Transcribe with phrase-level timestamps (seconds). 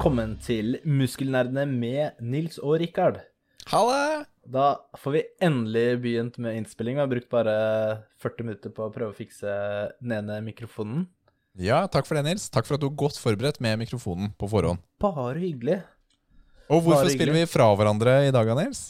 [0.00, 3.18] Velkommen til Muskelnerdene med Nils og Rikard.
[3.68, 4.22] Halla!
[4.48, 6.96] Da får vi endelig begynt med innspilling.
[6.96, 7.56] Vi har brukt bare
[8.24, 9.52] 40 minutter på å prøve å fikse
[10.00, 11.02] den ene mikrofonen.
[11.60, 12.48] Ja, takk for det, Nils.
[12.48, 14.80] Takk for at du er godt forberedt med mikrofonen på forhånd.
[15.04, 15.82] Bare hyggelig.
[16.70, 17.50] Og hvorfor Bare spiller hyggelig.
[17.50, 18.86] vi fra hverandre i dag, Nils?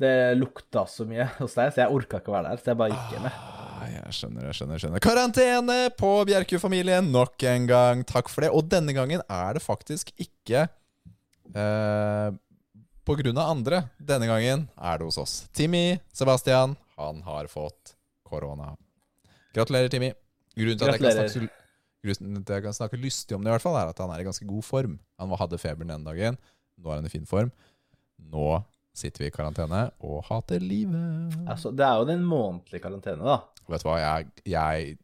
[0.00, 2.64] Det lukta så mye hos deg, så jeg orka ikke å være der.
[2.64, 3.28] Så jeg bare gikk hjem.
[3.28, 4.74] Ah, jeg skjønner, jeg skjønner.
[4.76, 8.04] jeg skjønner Karantene på Bjerku-familien nok en gang.
[8.08, 8.50] Takk for det.
[8.54, 10.66] Og denne gangen er det faktisk ikke
[11.54, 12.28] eh,
[13.06, 13.82] på grunn av andre.
[13.98, 15.36] Denne gangen er det hos oss.
[15.56, 17.94] Timmy Sebastian, han har fått
[18.26, 18.74] korona.
[19.56, 20.12] Gratulerer, Timmy.
[20.58, 21.32] Grunnen til at jeg kan Gratulerer.
[21.34, 21.54] snakke,
[22.04, 24.12] grunnen til at jeg kan snakke lystig om det, i hvert fall, er at han
[24.14, 24.98] er i ganske god form.
[25.18, 26.38] Han hadde feber den dagen.
[26.80, 27.50] Nå er han i fin form.
[28.30, 28.60] Nå
[28.96, 31.36] sitter vi i karantene og hater livet.
[31.48, 33.36] Altså, det er jo den månedlige karantene, da.
[33.70, 34.96] Vet du hva, jeg, jeg,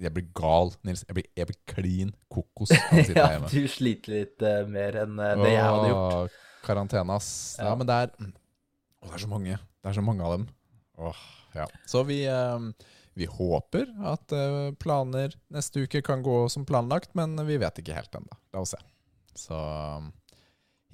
[0.00, 1.04] jeg blir gal, Nils.
[1.08, 3.50] Jeg blir, jeg blir klin kokos av å sitte Ja, hjemme.
[3.52, 6.16] du sliter litt uh, mer enn uh, det jeg hadde gjort.
[6.24, 7.30] Åh, Karantene, ass.
[7.60, 7.76] Ja, Ja.
[7.76, 9.60] men det er, Å, det er så mange.
[9.84, 10.48] Det er så mange av dem.
[11.04, 11.22] Åh,
[11.60, 11.68] ja.
[11.90, 12.58] Så vi, uh,
[13.14, 14.32] vi håper at
[14.82, 18.40] planer neste uke kan gå som planlagt, men vi vet ikke helt ennå.
[18.56, 18.80] La oss se.
[19.38, 19.58] Så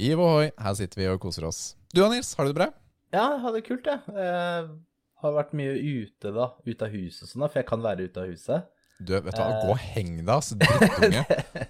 [0.00, 1.62] hiv ohoi, her sitter vi og koser oss.
[1.94, 2.68] Du da, Nils, har du det bra?
[3.10, 4.02] Ja, jeg har det kult, jeg.
[4.14, 4.68] Jeg
[5.24, 6.46] har vært mye ute, da.
[6.66, 8.68] Ute av huset og sånn, for jeg kan være ute av huset.
[9.00, 9.64] Du, vet du hva, Eh.
[9.64, 11.24] gå og heng deg, ass, drittunge.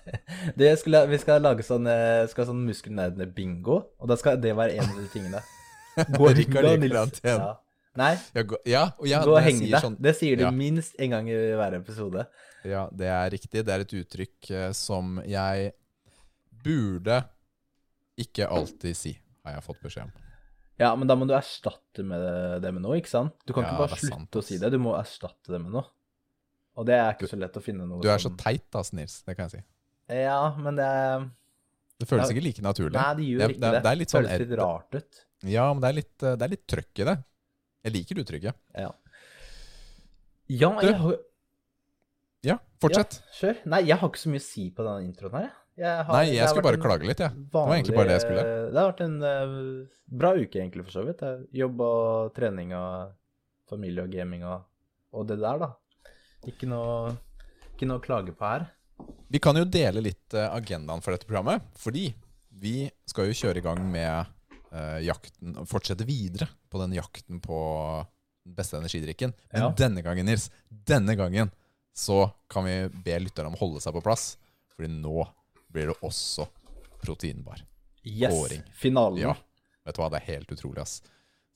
[0.60, 4.76] det skulle, vi skal lage sånn, eh, skal sånn muskelnerdene-bingo, og da skal det være
[4.80, 5.40] en av de tingene.
[6.18, 7.22] Gå, Rikard heng deg, Nils.
[7.24, 7.54] Ja.
[8.00, 9.78] Nei, Ja, gå, ja, og ja, gå og heng deg.
[9.82, 10.50] sånn- Det sier du Ja.
[10.54, 12.26] minst en gang i hver episode.
[12.64, 13.64] Ja, det er riktig.
[13.64, 15.72] Det er et uttrykk eh, som jeg
[16.62, 17.22] burde
[18.20, 19.14] ikke alltid si,
[19.44, 20.12] har jeg fått beskjed om.
[20.80, 23.34] Ja, men da må du erstatte med det med noe, ikke sant?
[23.44, 25.52] Du kan Ja, ikke bare det er sant, slutte å si det, du må erstatte
[25.52, 25.84] det med noe.
[26.80, 29.18] Og det er ikke så lett å finne noe Du er så teit, da, Nils.
[29.26, 29.64] Det kan jeg si.
[30.22, 31.26] Ja, men det er
[32.00, 32.34] Det føles Ja.
[32.34, 32.96] ikke like naturlig.
[32.96, 33.82] Nei, det gjør Det ikke det det.
[33.84, 35.24] det litt sånn Føles litt rart ut.
[35.42, 37.16] Ja, men det er litt, det er litt trøkk i det.
[37.84, 38.54] Jeg liker uttrykket.
[38.74, 38.90] Ja.
[40.48, 41.16] Ja, Du, jeg har
[42.42, 43.20] Ja, fortsett.
[43.20, 43.66] Ja, kjør.
[43.66, 45.42] Nei, jeg har ikke så mye å si på denne introen her.
[45.50, 45.52] jeg.
[45.80, 47.32] Jeg har, Nei, jeg skulle bare klage litt, jeg.
[47.32, 48.42] Det var egentlig bare det jeg skulle.
[48.44, 51.22] Det har vært en uh, bra uke, egentlig, for så vidt.
[51.24, 53.14] Eh, Jobb og trening og
[53.70, 54.66] familie og gaming og,
[55.16, 55.70] og det der, da.
[56.50, 57.14] Ikke noe,
[57.72, 58.68] ikke noe å klage på her.
[59.32, 62.10] Vi kan jo dele litt eh, agendaen for dette programmet, fordi
[62.60, 62.74] vi
[63.08, 64.28] skal jo kjøre i gang med
[64.74, 67.58] uh, jakten, fortsette videre på den jakten på
[68.44, 69.32] den beste energidrikken.
[69.54, 69.74] Men Ja.
[69.86, 71.54] denne gangen, Nils, denne gangen
[71.96, 74.34] så kan vi be lytterne om å holde seg på plass,
[74.74, 75.24] fordi nå
[75.72, 76.46] blir det også
[77.02, 77.62] proteinbar.
[78.04, 78.62] Yes, Kåring.
[78.74, 79.20] finalen.
[79.22, 79.34] Ja,
[79.86, 81.00] vet du hva, det er helt utrolig, ass.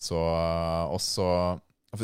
[0.01, 0.19] Så
[0.93, 1.27] også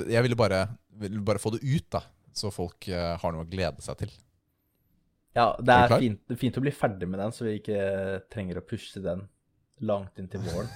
[0.08, 0.62] Jeg ville bare,
[1.02, 2.00] ville bare få det ut, da,
[2.32, 4.12] så folk eh, har noe å glede seg til.
[5.34, 8.58] Ja, det Er er fint, fint å bli ferdig med den, så vi ikke trenger
[8.58, 9.26] å pushe den
[9.86, 10.70] langt inn til våren.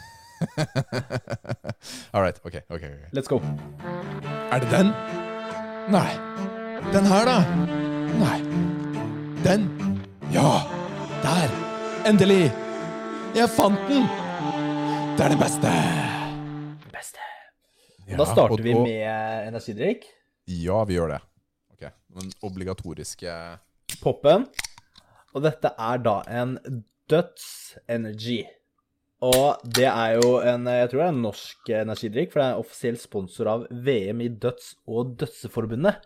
[2.12, 3.14] All right, Okay, ok, ok.
[3.16, 3.40] Let's go.
[4.50, 4.90] Er det den?
[5.94, 6.10] Nei.
[6.92, 7.38] Den her, da?
[8.20, 8.38] Nei.
[9.44, 9.68] Den?
[10.34, 10.83] Ja!
[11.24, 11.50] Der!
[12.08, 12.50] Endelig!
[13.34, 14.04] Jeg fant den!
[15.16, 15.70] Det er det beste!
[16.92, 17.22] Beste.
[18.08, 20.04] Ja, da starter og- vi med energidrikk.
[20.46, 21.20] Ja, vi gjør det.
[21.72, 21.86] Ok,
[22.18, 23.32] Den obligatoriske
[24.02, 24.46] Poppen.
[25.34, 26.58] Og dette er da en
[27.10, 28.44] Døds Energy.
[29.22, 32.52] Og det er jo en Jeg tror det er en norsk energidrikk, for det er
[32.54, 35.96] en offisiell sponsor av VM i Døds- og Dødseforbundet.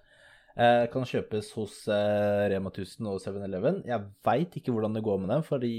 [0.58, 3.76] Eh, kan kjøpes hos eh, Rema 1000 og 7-Eleven.
[3.86, 5.72] Jeg veit ikke hvordan det går med den, fordi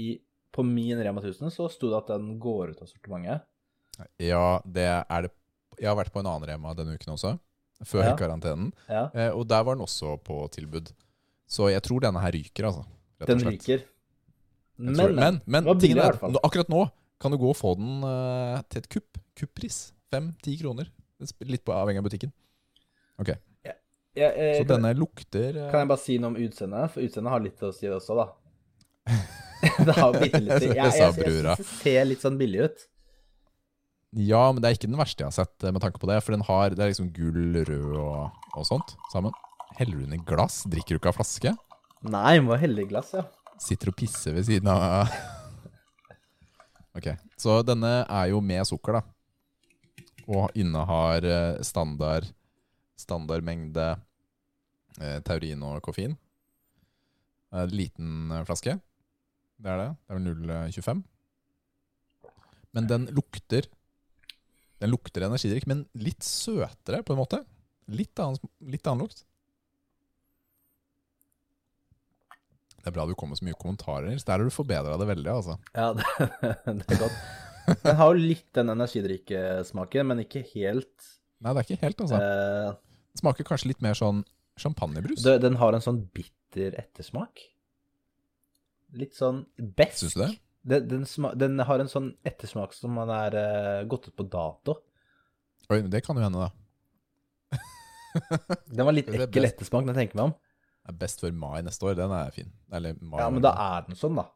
[0.56, 3.44] på min Rema 1000 så sto det at den går ut av sortimentet.
[4.22, 5.30] Ja, det er det
[5.80, 7.34] Jeg har vært på en annen Rema denne uken også,
[7.84, 8.16] før Ja.
[8.16, 8.72] karantenen.
[8.88, 10.90] Ja, Eh, og der var den også på tilbud.
[11.48, 12.84] Så jeg tror denne her ryker, altså.
[13.26, 13.84] den ryker.
[14.78, 16.88] Men, tror- men, men billig er, akkurat nå
[17.20, 19.18] kan du gå og få den uh, til et kupp.
[19.36, 19.92] Kuppris.
[20.10, 20.88] Fem-ti kroner.
[21.44, 22.32] Litt på avhengig av butikken.
[23.20, 23.34] Ok,
[24.20, 26.92] Ja, eh, Så denne lukter eh, kan jeg bare si noe om utseendet?
[26.92, 28.26] For utseendet har litt å si også, da.
[29.88, 31.54] det har bitte litt Jeg, jeg, jeg, brura.
[31.56, 32.86] synes det ser litt sånn billig ut.
[34.18, 36.18] Ja, men det er ikke den verste jeg har sett eh, med tanke på det.
[36.26, 39.34] For den har Det er liksom gull, rød og, og sånt sammen.
[39.78, 40.64] Heller du den i glass?
[40.68, 41.54] Drikker du ikke av flaske?
[42.10, 43.24] Nei, må helle i glass, ja.
[43.60, 45.08] Sitter og pisser ved siden av
[46.98, 47.06] Ok,
[47.38, 49.02] så denne er jo med sukker, da.
[50.30, 52.26] Og innehar eh, standard
[53.00, 54.00] standard mengde eh,
[55.26, 56.16] taurin og koffein.
[57.52, 58.76] En liten eh, flaske.
[59.60, 59.88] Det er det.
[60.06, 60.28] Det er vel
[60.74, 61.02] 0,25.
[62.76, 63.66] Men den lukter
[64.80, 67.42] Den lukter energidrikk, men litt søtere, på en måte.
[67.92, 69.26] Litt annen, litt annen lukt.
[72.80, 74.14] Det er bra du kom med så mye kommentarer.
[74.16, 75.58] Så der har du forbedra det veldig, altså.
[75.76, 76.06] Ja, det,
[76.80, 77.18] det er godt.
[77.84, 81.10] Den har jo litt den energidrikkesmaken, men ikke helt.
[81.44, 82.22] Nei, det er ikke helt, altså.
[82.24, 82.70] Eh,
[83.12, 84.24] Det smaker kanskje litt mer sånn
[84.60, 85.22] champagnebrus.
[85.24, 87.42] det, den har en sånn bitter ettersmak.
[88.98, 90.04] Litt sånn besk.
[90.04, 90.30] Syns du det?
[90.70, 91.06] Den, den,
[91.40, 94.76] den har en sånn ettersmak som man er uh, gått ut på dato.
[95.70, 96.50] Oi, det kan jo hende, da.
[98.74, 100.32] Den var litt ekkel ettersmak, når jeg tenker meg om.
[100.80, 101.94] Det er best før mai neste år.
[101.94, 102.48] Den er fin.
[102.74, 104.26] Eller mai Ja, men da er den sånn, da.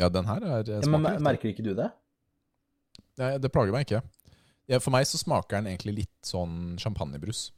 [0.00, 1.04] Ja, den her er Ja, men.
[1.22, 1.90] Merker ikke du det?
[3.20, 4.00] Nei, det plager meg ikke.
[4.70, 7.50] Ja, for meg så smaker den egentlig litt sånn champagnebrus.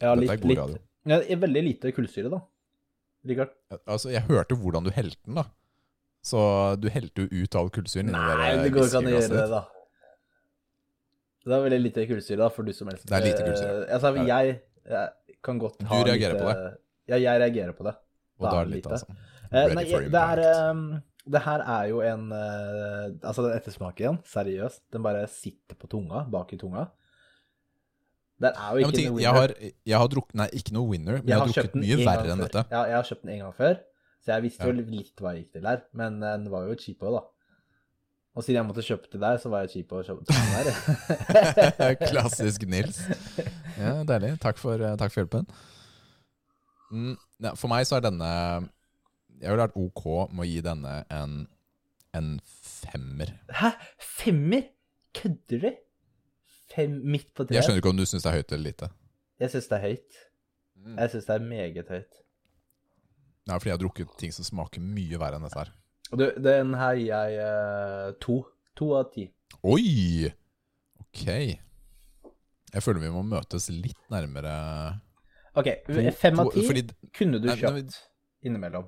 [0.00, 0.58] Ja, Dette litt, er god litt.
[0.64, 0.78] radio.
[1.10, 2.40] Ja, veldig lite kullsyre, da.
[3.30, 3.50] Rikard?
[3.84, 5.44] Altså, jeg hørte hvordan du helte den, da.
[6.24, 6.40] Så
[6.80, 9.60] du helte jo ut all kullsyren Nei, det går ikke an å gjøre det, da.
[11.48, 13.06] Det er veldig lite kullsyre, da, for du som helst.
[13.08, 13.76] Det er lite kullsyre.
[13.86, 14.56] Eh, Altså, jeg,
[14.92, 16.72] jeg kan godt Du reagerer lite, på det?
[17.10, 17.94] Ja, jeg reagerer på det.
[18.40, 18.98] Og da er det litt, lite.
[18.98, 19.16] altså.
[19.50, 20.82] Eh, nei, det er ehm,
[21.34, 26.26] Det her er jo en eh, Altså, den ettersmaken, seriøst, den bare sitter på tunga,
[26.30, 26.86] bak i tunga.
[28.40, 29.52] Den er jo ikke ja, ting, noe jeg, har,
[29.92, 32.30] jeg har drukket Nei, ikke noe winner, men jeg, har kjøpt drukket mye en verre
[32.32, 32.46] enn før.
[32.46, 32.62] dette.
[32.72, 33.74] Ja, jeg har kjøpt den en gang før,
[34.24, 34.72] så jeg visste Ja.
[34.78, 35.82] litt hva jeg gikk til her.
[36.00, 37.22] Men eh, den var jo cheapo, da.
[38.38, 41.94] Og siden jeg måtte kjøpe til der, så var jeg cheapo og kjøpte den der.
[42.08, 43.00] Klassisk Nils.
[43.76, 44.32] Ja, Deilig.
[44.40, 45.48] Takk for, eh, takk for hjelpen.
[46.90, 48.28] Mm, ja, for meg så er denne
[49.40, 51.36] Jeg ville vært OK med å gi denne en,
[52.16, 53.30] en femmer.
[53.60, 53.70] Hæ?
[54.00, 54.64] Femmer?
[55.16, 55.70] Kødder du?
[56.88, 57.58] Midt på treet.
[57.58, 58.90] Jeg skjønner ikke om du syns det er høyt eller lite.
[59.40, 60.20] Jeg syns det er høyt.
[60.80, 60.96] Mm.
[60.96, 62.20] Jeg syns det er meget høyt.
[63.40, 65.74] Det er fordi jeg har drukket ting som smaker mye verre enn dette her.
[66.10, 68.40] Du, den her gir jeg uh, to.
[68.78, 69.26] To av ti.
[69.66, 70.30] Oi!
[71.02, 71.26] Ok.
[72.70, 74.52] Jeg føler vi må møtes litt nærmere
[75.58, 75.68] OK,
[76.14, 76.84] fem av ti fordi,
[77.16, 77.96] kunne du kjøpt
[78.46, 78.86] innimellom.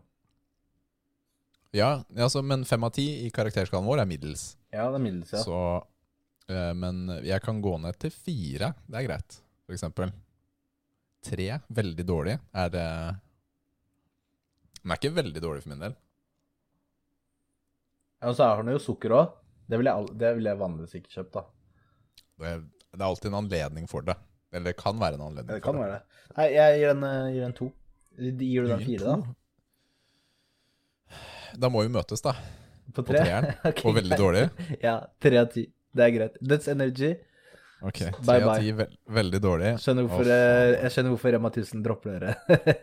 [1.75, 4.45] Ja, altså, men fem av ti i karakterskalaen vår er middels.
[4.75, 5.41] Ja, det er middels, ja.
[5.43, 5.57] Så,
[6.49, 8.73] men jeg kan gå ned til fire.
[8.87, 9.37] Det er greit,
[9.67, 10.11] for eksempel.
[11.23, 12.39] Tre, veldig dårlig.
[12.59, 12.87] Er det
[14.83, 15.95] Den er ikke veldig dårlig for min del.
[18.23, 19.37] Ja, Og så har den jo sukker òg.
[19.71, 21.43] Det ville jeg, det ville jeg vanligvis ikke kjøpt, da.
[22.43, 24.17] Det er, det er alltid en anledning for det.
[24.53, 26.03] Eller det kan være en anledning Det for kan være det.
[26.37, 27.69] Nei, jeg gir den, eh, gir den to.
[28.19, 29.17] Gir du den fire, da?
[31.63, 32.35] Da må vi møtes, da.
[32.93, 33.23] På På tre?
[33.23, 33.55] treeren.
[33.69, 33.85] okay.
[33.89, 34.45] Og veldig dårlig.
[34.87, 35.67] Ja, tre av ti.
[35.93, 36.37] Det er greit.
[36.41, 37.13] That's energy.
[37.83, 39.71] Ok, Bye, Tre av ti, vel, veldig dårlig.
[39.83, 42.35] Skjønner hvorfor, eh, jeg skjønner hvorfor Rema 1000 dropper dere.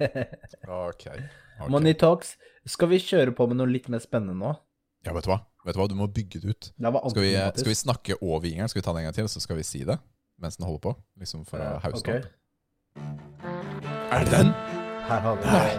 [0.68, 1.06] Ok.
[1.08, 1.70] ok.
[1.72, 2.34] Money talks.
[2.68, 4.52] Skal vi kjøre på med noe litt mer spennende nå?
[5.08, 5.40] Ja, vet du hva?
[5.66, 5.88] Vet du hva?
[5.88, 6.70] Du må bygge det ut.
[6.76, 8.68] Det Skal vi, skal vi snakke over jingeren?
[8.72, 9.96] Skal vi ta den en gang til, så skal vi si det
[10.40, 10.94] mens den holder på?
[11.20, 12.12] Liksom for å hause Ok.
[12.16, 12.28] opp.
[14.12, 14.52] Er det den?
[15.08, 15.72] Her har vi Nei.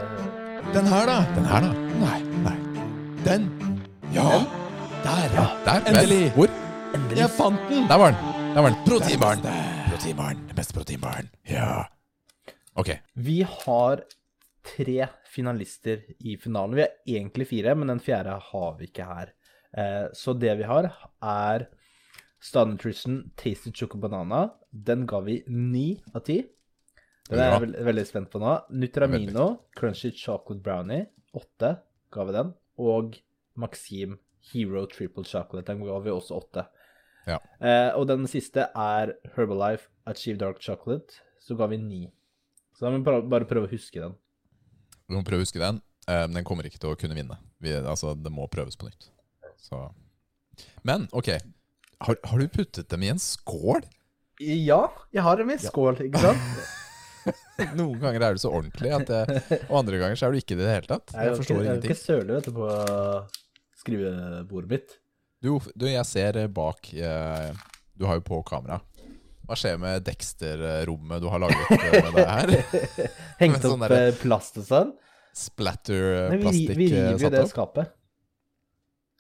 [0.75, 1.19] Den her, da?
[1.37, 1.71] Den her, da?
[2.01, 2.19] Nei.
[2.45, 2.57] Nei.
[3.25, 3.47] Den?
[4.17, 4.27] Ja.
[5.05, 5.39] Der.
[5.65, 5.81] Der.
[5.89, 6.31] endelig.
[6.37, 6.49] Hvor?
[6.91, 7.21] Endelig.
[7.21, 7.87] Jeg fant den!
[7.91, 8.31] Der var den.
[8.55, 8.79] Der var den.
[8.87, 9.43] Proteinbaren.
[9.91, 10.41] Proteinbaren.
[10.49, 11.29] Den beste proteinbaren.
[11.47, 11.85] Ja.
[12.79, 12.91] Ok.
[13.15, 14.03] Vi har
[14.67, 14.97] tre
[15.31, 16.75] finalister i finalen.
[16.79, 19.31] Vi har egentlig fire, men den fjerde har vi ikke her.
[19.71, 20.91] Eh, så det vi har,
[21.23, 21.69] er
[22.43, 24.49] Star Nutrition Tasty Choco Banana.
[24.71, 26.41] Den ga vi ni av ti.
[27.31, 28.57] Den er jeg veld, veldig spent på nå.
[28.75, 29.47] Nutramino
[29.79, 31.07] Crunchy Chocolate Brownie.
[31.39, 31.77] Åtte
[32.11, 32.53] ga vi den.
[32.83, 33.15] Og
[33.61, 34.19] Maxim
[34.51, 35.69] Hero Triple Chocolate.
[35.71, 36.67] Den ga vi også åtte.
[37.29, 37.39] Ja.
[37.61, 41.21] Eh, og den siste er Herbalife Achieve Dark Chocolate.
[41.41, 42.03] Så ga vi ni.
[42.77, 44.15] Så da må vi bare, prøve å huske den.
[45.09, 45.81] Vi må prøve å huske den.
[46.09, 47.37] Eh, Men den kommer ikke til å kunne vinne.
[47.61, 49.11] Vi, altså, det må prøves på nytt.
[49.61, 49.91] Så.
[50.87, 51.29] Men ok,
[52.07, 53.85] har, har du puttet dem i en skål?
[54.41, 56.41] Ja, jeg har dem i en skål, ikke sant?
[57.77, 60.65] Noen ganger er du så ordentlig, jeg, og andre ganger så er du ikke det
[60.65, 61.13] i det hele tatt.
[61.13, 61.91] Jeg Jeg forstår ikke, jeg er ingenting.
[61.93, 62.69] ikke sørlig vet du, på
[63.83, 64.95] skrivebordet mitt.
[65.41, 67.53] Du, du, jeg ser bak eh,
[67.97, 68.81] Du har jo på kamera.
[69.49, 72.53] Hva skjer med Dexter-rommet du har laget eh, med det her?
[73.41, 74.93] Hengt sånn opp eh, plast og sånn.
[74.93, 77.97] Vi, Splatter-plastikk vi eh, river jo det skapet.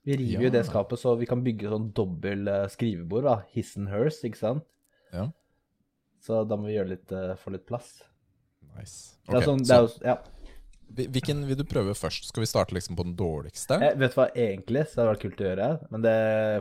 [0.04, 3.36] Vi river jo det skapet, så vi kan bygge sånn dobbel eh, skrivebord, da.
[3.56, 4.66] His and hers, ikke sant?
[5.14, 5.26] Ja.
[6.20, 7.94] Så da må vi litt, eh, få litt plass.
[8.76, 9.16] Nice.
[9.24, 10.18] Det er sånn, det er jo, ja.
[10.90, 12.26] Hvilken vil du prøve først?
[12.30, 13.78] Skal vi starte liksom på den dårligste?
[13.82, 16.14] Jeg vet hva, egentlig så hadde det vært kult å gjøre, men det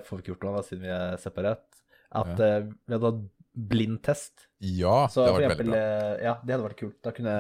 [0.05, 1.63] får vi ikke gjort nå, da, siden vi er separat.
[2.19, 3.24] At eh, vi hadde hatt
[3.69, 4.45] blindtest.
[4.63, 5.79] Ja, Så det hadde var veldig bra.
[5.79, 7.00] eh, ja, det hadde vært kult.
[7.05, 7.33] Da kunne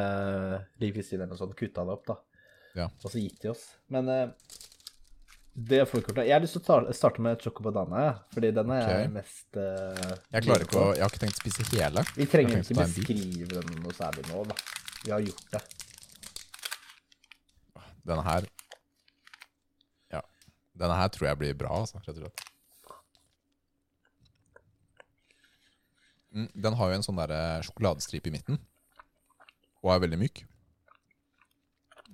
[0.81, 2.17] Liv Kristine eller noe sånt kutta det opp, da.
[2.77, 2.89] Ja.
[3.03, 3.63] Og så gitt de oss.
[3.89, 4.27] Men uh,
[5.53, 6.21] Det får vi ikke gjort.
[6.27, 8.03] Jeg har lyst til å ta- starte med choco banana,
[8.33, 9.07] fordi den er okay.
[9.11, 12.03] Mest uh, Jeg klarer ikke å Jeg har ikke tenkt å spise hele.
[12.15, 14.59] Vi trenger ikke beskrive den noe særlig nå, da.
[15.03, 15.63] Vi har gjort det.
[18.09, 18.47] Denne her
[20.13, 20.21] Ja.
[20.73, 22.45] Denne her tror jeg blir bra, altså, rett og slett.
[26.29, 28.59] Mm, den har jo en sånn der sjokoladestripe i midten.
[29.81, 30.43] Og er veldig myk.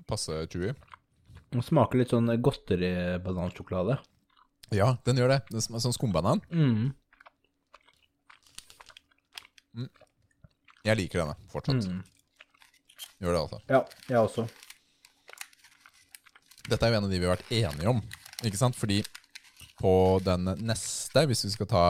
[0.07, 0.73] Passe chewy.
[1.51, 3.97] Den smaker litt sånn godteri-banansjokolade.
[4.75, 5.39] Ja, den gjør det.
[5.51, 6.43] Den smaker sånn skumbanan.
[6.51, 6.93] Mm.
[10.85, 11.87] Jeg liker denne fortsatt.
[11.89, 12.03] Mm.
[13.23, 13.59] Gjør det, altså.
[13.71, 14.45] Ja, jeg også.
[16.69, 18.01] Dette er jo en av de vi har vært enige om,
[18.45, 18.77] ikke sant?
[18.77, 19.01] Fordi
[19.77, 19.91] på
[20.25, 21.85] den neste, hvis vi skal ta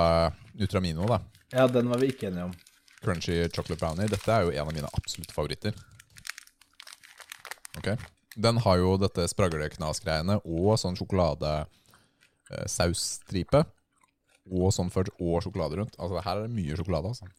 [0.57, 1.21] Nutramino, da,
[1.53, 2.55] Ja, den var vi ikke enige om.
[3.05, 5.75] Crunchy Chocolate Brownie, dette er jo en av mine absolutte favoritter.
[7.77, 7.93] Ok.
[8.35, 11.51] Den har jo dette spragleknas-greiene og sånn sjokolade
[12.51, 13.65] eh.
[14.45, 15.95] Og sånn fudge og sjokolade rundt.
[15.97, 17.29] Altså her er det mye sjokolade, altså.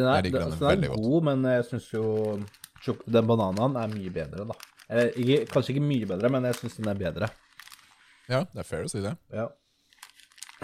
[0.00, 1.06] Den er, Jeg liker den, den den er veldig godt.
[1.06, 2.04] god, men jeg syns jo
[3.04, 4.56] den bananen er mye bedre, da.
[4.90, 7.28] Eller, ikke, kanskje ikke mye bedre, men jeg syns den er bedre.
[8.30, 9.12] Ja, det er fair å si det.
[9.34, 9.48] Ja.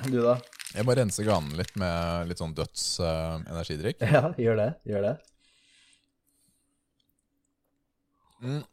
[0.07, 0.37] Du, da?
[0.77, 4.03] Jeg må rense ganen litt med litt sånn døds uh, energidrikk.
[4.17, 4.71] Ja, gjør det.
[4.89, 5.13] Gjør det.
[8.43, 8.65] Mm.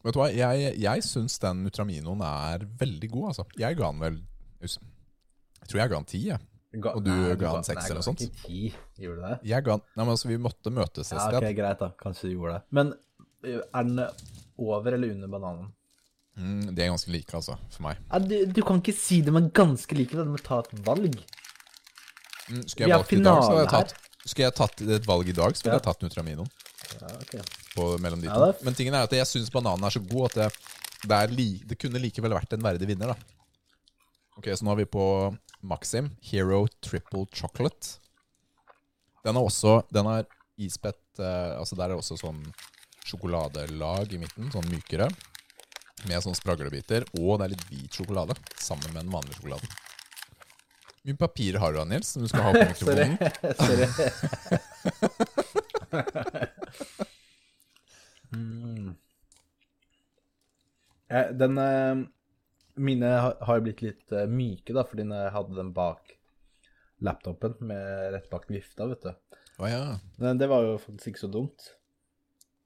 [0.00, 3.44] Vet du hva, jeg, jeg syns den Nutraminoen er veldig god, altså.
[3.60, 4.20] Jeg ga den vel
[4.64, 6.40] Jeg tror jeg ga den ti, jeg.
[6.70, 8.20] Ga, Og du Nei, ga han seks eller noe sånt?
[8.44, 8.68] Ti.
[9.02, 9.38] Gjorde du det?
[9.50, 11.56] Jeg ga han, Nei, men altså, vi måtte møtes et Ja, sted.
[11.58, 11.88] greit, da.
[11.98, 12.62] Kanskje du gjorde det.
[12.70, 12.92] Men
[13.42, 13.98] er den
[14.60, 15.72] over eller under bananen?
[16.38, 17.98] Mm, de er ganske like, altså, for meg.
[18.12, 20.22] Ja, du, du kan ikke si de er ganske like, da.
[20.24, 21.18] Du må ta et valg.
[22.50, 25.28] Mm, skulle jeg valgt i dag, så hadde jeg tatt Skulle jeg tatt et valg
[25.30, 25.80] i dag, så ville Ja.
[25.80, 26.48] jeg tatt Nutraminoen
[27.00, 27.40] Ja, okay.
[27.74, 28.64] på, mellom de Ja, to.
[28.66, 30.48] Men tingen er at jeg syns bananen er så god at det,
[31.08, 33.16] det, li, det kunne likevel vært en verdig vinner, da.
[34.40, 35.04] Ok, så nå er vi på
[35.68, 36.06] Maxim.
[36.24, 37.98] Hero Triple Chocolate.
[39.20, 40.24] Den er også Den er
[40.56, 42.38] ispett eh, Altså Der er det også sånn
[43.04, 45.10] sjokoladelag i midten, sånn mykere.
[46.08, 47.04] Med sånn spraglebiter.
[47.20, 49.68] Og det er litt hvit sjokolade sammen med den vanlige sjokoladen.
[51.04, 53.12] Mye papir har du da, Nils, som du skal ha på mikrofonen?
[53.60, 53.86] Sorry.
[58.32, 58.96] mm.
[61.10, 61.96] Eh, Den eh,
[62.78, 66.14] Mine har jo blitt litt eh, myke, da, fordi når jeg hadde den bak
[67.00, 69.36] laptopen med rett bak vifta, vet du.
[69.60, 69.84] Å ja.
[70.20, 71.70] Men det var jo faktisk ikke så dumt.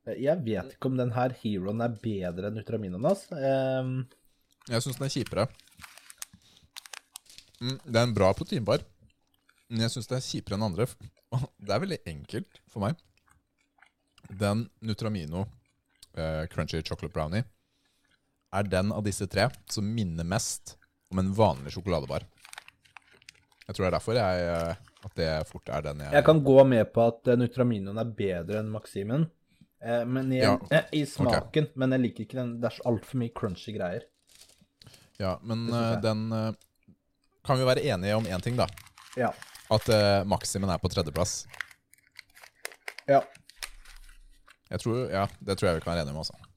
[0.07, 3.39] Eh, Jeg vet ikke om den her Heroen er bedre enn Ultraminoen, altså.
[3.39, 3.97] Um...
[4.69, 5.49] Jeg syns den er kjipere.
[7.61, 8.85] Mm, det er en bra proteinbar,
[9.71, 10.89] men jeg syns det er kjipere enn andre.
[11.59, 13.01] Det er veldig enkelt for meg.
[14.31, 15.43] Den Nutramino
[16.15, 17.43] eh, Crunchy Chocolate Brownie
[18.55, 20.77] er den av disse tre som minner mest
[21.11, 22.25] om en vanlig sjokoladebar.
[23.67, 26.43] Jeg tror det er derfor jeg, eh, at det fort er den jeg, Jeg kan
[26.45, 29.27] gå med på at eh, Nutraminoen er bedre enn Maximen.
[29.85, 31.71] Eh, men i, Ja, eh, I smaken.
[31.75, 32.55] Men jeg liker ikke den.
[32.61, 34.07] Det er altfor mye crunchy greier.
[35.21, 36.03] Ja, men eh, jeg.
[36.05, 36.27] den
[37.45, 38.67] Kan vi være enige om én ting, da?
[39.21, 39.31] Ja.
[39.73, 41.45] At uh, Maximen er på tredjeplass.
[43.09, 43.23] ja.
[44.71, 46.23] Jeg tror, ja, Det tror jeg vi kan være enige om.
[46.25, 46.54] Altså.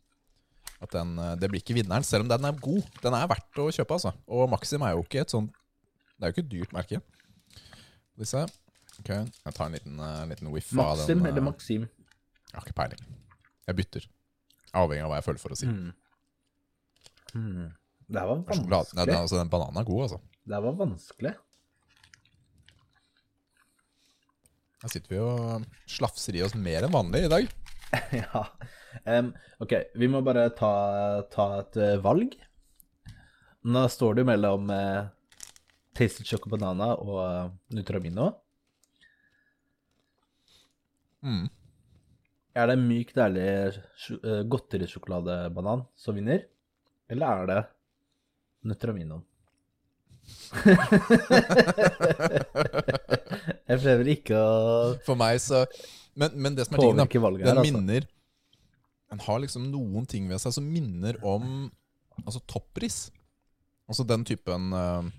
[0.82, 2.84] At den, eh, Det blir ikke vinneren, selv om den er god.
[3.02, 3.98] Den er verdt å kjøpe.
[3.98, 4.14] altså.
[4.28, 5.52] Og Maxim er jo ikke et sånt
[6.18, 7.02] Det er jo ikke et dyrt merke.
[8.18, 8.44] Disse.
[9.00, 11.06] Ok, Jeg tar en liten, uh, liten whiff av den.
[11.06, 11.82] Maxim eller Maxim?
[11.82, 13.04] Jeg har ikke peiling.
[13.68, 14.08] Jeg bytter.
[14.74, 15.68] Avhengig av hva jeg føler for å si.
[15.68, 15.94] Mm.
[17.36, 17.68] Mm.
[18.08, 18.96] Det her var vanskelig.
[18.96, 20.20] nei, den, altså, den bananen er god, altså.
[20.48, 21.36] Det her var vanskelig.
[24.82, 27.50] Her sitter vi og slafser i oss mer enn vanlig i dag.
[28.22, 28.44] ja.
[29.06, 29.32] Um,
[29.64, 30.72] OK, vi må bare ta,
[31.32, 32.36] ta et uh, valg.
[33.68, 35.08] Nå står det mellom uh,
[35.98, 38.32] Tasted Choco Banana og uh, Nutramino.
[41.26, 41.48] Mm.
[42.58, 43.48] Er det myk, deilig
[44.18, 46.46] uh, godterisjokoladebanan som vinner?
[47.12, 47.62] Eller er det
[48.68, 49.24] Nutraminoen?
[53.68, 54.50] Jeg prøver ikke å
[55.06, 55.62] For meg så
[56.18, 57.74] Men, men det som er tingen, da valget Den altså.
[57.78, 58.08] minner
[59.12, 61.68] Den har liksom noen ting ved seg som minner om
[62.24, 63.12] Altså toppris.
[63.86, 65.12] Altså den typen eh,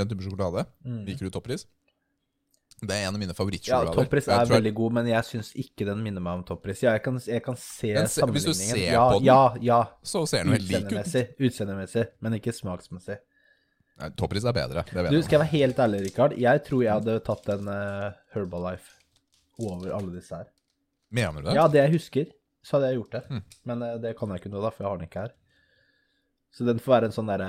[0.00, 0.64] Den typen sjokolade.
[0.86, 1.02] Mm.
[1.04, 1.66] Liker du toppris?
[2.78, 3.34] Det er en av mine
[3.66, 3.80] Ja.
[3.90, 6.84] Toppris er veldig god, men jeg syns ikke den minner meg om Toppris.
[6.84, 8.54] Jeg kan, jeg kan se Den sammenligningen.
[8.54, 9.78] hvis du ser ja, på den, Ja, ja.
[10.06, 11.40] Så ser den helt lik ut.
[11.48, 13.18] Utseendemessig, men ikke smaksmessig.
[13.98, 14.84] Nei, Toppris er bedre.
[14.86, 16.38] Det vet Du, skal jeg være helt ærlig, Rikard?
[16.38, 18.97] Jeg tror jeg hadde tatt en uh, Herbalife
[19.58, 20.50] over alle disse her.
[21.14, 21.56] Mener du det?
[21.58, 22.32] Ja, det jeg husker,
[22.64, 23.22] så hadde jeg gjort det.
[23.30, 23.42] Mm.
[23.70, 25.34] Men eh, det kan jeg ikke nå, da, for jeg har den ikke her.
[26.54, 27.48] Så den får være en sånn derre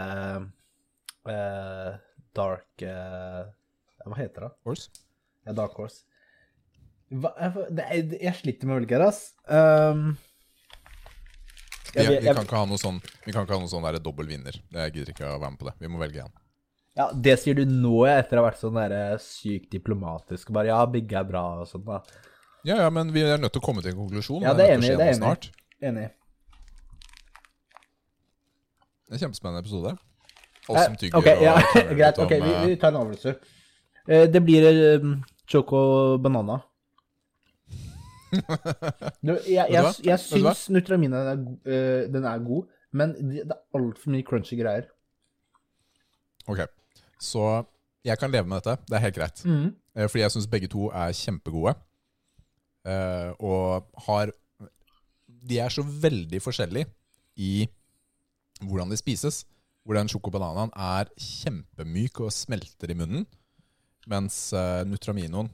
[1.32, 1.92] eh,
[2.36, 3.44] dark eh,
[4.06, 4.52] Hva heter det?
[4.68, 5.06] Horse?
[5.48, 6.04] Ja, Dark Horse.
[7.10, 9.22] Hva, jeg, det jeg, jeg sliter med å velge her, ass.
[9.50, 10.12] Um,
[11.90, 13.88] Vi, jeg, vi vi, kan ikke ha noe sånn Vi kan ikke ha noe sånn
[13.88, 14.60] der dobbel vinner.
[14.76, 15.76] Jeg gidder ikke å være med på det.
[15.82, 16.36] Vi må velge en.
[17.00, 20.82] Ja, det sier du nå, etter å ha vært sånn der, sykt diplomatisk bare Ja,
[20.90, 22.02] begge er bra og sånn, da.
[22.68, 24.42] Ja, ja, men vi er nødt til å komme til en konklusjon.
[24.44, 25.48] Ja, det er enig, til å skje det er noe snart.
[25.80, 26.08] Enig.
[29.08, 29.94] Det er en kjempespennende episode.
[30.66, 32.20] Som Eh, tygger ok, ja, og greit.
[32.26, 33.34] Ok, vi, eh, vi tar en avgjørelse.
[34.06, 34.68] Eh, det blir
[35.00, 35.16] um,
[35.50, 35.80] choco
[36.22, 36.60] banana.
[39.26, 43.56] Du, jeg, jeg, jeg, jeg, syns Nutramina er, eh, den er god, men det, det
[43.56, 44.92] er altfor mye crunchy greier.
[46.46, 46.62] Ok,
[47.20, 47.64] så
[48.06, 48.80] jeg kan leve med dette.
[48.88, 49.44] Det er helt greit.
[49.46, 49.76] Mm.
[49.96, 51.76] Eh, Fordi jeg syns begge to er kjempegode.
[52.88, 54.32] Eh, og har
[55.28, 56.88] De er så veldig forskjellige
[57.38, 57.68] i
[58.62, 59.46] hvordan de spises.
[59.86, 63.26] Hvor den sjokobananen er kjempemyk og smelter i munnen.
[64.10, 65.48] Mens uh, Nutraminoen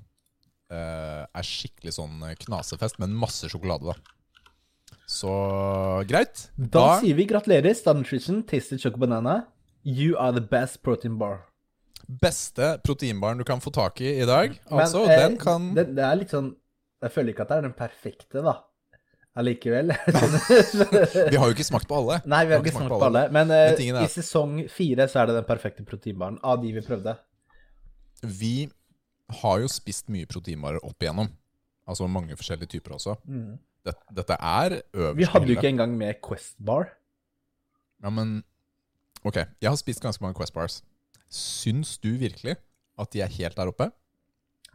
[0.71, 4.95] eh, er skikkelig sånn knasefest, men masse sjokolade, da.
[5.05, 5.31] Så
[6.09, 6.47] greit.
[6.55, 9.43] Da, sier vi gratulerer, Star Nutrition, Tasted Choco Banana.
[9.83, 11.43] You are the best protein bar.
[12.05, 14.53] Beste proteinbaren du kan få tak i i dag.
[14.69, 16.51] Men, Altså, eh, den kan det, det er litt sånn
[17.01, 18.53] Jeg føler ikke at det er den perfekte, da.
[19.35, 19.91] Allikevel.
[21.31, 22.21] Vi har jo ikke smakt på alle.
[22.25, 23.25] Nei, vi har ikke smakt på alle.
[23.35, 26.83] Men eh, Men i sesong fire så er det den perfekte proteinbaren av de vi
[26.85, 27.17] prøvde.
[28.23, 28.69] Vi
[29.41, 31.29] har jo spist mye proteinbarer opp igjennom.
[31.85, 33.17] Altså mange forskjellige typer også.
[33.85, 36.93] Dette, dette er øverst Vi hadde jo ikke engang med Quest Bar.
[38.03, 38.43] Ja, men
[39.25, 40.83] Ok, jeg har spist ganske mange Quest bars.
[41.35, 42.55] Syns du virkelig
[42.99, 43.89] at de er helt der oppe?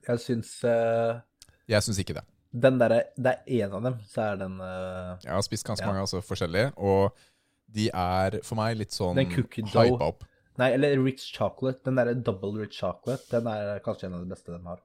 [0.06, 1.20] Jeg syns uh,
[1.68, 2.24] Jeg syns ikke det.
[2.52, 5.84] den derre Det er én av dem, så er den uh, Jeg har spist ganske
[5.84, 5.90] Ja.
[5.92, 7.16] mange altså, forskjellige, og
[7.70, 10.24] de er for meg litt sånn hypa opp.
[10.58, 11.80] Nei, eller Rich Chocolate.
[11.86, 14.80] Den derre double rich chocolate, den er kanskje en av de beste de har.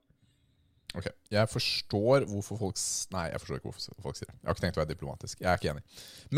[0.96, 2.78] Ok, Jeg forstår hvorfor folk
[3.12, 4.36] Nei, jeg forstår ikke hvorfor folk sier det.
[4.38, 5.42] Jeg har ikke tenkt å være diplomatisk.
[5.42, 5.84] Jeg er ikke enig.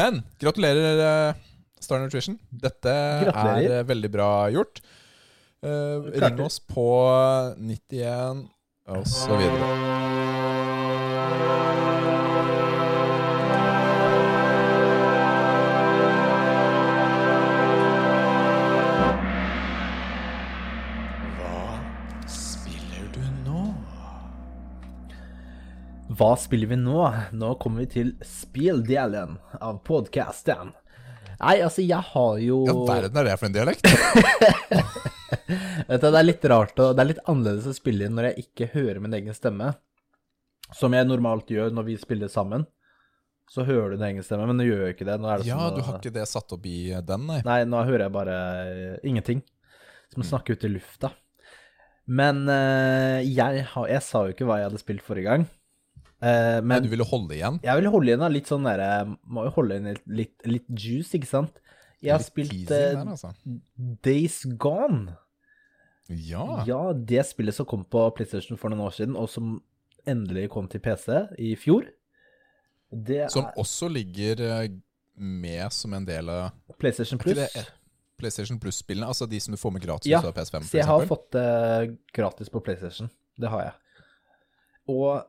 [0.01, 1.43] Men gratulerer, eh,
[1.83, 2.39] Star Nutrition.
[2.49, 2.95] Dette
[3.27, 3.75] Gratulerer.
[3.81, 4.81] er veldig bra gjort.
[5.63, 6.87] Eh, ring oss på
[7.57, 8.45] 91
[8.87, 10.77] og så videre.
[21.37, 21.79] Hva
[22.29, 23.65] spiller du nå?
[26.17, 27.01] Hva spiller vi nå?
[27.33, 30.75] Nå kommer vi til spilldelen av podcasten.
[31.37, 33.85] Nei, altså, jeg har jo Ja, verden er det for en dialekt?
[35.89, 38.29] Vet du, Det er litt rart og det er litt annerledes å spille inn når
[38.31, 39.73] jeg ikke hører min egen stemme.
[40.75, 42.65] Som jeg normalt gjør når vi spiller sammen.
[43.47, 45.13] Så hører du din egen stemme, men nå gjør jeg ikke det.
[45.23, 47.37] Er det Ja, du har ikke det satt opp i den, nei.
[47.47, 48.35] Nei, nå hører jeg bare
[48.71, 49.43] eh, ingenting.
[50.11, 50.25] Som Mm.
[50.25, 51.09] å snakke ut i lufta.
[52.07, 55.45] Men eh, jeg, har, jeg sa jo ikke hva jeg hadde spilt forrige gang.
[56.23, 57.59] Eh, Nei, men du ville holde igjen?
[57.61, 58.87] jeg ville holde igjen da, litt sånn derre
[59.29, 61.59] Må jo holde inn litt, litt, litt juice, ikke sant?
[62.03, 63.31] Jeg har spilt teasing eh, der, altså.
[64.05, 65.15] Days Gone.
[66.07, 66.63] Ja.
[66.67, 69.57] Ja, det spillet som kom på PlayStation for noen år siden, og som
[70.07, 71.89] endelig kom til PC i fjor.
[72.87, 74.69] Det Som er også ligger eh,
[75.17, 77.41] med som en del av PlayStation Plus.
[78.17, 79.09] PlayStation Plus-spillene.
[79.09, 81.97] Altså de som du får med gratis Ja, av PS5, Ja, jeg har fått det
[82.15, 83.11] gratis på PlayStation.
[83.37, 83.75] Det har jeg.
[84.93, 85.27] Og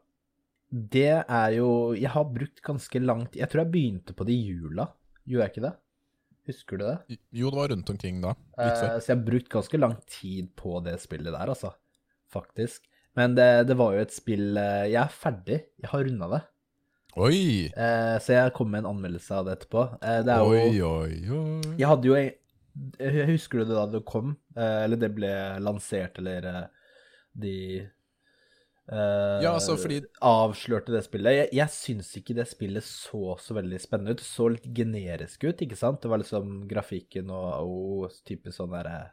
[0.70, 4.52] det er jo Jeg har brukt ganske langt Jeg tror jeg begynte på det i
[4.52, 4.87] jula.
[5.28, 5.74] Gjorde jeg ikke det?
[6.48, 7.18] Husker du det?
[7.37, 8.34] Jo, det var rundt omkring da.
[8.56, 11.74] Eh, så jeg har brukt ganske lang tid på det spillet der, altså.
[12.32, 12.88] Faktisk.
[13.18, 15.58] Men det, det var jo et spill eh, Jeg er ferdig.
[15.82, 16.42] Jeg har runda det.
[17.18, 17.68] Oi!
[17.72, 19.84] Eh, så jeg kom med en anmeldelse av det etterpå.
[20.00, 21.76] Eh, det jo Oi, oi, oi.
[21.80, 22.34] Jeg hadde jo en
[23.32, 24.37] Husker du det da det kom?
[24.54, 25.30] Eh, eller det ble
[25.64, 26.92] lansert, eller eh,
[27.34, 27.54] de
[28.90, 31.33] eh, Ja, altså, fordi- avslørte det spillet.
[31.37, 34.20] Jeg, jeg syns ikke det spillet så så veldig spennende ut.
[34.20, 36.01] Så litt generisk ut, ikke sant?
[36.03, 39.11] Det var liksom grafikken og, og type sånn derre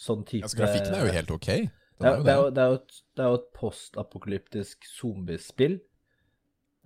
[0.00, 1.48] Sånn type Altså, grafikken er jo helt ok.
[2.00, 2.62] Ja, det jo det, det.
[2.62, 5.80] er jo et, det er jo et postapokalyptisk zombiespill.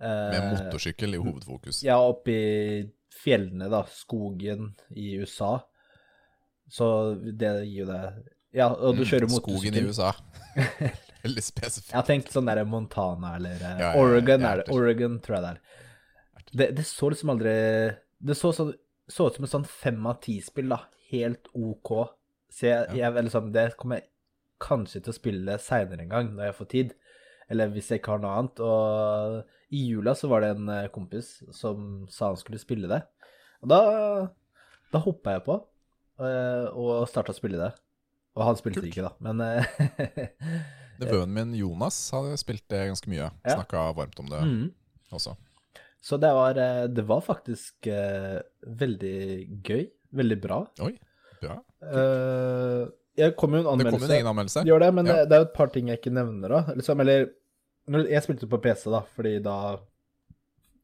[0.01, 1.81] Med Eh, motorsykkel i hovedfokus.
[1.81, 2.89] ja, oppe i
[3.23, 3.83] fjellene, da.
[3.87, 5.61] Skogen i USA.
[6.67, 8.01] Så det gir jo det
[8.53, 9.29] Ja, og du Mm, motorsykkel.
[9.39, 9.85] Skogen i.
[9.87, 10.11] USA.
[11.25, 11.91] Veldig spesifikt.
[11.91, 14.65] Jeg har tenkt sånn der Montana eller eh, Ja, ja, Oregon er det.
[14.73, 15.85] Oregon, tror jeg det er.
[16.55, 17.53] Det, det så liksom aldri
[18.23, 18.69] Det så, så,
[19.11, 20.83] så ut som et sånn fem av ti-spill, da.
[21.11, 21.91] Helt OK.
[22.53, 24.09] Så jeg, jeg, liksom, det kommer jeg
[24.63, 26.93] kanskje til å spille seinere en gang, når jeg får tid.
[27.51, 28.61] Eller hvis jeg ikke har noe annet.
[28.63, 33.01] Og i jula så var det en eh, kompis som sa han skulle spille det.
[33.65, 33.81] Og da,
[34.93, 35.57] da hoppa jeg på
[36.21, 37.73] eh, og starta å spille det.
[38.35, 38.91] Og han spilte Kult.
[38.91, 39.39] ikke, da, men
[41.01, 43.27] Nevøen min Jonas hadde spilt det ganske mye.
[43.27, 43.55] Ja.
[43.57, 44.65] Snakka varmt om det mm.
[45.15, 45.35] også.
[46.05, 48.37] Så det var, eh, det var faktisk uh,
[48.77, 49.15] veldig
[49.65, 49.87] gøy.
[50.15, 50.59] Veldig bra.
[50.85, 50.93] Oi,
[51.41, 51.57] bra.
[51.81, 52.85] Uh,
[53.17, 53.97] jeg kom jo en anmeldelse.
[53.97, 54.63] Det kom en egen anmeldelse.
[54.69, 55.15] Gjør det, men Ja.
[55.15, 56.75] det, det er jo et par ting jeg ikke nevner, da.
[56.77, 57.27] Liksom, eller
[57.85, 59.57] Jeg spilte på PC, da, fordi da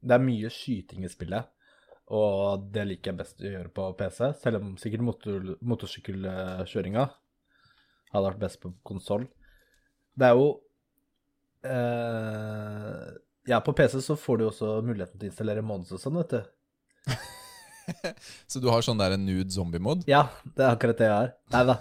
[0.02, 1.50] Det er mye skyting i spillet.
[2.12, 7.04] Og det liker jeg best å gjøre på PC, selv om sikkert motor, motorsykkelkjøringa
[8.12, 9.28] hadde vært best på konsoll.
[10.18, 10.48] Det er jo
[11.64, 13.06] eh,
[13.50, 16.36] Ja, på PC så får du også muligheten til å installere mods og sånn, vet
[16.36, 16.42] du.
[18.46, 20.04] Så du har sånn der nude zombie-mod?
[20.06, 21.32] Ja, det er akkurat det jeg har.
[21.54, 21.74] Nei da.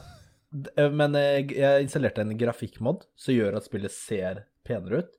[0.73, 5.13] Eh, Men jeg, jeg installerte en grafikkmod som gjør at spillet ser penere ut,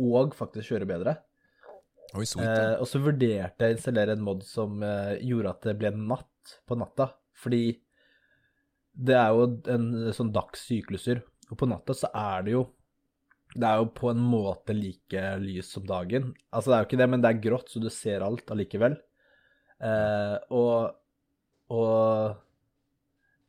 [0.00, 1.16] og faktisk kjører bedre.
[2.14, 2.46] Oi, sweet.
[2.46, 5.92] Eh, og så vurderte jeg å installere en mod som eh, gjorde at det ble
[5.98, 7.10] natt på natta.
[7.40, 7.64] Fordi
[9.00, 12.66] det er jo en sånn dagssykluser, og på natta så er det jo
[13.50, 16.28] Det er jo på en måte like lys som dagen.
[16.54, 18.94] Altså det er jo ikke det, men det er grått, så du ser alt allikevel.
[19.82, 20.92] Eh, og,
[21.74, 22.36] og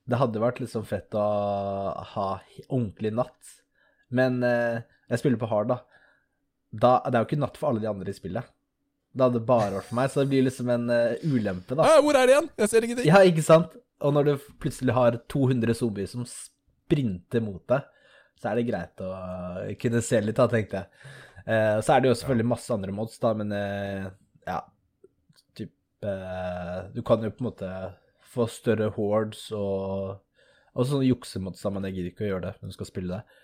[0.10, 1.28] det hadde vært liksom fett å
[2.16, 2.30] ha
[2.66, 3.54] ordentlig natt.
[4.10, 5.78] Men eh, jeg spiller på hard, da.
[6.72, 6.96] da.
[7.06, 8.50] Det er jo ikke natt for alle de andre i spillet.
[9.12, 11.84] Det hadde bare vært for meg, så det blir liksom en uh, ulempe, da.
[11.84, 12.50] Ah, hvor er det igjen?
[12.64, 13.10] Jeg ser ingenting.
[13.10, 13.74] Ja, ikke sant?
[14.02, 16.24] Og når du plutselig har 200 zombier som
[16.92, 17.88] sprinter mot deg,
[18.42, 21.12] så er det greit å eh, kunne se litt, da, tenkte jeg.
[21.46, 24.10] Eh, så er det jo selvfølgelig masse andre mods, da, men eh,
[24.46, 24.60] ja
[25.58, 27.72] Typ eh, Du kan jo på en måte
[28.32, 30.20] få større hordes og
[30.72, 33.40] og sånne juksemods, men jeg gidder ikke å gjøre det når du skal spille det.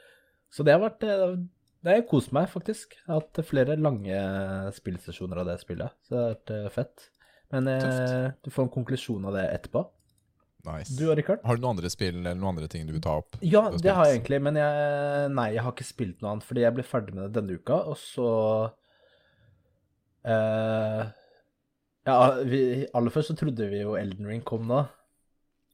[0.53, 1.35] Så det har vært eh,
[1.83, 2.95] Det har kost meg, faktisk.
[2.95, 4.21] Jeg har hatt flere lange
[4.75, 7.07] spillsesjoner av det spillet, så det har vært eh, fett.
[7.53, 9.83] Men eh, du får en konklusjon av det etterpå.
[10.67, 10.95] Nice.
[10.97, 11.43] Du og Rikard?
[11.47, 13.37] Har du noen andre spill eller noen andre ting du vil ta opp?
[13.45, 16.65] Ja, det har jeg egentlig, men jeg Nei, jeg har ikke spilt noe annet, fordi
[16.65, 18.29] jeg ble ferdig med det denne uka, og så
[20.27, 21.01] uh,
[22.07, 24.83] Ja, vi, aller først så trodde vi jo Elden Ring kom nå.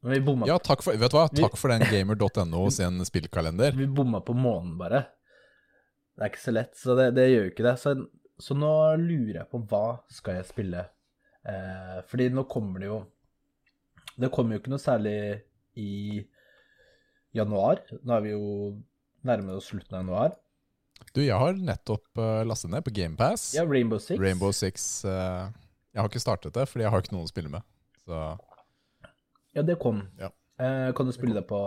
[0.03, 1.27] Men vi bomma, Ja, takk for, vet du hva?
[1.31, 3.77] Takk for den gamer.no sin spillkalender.
[3.77, 5.05] vi bomma på månen, bare.
[6.13, 7.77] Det er ikke så lett, så det, det gjør jo ikke det.
[7.81, 7.95] Så,
[8.41, 10.83] så nå lurer jeg på hva skal jeg spille.
[11.43, 12.99] Eh, fordi nå kommer det jo
[14.19, 15.17] Det kommer jo ikke noe særlig
[15.79, 16.21] i
[17.33, 17.81] januar.
[18.03, 18.47] Nå er vi jo
[19.25, 20.35] nærmere oss slutten av januar.
[21.13, 23.51] Du, jeg har nettopp uh, lastet ned på GamePass.
[23.57, 24.21] Ja, Rainbow Six.
[24.21, 25.49] Rainbow Six uh,
[25.91, 27.65] Jeg har ikke startet det, fordi jeg har ikke noen å spille med.
[28.05, 28.23] Så
[29.53, 30.05] Ja, det kom.
[30.21, 30.31] Ja.
[30.61, 31.59] Uh, kan du spille det på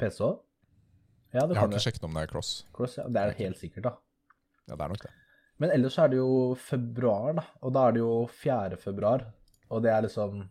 [0.00, 0.40] PC òg?
[1.30, 2.54] Ja, jeg har ikke sjekket om det er cross.
[2.74, 3.04] Cross, ja.
[3.06, 3.92] Det er det helt sikkert, da.
[4.66, 5.12] Ja, det er nok det.
[5.62, 7.44] Men ellers er det jo februar, da.
[7.60, 8.78] Og da er det jo 4.
[8.80, 9.28] februar.
[9.70, 10.42] Og det er liksom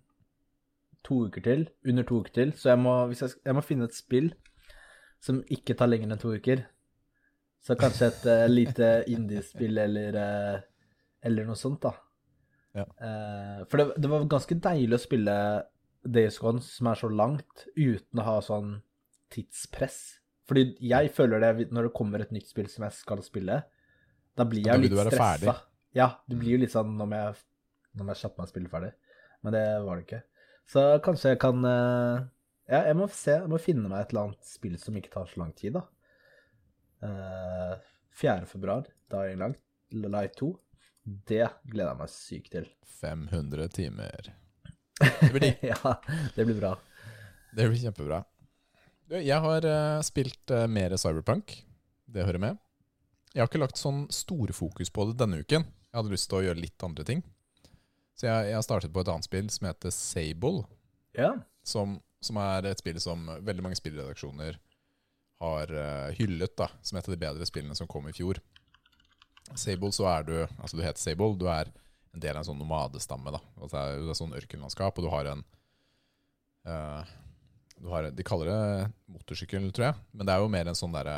[1.05, 1.65] to uker til.
[1.87, 2.53] Under to uker til.
[2.57, 4.33] Så jeg må, jeg, jeg må finne et spill
[5.23, 6.63] som ikke tar lenger enn to uker.
[7.63, 11.91] Så kanskje et uh, lite indiespill eller, uh, eller noe sånt, da.
[12.77, 12.85] Ja.
[13.01, 15.35] Uh, for det, det var ganske deilig å spille
[16.07, 18.77] Days Gone, som er så langt, uten å ha sånn
[19.33, 19.99] tidspress.
[20.49, 23.59] Fordi jeg føler det når det kommer et nytt spill som jeg skal spille,
[24.39, 25.19] da blir Da jeg vil litt stressa.
[25.19, 25.55] ferdig.
[25.99, 27.39] Ja, det blir jo litt sånn når jeg,
[27.99, 28.91] når jeg kjapt meg spille ferdig.
[29.43, 30.21] Men det var det ikke.
[30.69, 32.25] Så kanskje jeg kan eh,
[32.69, 33.33] Ja, jeg må se.
[33.39, 35.85] Jeg må finne meg et eller annet spill som ikke tar så lang tid, da.
[37.05, 37.77] Eh,
[38.19, 38.45] 4.
[38.51, 39.61] februar, Dying Light,
[40.05, 40.51] Light 2.
[41.29, 42.67] Det gleder jeg meg sykt til.
[42.99, 44.29] 500 timer.
[44.99, 45.63] Det blir digg.
[45.71, 45.95] ja,
[46.35, 46.75] det blir bra.
[47.55, 48.21] Det blir kjempebra.
[49.09, 51.55] Jeg har eh, spilt mer Cyberpunk.
[52.05, 52.61] Det hører med.
[53.33, 55.65] Jeg har ikke lagt sånn storfokus på det denne uken.
[55.65, 57.25] Jeg hadde lyst til å gjøre litt andre ting.
[58.19, 60.65] Så jeg, jeg har startet på et annet spill som heter Sable.
[61.15, 61.31] Ja.
[61.63, 64.57] Som, som er et spill som veldig mange spillredaksjoner
[65.39, 68.41] har uh, hyllet, da, som et av de bedre spillene som kom i fjor.
[69.55, 71.37] Sable, så er du Altså, du heter Sable.
[71.39, 71.71] Du er
[72.11, 73.31] en del av en sånn nomadestamme.
[73.31, 75.45] da Altså, det, er, det er sånn ørkenlandskap, og du har en
[76.67, 77.15] uh,
[77.79, 80.91] du har, De kaller det motorsykkel, tror jeg, men det er jo mer en sånn
[80.91, 81.17] derre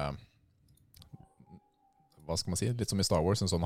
[2.27, 2.69] Hva skal man si?
[2.77, 3.65] Litt som i Star Wars, en sånn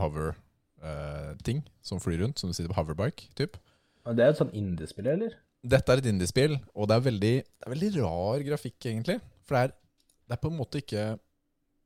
[0.86, 3.30] hover-ting som flyr rundt, som du sitter på hoverbike.
[3.36, 3.58] typ
[4.06, 5.36] Det er et sånn indiespill, eller?
[5.66, 9.16] dette er et indiespill, og det er, veldig, det er veldig rar grafikk, egentlig.
[9.48, 9.72] For det er,
[10.30, 11.06] det er på en måte ikke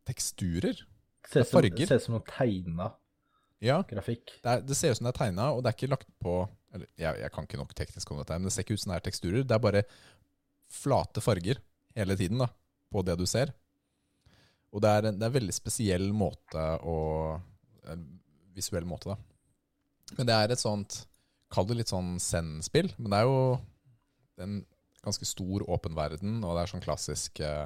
[0.09, 0.81] teksturer.
[1.29, 1.85] Det er farger.
[1.87, 2.89] ser ut som noe tegna
[3.63, 4.33] Ja, grafikk.
[4.43, 6.41] det, er, det ser ut som det er tegna, og det er ikke lagt på
[6.73, 8.91] eller, jeg, jeg kan ikke nok teknisk om dette, men det ser ikke ut som
[8.91, 9.45] det er teksturer.
[9.47, 9.85] Det er bare
[10.69, 11.63] flate farger
[11.97, 12.49] hele tiden da,
[12.91, 13.55] på det du ser.
[14.75, 16.97] Og det er en, det er en veldig spesiell måte å
[18.59, 20.15] visuell måte, da.
[20.17, 21.03] Men det er et sånt
[21.49, 22.91] Kall det litt sånn Zen-spill.
[23.01, 23.37] Men det er jo
[24.45, 24.59] en
[25.01, 27.65] ganske stor åpen verden, og det er sånn klassisk eh,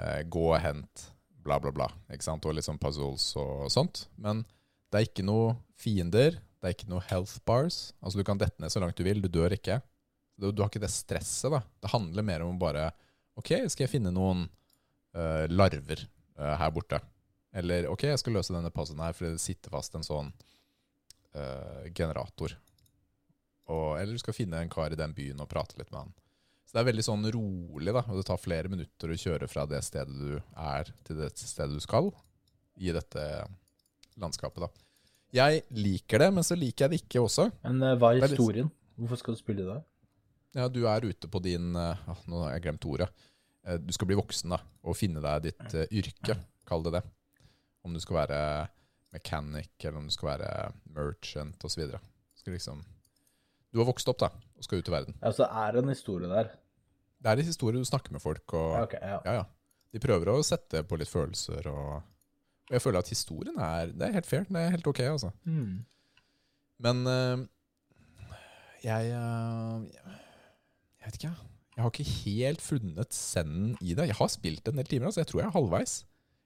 [0.00, 1.04] eh, gå og hent,
[1.44, 1.86] bla, bla, bla.
[2.10, 2.48] Ikke sant?
[2.48, 4.08] Og litt sånn puzzles og sånt.
[4.18, 4.42] Men
[4.90, 6.40] det er ikke noe fiender.
[6.60, 7.92] Det er ikke noe health bars.
[8.02, 9.78] Altså Du kan dette ned så langt du vil, du dør ikke.
[10.34, 11.52] Du, du har ikke det stresset.
[11.52, 12.90] da Det handler mer om bare
[13.38, 14.42] Ok, skal jeg finne noen
[15.16, 16.02] uh, larver
[16.36, 16.98] uh, her borte?
[17.52, 20.28] Eller ok, jeg skal løse denne puzzlen her fordi det sitter fast en sånn
[21.34, 22.54] uh, generator.
[23.70, 26.12] Og, eller du skal finne en kar i den byen og prate litt med han.
[26.66, 29.64] Så det er veldig sånn rolig, da, og det tar flere minutter å kjøre fra
[29.66, 32.12] det stedet du er, til det stedet du skal,
[32.78, 33.24] i dette
[34.22, 34.62] landskapet.
[34.62, 34.70] da.
[35.34, 37.48] Jeg liker det, men så liker jeg det ikke også.
[37.66, 38.70] Men uh, hva er er litt- historien?
[39.00, 39.80] Hvorfor skal du spille det?
[40.58, 43.06] Ja, Du er ute på din ah, Nå har jeg glemt ordet.
[43.66, 46.36] Uh, Du skal bli voksen da, og finne deg ditt yrke,
[46.66, 47.02] kall det det.
[47.84, 48.40] Om du skal være
[49.14, 50.50] mechanic, eller om du skal være
[50.94, 51.86] merchant osv.
[52.46, 52.82] Liksom
[53.70, 55.16] Du har vokst opp da, og skal ut i verden.
[55.22, 56.50] Ja, Så er det en historie der?
[57.20, 59.20] Det er en historie du snakker med folk, og Ja, okay, ja.
[59.24, 59.44] ja.
[59.92, 62.02] De prøver å sette på litt følelser, og,
[62.70, 64.44] og jeg føler at historien er Det er helt fair.
[64.48, 65.30] Det er helt ok, altså.
[65.44, 65.84] Mm.
[66.80, 67.46] Men uh,
[68.84, 69.82] jeg uh,
[71.00, 71.48] Jeg vet ikke, jeg.
[71.76, 74.10] Jeg har ikke helt funnet senden i det.
[74.10, 75.20] Jeg har spilt en del timer, altså.
[75.20, 75.94] Jeg tror jeg er halvveis.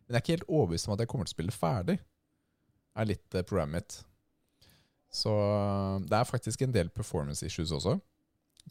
[0.06, 1.96] Men jeg er ikke helt overbevist om at jeg kommer til å spille ferdig.
[1.98, 3.96] Det er litt uh, programmet mitt.
[5.14, 7.92] Så eh, det er faktisk en del performance issues også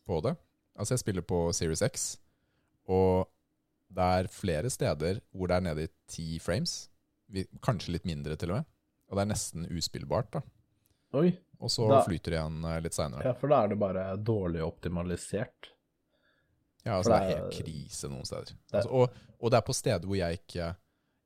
[0.04, 0.34] på det.
[0.76, 2.18] Altså, jeg spiller på Series X,
[2.92, 3.30] og
[3.94, 6.90] det er flere steder hvor det er nede i ti frames.
[7.64, 8.68] Kanskje litt mindre, til og med.
[9.08, 10.42] Og det er nesten uspillbart, da.
[11.16, 11.30] Oi.
[11.64, 13.24] Og så Da- flyter det igjen eh, litt seinere.
[13.24, 15.70] Ja, for da er det bare dårlig optimalisert.
[16.84, 18.52] Ja, altså For det er det helt krise noen steder.
[18.52, 20.74] Det- Altså, og, og det er på steder hvor jeg ikke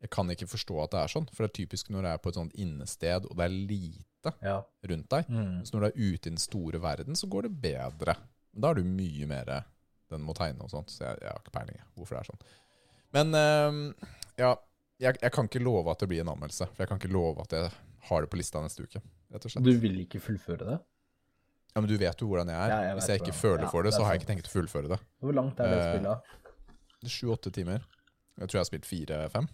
[0.01, 1.25] Jeg kan ikke forstå at det er sånn.
[1.33, 4.33] For det er typisk når du er på et sånt innested, og det er lite
[4.43, 4.57] Ja.
[4.91, 5.29] rundt deg.
[5.31, 5.65] Mm.
[5.65, 8.15] Så når du er ute i den store verden, så går det bedre.
[8.53, 9.51] Da er du mye mer
[10.09, 10.91] den må tegne og sånt.
[10.93, 12.41] Så jeg, jeg har ikke peiling hvorfor det er sånn.
[13.17, 14.07] Men eh,
[14.43, 14.53] ja,
[15.01, 16.69] jeg, jeg kan ikke love at det blir en anmeldelse.
[16.73, 17.71] For jeg kan ikke love at jeg
[18.07, 19.01] har det på lista neste uke.
[19.33, 19.65] Rett og slett.
[19.65, 20.77] Du vil ikke fullføre det?
[21.75, 22.71] Ja, Men du vet jo hvordan jeg er.
[22.71, 24.53] Ja, jeg Hvis jeg ikke føler ja, for det, så har jeg ikke tenkt å
[24.55, 24.99] fullføre det.
[25.21, 26.15] Hvor langt er det å spille?
[27.17, 27.83] Sju-åtte timer.
[28.37, 29.47] Jeg tror jeg har spilt fire-fem.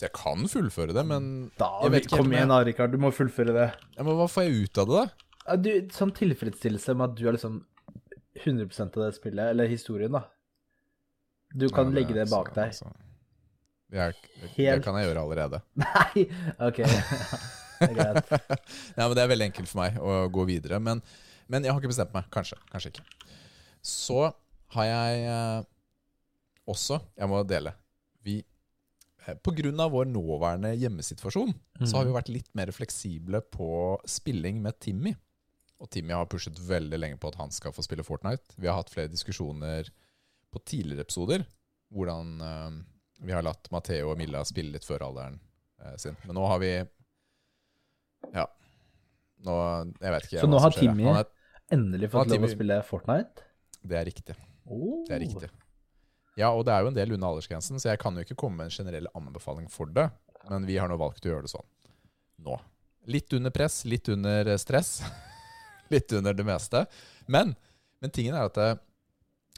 [0.00, 1.24] Så jeg kan fullføre det, men
[1.60, 2.92] Da, jeg vet ikke Kom igjen jeg- da, Rikard.
[2.94, 3.66] Du må fullføre det.
[3.98, 5.26] ja, Men hva får jeg ut av det, da?
[5.50, 7.58] Ja, Du, sånn tilfredsstillelse med at du er liksom
[8.40, 10.22] 100% av det spillet, eller historien, da.
[11.52, 12.70] Du kan Ja, legge det bak deg.
[12.70, 12.86] altså,
[13.92, 15.60] jeg, det Helt- kan jeg gjøre allerede.
[15.76, 16.28] Nei!
[16.60, 16.80] OK.
[17.80, 18.30] Det er greit.
[18.96, 20.78] Nei, men Det er veldig enkelt for meg å gå videre.
[20.80, 21.00] Men,
[21.48, 22.26] men jeg har ikke bestemt meg.
[22.30, 23.04] Kanskje, kanskje ikke.
[23.82, 24.18] Så
[24.76, 25.62] har jeg eh,
[26.68, 27.72] også Jeg må dele.
[29.26, 29.36] Eh,
[29.84, 31.52] av vår nåværende hjemmesituasjon
[31.84, 35.14] så har vi vært litt mer fleksible på spilling med Timmy.
[35.80, 38.56] Og Timmy har pushet veldig lenge på at han skal få spille Fortnite.
[38.56, 39.88] Vi har hatt flere diskusjoner
[40.52, 41.44] på tidligere episoder
[41.90, 42.70] hvordan uh,
[43.24, 45.38] vi har latt Matheo og Milla spille litt før alderen
[45.82, 46.16] uh, sin.
[46.26, 46.72] Men nå har vi
[48.36, 48.46] Ja.
[49.40, 49.54] Nå,
[50.00, 50.76] jeg vet ikke Så nå har.
[50.76, 51.08] Timmy-
[51.70, 53.44] Endelig fått lov å spille Fortnite.
[53.86, 54.34] Det er riktig.
[54.66, 55.04] Oh.
[55.06, 55.50] Det er riktig.
[56.38, 58.60] Ja, og det er jo en del under aldersgrensen, så jeg kan jo ikke komme
[58.60, 60.06] med en generell anbefaling for det.
[60.48, 61.66] Men vi har nå valgt å gjøre det sånn.
[62.46, 62.56] Nå.
[63.10, 65.00] Litt under press, litt under eh, stress.
[65.92, 66.84] litt under det meste.
[67.26, 67.54] Men,
[68.00, 68.70] men tingen er at det,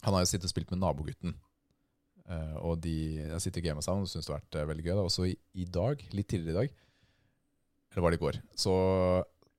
[0.02, 1.36] han har jo sittet og spilt med nabogutten.
[2.22, 2.96] Uh, og de
[3.32, 4.94] har sittet og gamet sammen og syns det har vært uh, veldig gøy.
[4.94, 5.04] Da.
[5.04, 6.76] Og så i, i dag, litt tidligere i dag,
[7.92, 8.74] eller var det i går, så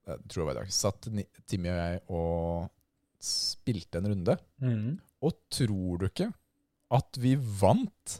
[0.04, 1.06] jeg tror det var i dag, satt
[1.48, 2.72] Timmy og jeg og
[3.24, 4.34] spilte en runde.
[4.60, 4.88] Mm.
[5.24, 6.28] Og tror du ikke
[6.92, 8.18] at vi vant?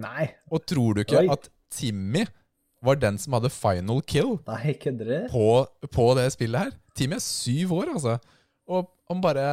[0.00, 0.28] Nei.
[0.52, 1.28] Og tror du ikke Oi.
[1.32, 2.24] at Timmy
[2.84, 4.74] var den som hadde final kill Nei,
[5.32, 5.44] på,
[5.88, 6.74] på det spillet her?
[6.98, 8.18] Timmy er syv år, altså.
[8.70, 9.46] Og han bare,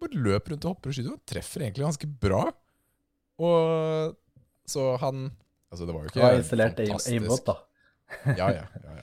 [0.00, 1.14] bare løper rundt og hopper og skyter.
[1.14, 2.46] Og treffer egentlig ganske bra.
[3.38, 4.16] Og
[4.68, 5.28] så han
[5.68, 7.58] Altså, det var jo ikke har installert aimbot, da.
[8.40, 8.62] Ja, ja.
[8.72, 8.92] ja,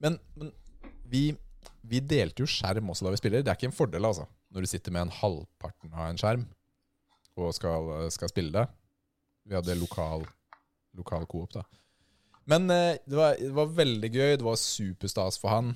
[0.00, 0.54] Men, men
[1.12, 1.34] vi,
[1.84, 3.42] vi delte jo skjerm også da vi spiller.
[3.44, 4.24] Det er ikke en fordel, altså.
[4.48, 6.46] Når du sitter med en halvparten av en skjerm
[7.40, 8.66] og skal, skal spille det.
[9.48, 10.26] Vi hadde lokal,
[10.98, 11.64] lokal coop, da.
[12.48, 14.32] Men eh, det, var, det var veldig gøy.
[14.40, 15.74] Det var superstas for han.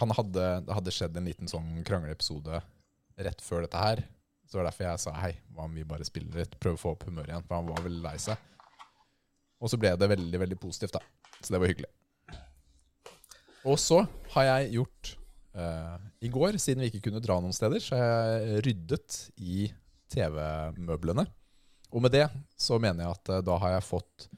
[0.00, 2.60] han hadde, det hadde skjedd en liten sånn krangleepisode
[3.20, 4.02] rett før dette her.
[4.44, 6.82] Så det var derfor jeg sa hei, hva om vi bare spiller litt, prøver å
[6.82, 7.46] få opp humøret igjen.
[7.46, 8.48] For han var veldig lei seg.
[9.60, 11.36] Og så ble det veldig, veldig positivt, da.
[11.40, 11.90] Så det var hyggelig.
[13.68, 14.00] Og så
[14.34, 15.12] har jeg gjort
[15.56, 19.68] uh, I går, siden vi ikke kunne dra noen steder, så har jeg ryddet i
[20.10, 21.26] TV-møblene.
[21.90, 22.26] Og med det
[22.58, 24.28] så mener jeg at eh, da har jeg fått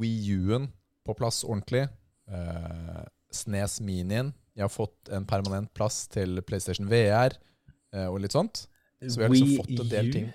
[0.00, 0.68] Wii U-en
[1.06, 1.86] på plass ordentlig.
[2.30, 3.00] Eh,
[3.34, 4.32] Snes Minien.
[4.54, 7.34] Jeg har fått en permanent plass til PlayStation VR
[7.94, 8.66] eh, og litt sånt.
[9.00, 10.14] Så vi har liksom Wii fått en del U.
[10.14, 10.30] ting.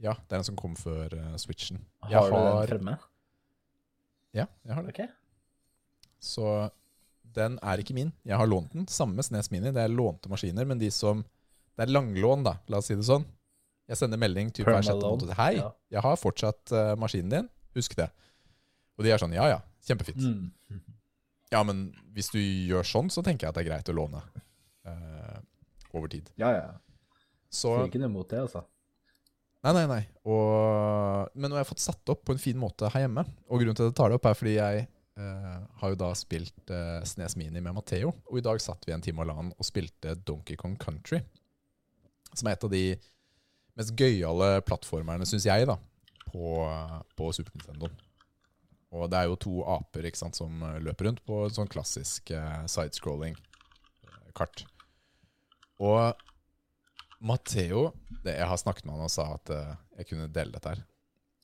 [0.00, 1.82] Ja, det er den som kom før uh, Switchen.
[2.00, 2.94] Har, Jeg du den fremme?
[4.32, 4.94] Ja, jeg har det.
[4.94, 5.10] Okay.
[6.24, 6.46] Så
[7.36, 8.14] den er ikke min.
[8.24, 8.86] Jeg har lånt den.
[8.88, 9.74] Samme Snes Mini.
[9.76, 11.24] Det er lånte maskiner, men de som
[11.76, 13.22] Det er langlån, da, la oss si det sånn.
[13.90, 15.32] Jeg sender melding typ hver sjette måned.
[15.38, 15.70] Hei, Ja.
[15.96, 17.48] jeg har fortsatt uh, maskinen din.
[17.74, 18.06] Husk det.
[18.98, 20.22] Og de er sånn ja ja, kjempefint.
[20.22, 20.80] Mm.
[21.50, 24.20] Ja, men hvis du gjør sånn, så tenker jeg at det er greit å låne
[24.86, 25.38] uh,
[25.96, 26.30] over tid.
[26.38, 26.68] Ja, ja.
[27.50, 28.62] Så Sier ikke noe imot det, altså.
[29.66, 30.00] Nei, nei, nei.
[30.30, 33.26] Og, men nå har jeg fått satt opp på en fin måte her hjemme.
[33.50, 36.08] Og grunnen til at jeg tar det opp, er fordi jeg eh, har jo da
[36.16, 38.14] spilt eh, Snes Mini med Matheo.
[38.30, 41.20] Og i dag satt vi en time og halvannen og spilte Donkey Kong Country.
[42.32, 42.84] Som er et av de
[43.80, 45.76] mest gøyale plattformerne, syns jeg, da,
[46.28, 46.62] på,
[47.16, 47.90] på Super Nintendo.
[48.90, 52.32] Og det er jo to aper ikke sant, som løper rundt på en sånn klassisk
[52.34, 54.64] eh, sidescrolling eh.
[55.80, 56.18] Og
[57.20, 57.90] Matheo
[58.24, 60.82] Jeg har snakket med han og sa at eh, jeg kunne dele dette her.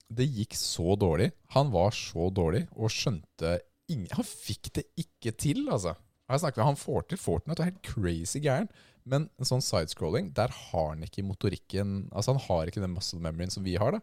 [0.06, 1.30] Det gikk så dårlig.
[1.54, 3.58] Han var så dårlig og skjønte
[3.90, 5.94] ingen Han fikk det ikke til, altså.
[6.26, 8.70] Jeg snakket med Han får til Fortnite og er helt crazy gæren.
[9.06, 13.20] Men en sånn sidescrolling, der har han ikke motorikken Altså Han har ikke den muscle
[13.22, 13.92] memoryen som vi har.
[13.92, 14.00] da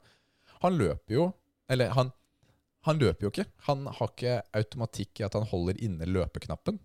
[0.63, 1.25] Han løper jo
[1.69, 2.11] Eller han,
[2.87, 3.45] han løper jo ikke.
[3.67, 6.79] Han har ikke automatikk i at han holder inne løpeknappen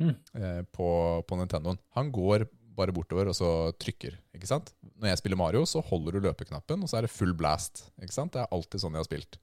[0.00, 0.16] Mm.
[0.34, 0.86] eh, på,
[1.28, 1.76] på Nintendoen.
[1.94, 4.16] Han går bare bortover og så trykker.
[4.34, 4.72] ikke sant?
[4.98, 7.84] Når jeg spiller Mario, så holder du løpeknappen, og så er det full blast.
[8.00, 8.32] ikke sant?
[8.32, 9.38] Det er alltid sånn jeg har spilt.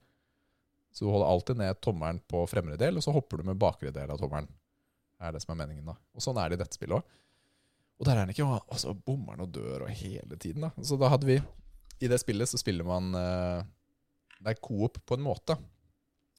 [0.92, 3.92] Så du holder alltid ned tommelen på fremre del, og så hopper du med bakre
[3.94, 4.50] del av tommelen.
[5.16, 5.94] Det er det som er meningen da.
[6.18, 7.16] Og sånn er det i dette spillet òg.
[8.00, 10.64] Og der er han ikke, og så bommer han og dør og hele tiden.
[10.64, 10.70] da.
[10.82, 11.36] Så da hadde vi
[12.00, 13.60] I det spillet så spiller man eh,
[14.40, 15.58] Det er coop på en måte.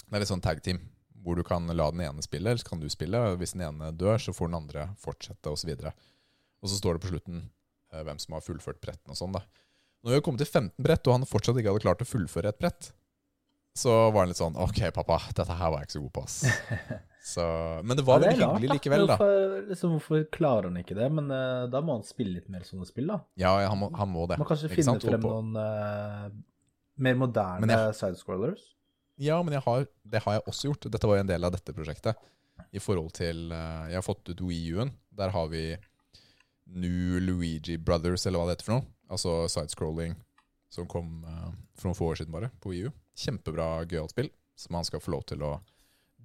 [0.07, 0.79] Det er litt sånn tag team,
[1.21, 3.19] hvor du kan la den ene spille, eller så kan du spille.
[3.21, 5.69] og Hvis den ene dør, så får den andre fortsette, osv.
[5.77, 6.07] Og,
[6.65, 7.43] og så står det på slutten
[7.93, 9.37] eh, hvem som har fullført brettene og sånn.
[9.37, 9.45] da.
[10.01, 12.49] Når vi har kommet til 15 brett, og han fortsatt ikke hadde klart å fullføre
[12.49, 12.89] et brett,
[13.77, 16.25] så var han litt sånn OK, pappa, dette her var jeg ikke så god på,
[16.25, 17.01] ass.
[17.21, 17.43] Så,
[17.85, 19.15] men det var Ja, det veldig hyggelig likevel, da.
[19.19, 21.09] Hvorfor, liksom, hvorfor klarer han ikke det?
[21.13, 23.19] Men uh, da må han spille litt mer sånne spill, da.
[23.37, 24.39] Ja, han må, han må det.
[24.41, 25.05] Man kanskje finne sant?
[25.05, 26.31] frem noen uh,
[26.97, 28.63] mer moderne jeg- sidescrollers.
[29.21, 30.87] Ja, men har, det har jeg også gjort.
[30.95, 32.17] Dette var jo en del av dette prosjektet.
[32.73, 34.95] I forhold til uh, Jeg har fått ut Wii U-en.
[35.13, 35.63] Der har vi
[36.65, 38.87] New Luigi Brothers, eller hva det heter for noe.
[39.11, 40.15] Altså sidescrolling
[40.71, 41.19] som kom
[41.75, 42.91] for noen få år siden bare, på Wii U.
[43.19, 45.57] Kjempebra, gøyalt spill som han skal få lov til å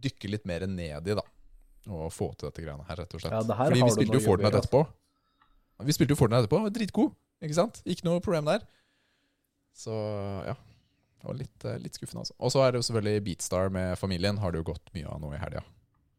[0.03, 1.25] dykke litt mer ned i, da.
[1.87, 3.35] Og få til dette greiene her, rett og slett.
[3.35, 5.85] Ja, Fordi vi spilte jo Fortnite jobber, etterpå.
[5.87, 7.13] Vi spilte jo Fortnite etterpå, dritgod,
[7.47, 7.83] ikke sant?
[7.87, 8.65] Ikke noe problem der.
[9.77, 9.95] Så
[10.49, 10.57] ja.
[11.17, 12.35] Det var litt, eh, litt skuffende, altså.
[12.39, 14.37] Og så er det jo selvfølgelig Beatstar med familien.
[14.39, 15.63] Har det jo gått mye av nå i helga.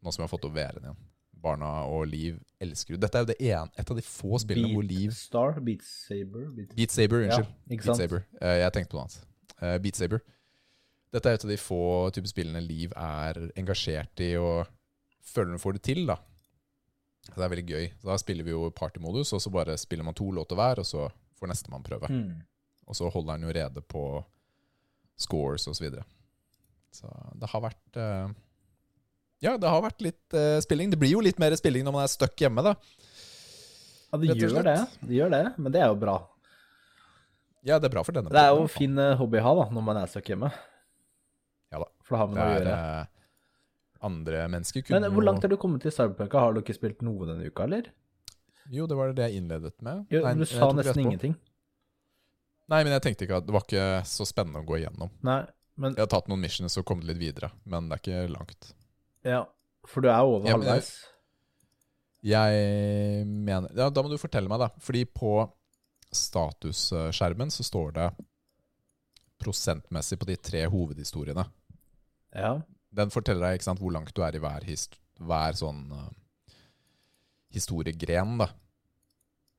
[0.04, 0.98] Nå som vi har fått opp VR-en igjen.
[1.38, 4.72] Barna og Liv elsker jo Dette er jo det ene, et av de få spillene
[4.74, 6.72] hvor Liv Star, Beat Saber Beat...
[6.76, 7.54] Beat Saber, Ja, unnskyld.
[7.76, 8.00] ikke Beat?
[8.02, 8.24] Saber.
[8.42, 9.20] Eh, jeg tenkte på noe annet.
[9.62, 10.24] Eh, Beat Saber.
[11.14, 11.82] Dette er et av de få
[12.16, 14.68] type spillene Liv er engasjert i og
[15.28, 16.04] føler hun får det til.
[16.10, 16.18] da.
[17.28, 17.86] Så det er veldig gøy.
[18.02, 20.88] Så da spiller vi jo partymodus, og så bare spiller man to låter hver, og
[20.88, 21.08] så
[21.40, 22.10] får nestemann prøve.
[22.12, 22.42] Mm.
[22.88, 24.04] Og så holder han jo rede på
[25.20, 26.06] scores og så videre.
[26.94, 28.32] Så det har vært uh,
[29.44, 30.92] Ja, det har vært litt uh, spilling.
[30.94, 32.78] Det blir jo litt mer spilling når man er stuck hjemme, da.
[34.08, 34.80] Ja, det gjør det.
[35.04, 36.18] Det gjør det, men det er jo bra.
[37.68, 38.32] Ja, det er bra for denne.
[38.32, 40.48] Det er jo en fin eh, hobby å ha da, når man er stuck hjemme.
[41.74, 41.88] Ja da.
[42.06, 42.76] For det har med noe å gjøre.
[43.02, 43.06] eh,
[44.08, 46.34] andre mennesker kunne Men hvor langt har du kommet til Cyberpunk?
[46.38, 47.90] Har du ikke spilt noe denne uka, eller?
[48.72, 50.06] Jo, det var det jeg innledet med.
[50.12, 51.36] Jo, Nei, du sa nesten ingenting.
[52.68, 55.10] Nei, men jeg tenkte ikke at det var ikke så spennende å gå igjennom.
[55.24, 55.42] Nei,
[55.80, 58.74] men Jeg har tatt noen missions og kommet litt videre, men det er ikke langt.
[59.24, 59.46] ja,
[59.88, 60.90] for du er over Ja, halvveis?
[60.92, 61.14] jeg-.
[62.28, 64.68] Jeg mener Ja, da må du fortelle meg, da.
[64.84, 65.50] Fordi på
[66.12, 68.08] statusskjermen så står det
[69.42, 71.46] prosentmessig på de tre hovedhistoriene.
[72.36, 72.54] Ja.
[72.98, 74.66] Den forteller deg ikke sant, hvor langt du er i hver,
[75.28, 76.10] hver sånn uh,
[77.54, 78.50] historiegren, da.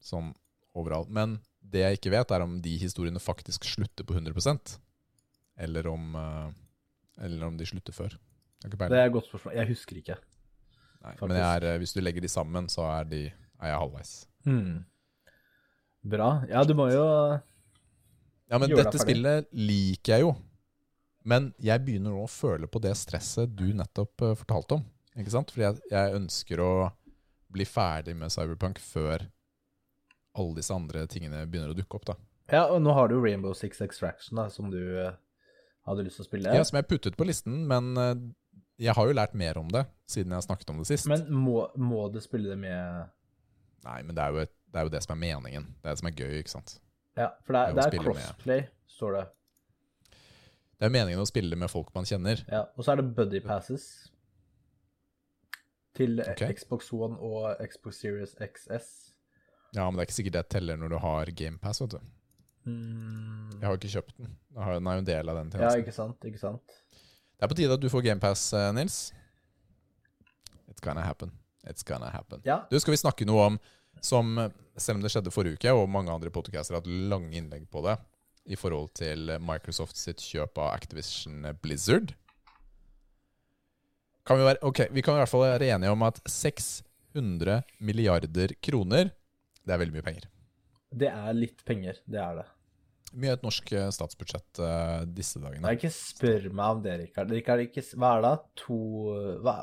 [0.02, 0.32] Sånn
[0.78, 1.10] overalt.
[1.12, 4.78] Men det jeg ikke vet, er om de historiene faktisk slutter på 100%
[5.58, 8.14] eller om, uh, eller om de slutter før.
[8.62, 9.54] Det er et godt spørsmål.
[9.58, 10.18] Jeg husker ikke.
[11.04, 11.14] Nei.
[11.22, 13.24] Men er, uh, hvis du legger de sammen, så er, de,
[13.58, 14.14] er jeg halvveis.
[14.46, 14.84] Hmm.
[16.08, 16.30] Bra.
[16.50, 17.04] Ja, du må jo
[18.48, 20.34] Ja, men dette spillet liker jeg jo.
[21.28, 24.86] Men jeg begynner nå å føle på det stresset du nettopp uh, fortalte om.
[25.18, 25.52] Ikke sant?
[25.52, 26.72] Fordi jeg, jeg ønsker å
[27.52, 29.26] bli ferdig med Cyberpunk før
[30.38, 32.08] alle disse andre tingene begynner å dukke opp.
[32.12, 32.16] da.
[32.52, 35.12] Ja, og nå har du Rainbow Six Extraction, da, som du uh,
[35.88, 36.56] hadde lyst til å spille.
[36.56, 38.14] Ja, Som jeg puttet på listen, men uh,
[38.80, 41.08] jeg har jo lært mer om det siden jeg snakket om det sist.
[41.10, 43.08] Men må, må du spille det med
[43.86, 45.68] Nei, men det er, jo et, det er jo det som er meningen.
[45.78, 46.72] Det er det som er gøy, ikke sant.
[47.18, 48.22] Ja, for det er, Det er spille med.
[48.22, 48.62] crossplay,
[48.94, 49.24] står det.
[50.78, 52.44] Det er jo meningen å spille med folk man kjenner.
[52.46, 53.88] Ja, Og så er det buddy passes
[55.98, 56.52] til okay.
[56.54, 58.90] Xbox One og Xbox Series XS.
[59.74, 62.12] Ja, men det er ikke sikkert det teller når du har GamePass, vet du.
[62.68, 63.50] Mm.
[63.58, 64.36] Jeg har jo ikke kjøpt den.
[64.54, 66.78] Den er jo en del av den Ja, ikke sant, ikke sant.
[67.38, 69.00] Det er på tide at du får GamePass, Nils.
[70.70, 71.32] It's gonna happen.
[71.66, 72.40] It's gonna happen.
[72.46, 73.58] Ja, Du, skal vi snakke noe om
[74.04, 77.34] som, eh, selv om det skjedde forrige uke, og mange andre podcaster har hatt lange
[77.36, 77.98] innlegg på det,
[78.48, 82.14] i forhold til Microsoft sitt kjøp av Activision Blizzard.
[84.28, 88.54] Kan vi, være, okay, vi kan i hvert fall være enige om at 600 milliarder
[88.64, 89.10] kroner,
[89.64, 90.28] det er veldig mye penger.
[90.90, 92.46] det er litt penger, det er det.
[93.12, 95.64] Mye et norsk eh, statsbudsjett uh, disse dagene.
[95.64, 97.32] Nei, ikke spør meg om det, Rikard.
[97.32, 98.32] Rikard, ikke, hva er det?
[98.64, 98.78] To
[99.44, 99.56] hva?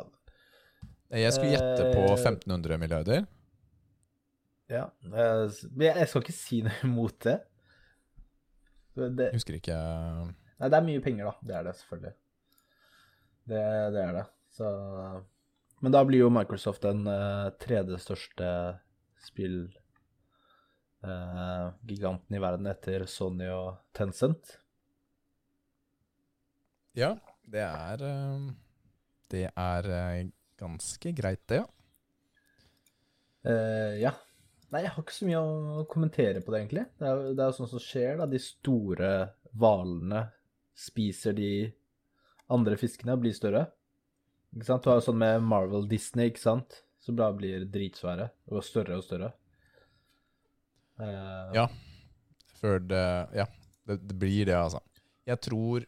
[1.13, 3.25] Jeg skulle gjette på Eh, 1500 milliarder.
[4.71, 4.87] Ja.
[5.05, 7.37] eh, Men jeg, skal ikke si noe imot det.
[8.95, 9.29] det.
[9.29, 9.77] Jeg husker ikke
[10.55, 11.47] Nei, det er mye penger, da.
[11.47, 12.13] Det er det, selvfølgelig.
[13.51, 14.25] Det, det er det.
[14.55, 14.69] Så
[15.83, 18.47] Men da blir jo Microsoft den uh, tredje største
[19.25, 19.65] spill...
[21.03, 24.55] uh, giganten i verden etter Sony og Tencent.
[26.95, 27.11] Ja,
[27.51, 28.45] det er eh,
[29.31, 31.65] Det er eh, ganske greit, det, ja.
[33.45, 34.15] Uh, ja.
[34.73, 36.85] Nei, jeg har ikke så mye å kommentere på det, egentlig.
[36.99, 38.27] Det er, det er jo sånn som skjer, da.
[38.29, 39.11] De store
[39.55, 40.25] hvalene
[40.75, 41.51] spiser de
[42.51, 43.65] andre fiskene og blir større.
[44.55, 44.83] Ikke sant?
[44.83, 46.81] Du har jo sånn med Marvel Disney, ikke sant?
[47.03, 49.31] Som da blir dritsvære og større og større.
[50.99, 51.51] Uh...
[51.55, 51.67] Ja.
[52.55, 53.05] Før det
[53.35, 53.45] Ja,
[53.85, 54.79] det, det blir det, altså.
[55.27, 55.83] Jeg tror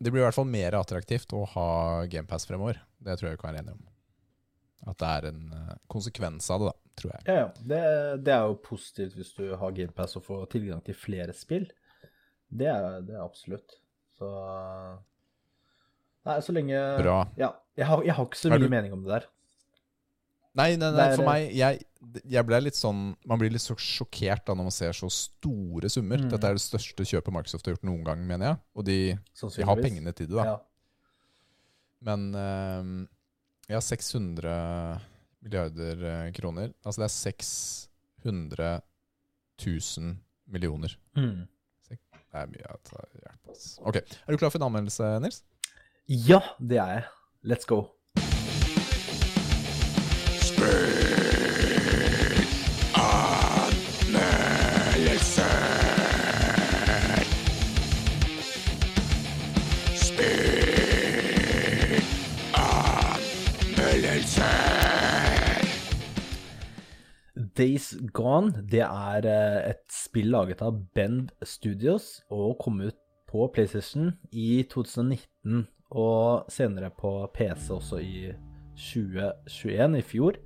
[0.00, 1.68] Det blir i hvert fall mer attraktivt å ha
[2.08, 2.80] GamePass fremover.
[2.98, 3.86] Det tror jeg vi kan være enige om.
[4.88, 7.22] At det er en eh, konsekvens av det, da, tror jeg.
[7.26, 7.48] ja, ja.
[7.72, 7.82] Det,
[8.26, 11.68] det er jo positivt hvis du har GamePass og får tilgang til flere spill.
[12.50, 13.76] Det er det er absolutt.
[14.18, 14.30] Så
[16.28, 17.20] Nei, så lenge Bra.
[17.40, 17.54] Ja.
[17.78, 19.28] Jeg har, jeg har ikke så mye du- mening om det der.
[20.58, 21.84] Nei, nei, nei, for meg jeg,
[22.26, 25.88] jeg ble litt sånn Man blir litt så sjokkert da når man ser så store
[25.92, 26.18] summer.
[26.18, 26.32] Mm.
[26.32, 28.60] Dette er det største kjøpet Microsoft har gjort noen gang, mener jeg.
[28.74, 30.44] Og de, de har pengene til det, da.
[30.50, 30.58] Ja.
[32.10, 33.06] Men uh,
[33.70, 34.50] ja, 600
[35.44, 36.72] milliarder eh, kroner.
[36.84, 38.80] Altså det er 600
[39.66, 40.16] 000
[40.50, 40.96] millioner.
[41.16, 41.46] Mm.
[41.90, 43.62] Det er mye å ta hjelp av.
[43.90, 45.42] Ok, Er du klar for en anmeldelse, Nils?
[46.06, 47.04] ja, det er jeg.
[47.50, 47.80] Let's go.
[67.60, 72.96] Days Gone det er eh, et spill laget av Bend Studios og kom ut
[73.28, 78.30] på PlayStation i 2019 og senere på PC også i
[78.80, 80.38] 2021, i fjor.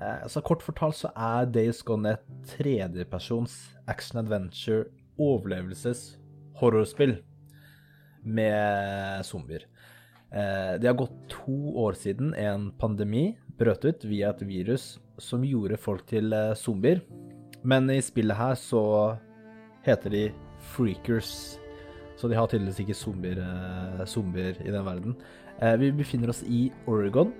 [0.00, 2.26] Eh, Så kort fortalt så er Days Gone et
[2.56, 3.54] tredjepersons
[3.86, 7.18] action-adventure overlevelses-horrorspill
[8.24, 9.68] med zombier.
[10.32, 15.44] Eh, Det har gått to år siden en pandemi brøt ut via et virus som
[15.46, 17.02] gjorde folk til eh, zombier.
[17.64, 18.82] Men i spillet her så
[19.84, 20.24] heter de
[20.74, 21.58] freakers.
[22.18, 25.16] Så de har tydeligvis ikke zombier, eh, zombier i den verden.
[25.60, 27.32] Eh, Vi befinner oss i Oregon,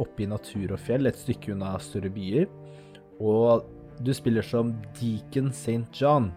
[0.00, 2.46] oppe i natur og fjell, et stykke unna større byer.
[3.20, 3.66] Og
[4.02, 5.84] du spiller som Deacon St.
[5.92, 6.32] John.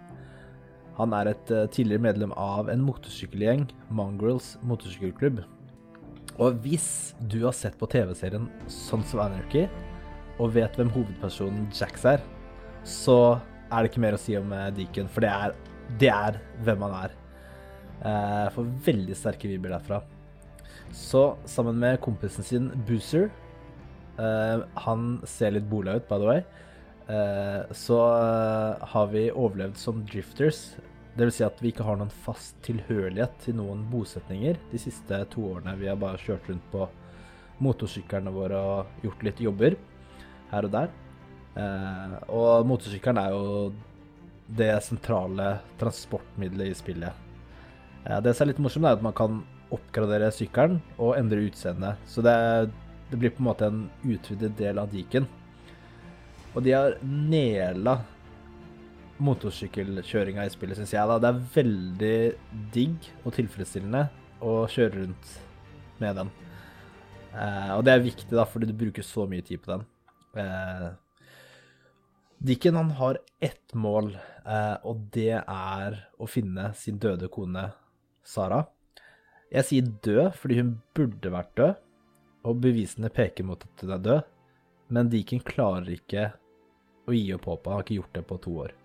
[0.98, 5.40] Han er et tidligere medlem av en motorsykkelgjeng, Mongrels motorsykkelklubb.
[6.38, 9.66] Og hvis du har sett på TV-serien Sons of Anarchy,
[10.38, 12.22] og vet hvem hovedpersonen Jax er,
[12.88, 15.56] så er det ikke mer å si om eh, Deacon, for det er,
[16.00, 17.16] det er hvem han er.
[17.98, 20.02] Eh, Jeg får veldig sterke vibber derfra.
[20.96, 23.26] Så sammen med kompisen sin Boozer
[24.22, 26.46] eh, Han ser litt bola ut, by the way.
[27.72, 30.74] Så har vi overlevd som drifters.
[31.16, 35.22] Det vil si at vi ikke har noen fast tilhørighet til noen bosetninger de siste
[35.32, 35.78] to årene.
[35.80, 36.84] Vi har bare kjørt rundt på
[37.64, 39.78] motorsyklene våre og gjort litt jobber
[40.52, 40.90] her og der.
[41.58, 43.72] Eh, og motorsykkelen er jo
[44.58, 47.24] det sentrale transportmiddelet i spillet.
[48.06, 49.42] Eh, det som er litt morsomt, er at man kan
[49.74, 52.04] oppgradere sykkelen og endre utseendet.
[52.08, 52.36] Så det,
[53.12, 55.28] det blir på en måte en utvidet del av Deacon.
[56.56, 58.00] Og de har nela
[59.22, 61.10] motorsykkelkjøringa i spillet, syns jeg.
[61.10, 61.20] da.
[61.22, 62.18] Det er veldig
[62.74, 64.08] digg og tilfredsstillende
[64.46, 65.36] å kjøre rundt
[66.02, 66.34] med den.
[67.34, 69.86] Eh, og det er viktig, da, fordi du bruker så mye tid på den.
[70.38, 70.88] Eh,
[72.38, 74.12] Dicken han har ett mål,
[74.46, 77.72] eh, og det er å finne sin døde kone
[78.22, 78.62] Sara.
[79.50, 81.80] Jeg sier død fordi hun burde vært død,
[82.48, 84.34] og bevisene peker mot at hun er død.
[84.94, 86.30] Men Dicken klarer ikke
[87.08, 87.72] å gi opp håpet.
[87.72, 88.78] Han har ikke gjort det på to år.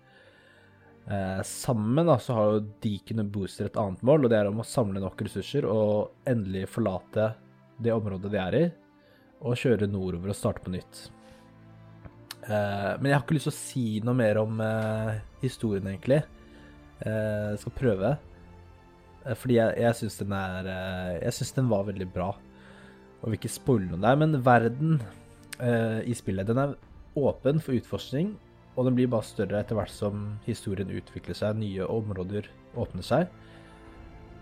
[1.13, 4.49] Eh, sammen da, så har jo Deacon og Booster et annet mål, og det er
[4.49, 7.33] om å samle nok ressurser og endelig forlate
[7.83, 8.63] det området de er i,
[9.43, 11.09] og kjøre nordover og starte på nytt.
[12.43, 16.21] Eh, men jeg har ikke lyst til å si noe mer om uh, historien, egentlig.
[17.03, 18.13] Uh, jeg skal prøve.
[19.23, 20.65] Fordi jeg, jeg syns den er
[21.21, 22.33] Jeg syns den var veldig bra.
[23.21, 24.97] Og vil ikke spoile noe der, men verden
[26.03, 26.73] i spillet den er
[27.15, 28.33] åpen for utforskning,
[28.75, 33.29] og den blir bare større etter hvert som historien utvikler seg, nye områder åpner seg.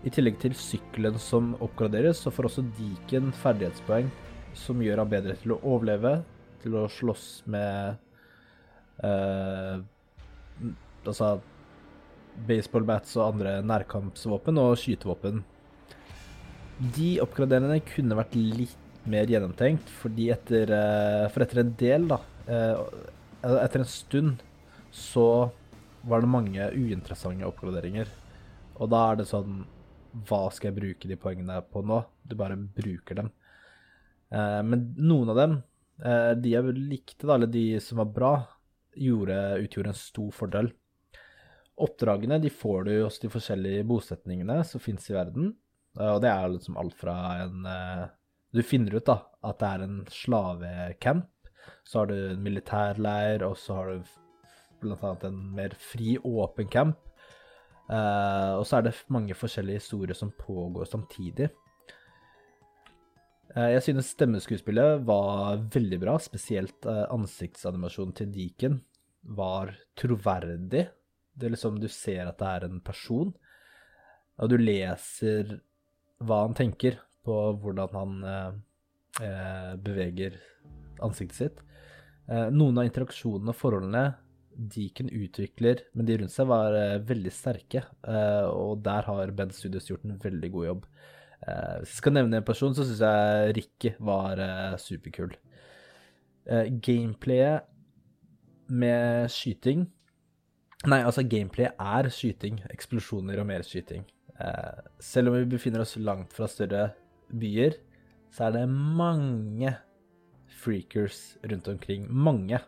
[0.02, 4.10] I tillegg til sykkelen som oppgraderes, så får også Deacon ferdighetspoeng
[4.58, 6.16] som gjør ham bedre til å overleve,
[6.62, 7.96] til å slåss med
[9.04, 9.80] eh,
[11.02, 11.32] Altså
[12.46, 15.40] baseballbats og andre nærkampsvåpen og skytevåpen.
[16.94, 18.78] De oppgraderingene kunne vært litt
[19.10, 23.02] mer gjennomtenkt, fordi etter eh, For etter en del, da eh,
[23.42, 24.42] Etter en stund
[24.94, 25.50] så
[26.06, 28.10] var det mange uinteressante oppgraderinger.
[28.78, 29.62] Og da er det sånn
[30.28, 32.02] Hva skal jeg bruke de poengene på nå?
[32.22, 33.30] Du bare bruker dem.
[34.32, 35.58] Eh, men noen av dem,
[35.98, 38.32] de jeg likte, da, eller de som var bra,
[38.96, 40.70] gjorde, utgjorde en stor fordel.
[41.82, 45.52] Oppdragene de får du hos de forskjellige bosetningene som fins i verden.
[46.00, 47.14] Og det er liksom alt fra
[47.44, 47.66] en
[48.52, 51.28] Du finner ut da at det er en slavecamp.
[51.88, 56.98] Så har du en militærleir, og så har du annet en mer fri, åpen camp.
[57.88, 61.48] Og så er det mange forskjellige historier som pågår samtidig.
[63.52, 68.78] Uh, jeg synes stemmeskuespillet var veldig bra, spesielt uh, ansiktsanimasjonen til Deacon
[69.36, 70.86] var troverdig.
[71.32, 73.32] Det er liksom, Du ser at det er en person,
[74.40, 75.58] og du leser
[76.22, 78.62] hva han tenker på hvordan han
[79.84, 80.38] beveger
[81.04, 81.58] ansiktet sitt.
[82.26, 84.04] noen av interaksjonene og forholdene
[84.56, 87.84] Deacon utvikler, men de rundt seg var eh, veldig sterke.
[88.52, 90.86] Og der har Ben Studios gjort en veldig god jobb.
[91.42, 94.40] Uh, hvis jeg skal nevne en person, så syns jeg Ricky var
[94.78, 95.34] superkul.
[96.82, 97.68] gameplayet
[98.68, 99.84] med skyting
[100.82, 102.56] Nei, altså, gameplayet er skyting.
[102.74, 104.02] Eksplosjoner og mer skyting.
[104.98, 106.88] selv om vi befinner oss langt fra større
[107.30, 107.76] byer,
[108.32, 109.76] så er det mange
[110.62, 112.08] freakers rundt omkring.
[112.10, 112.58] Mange.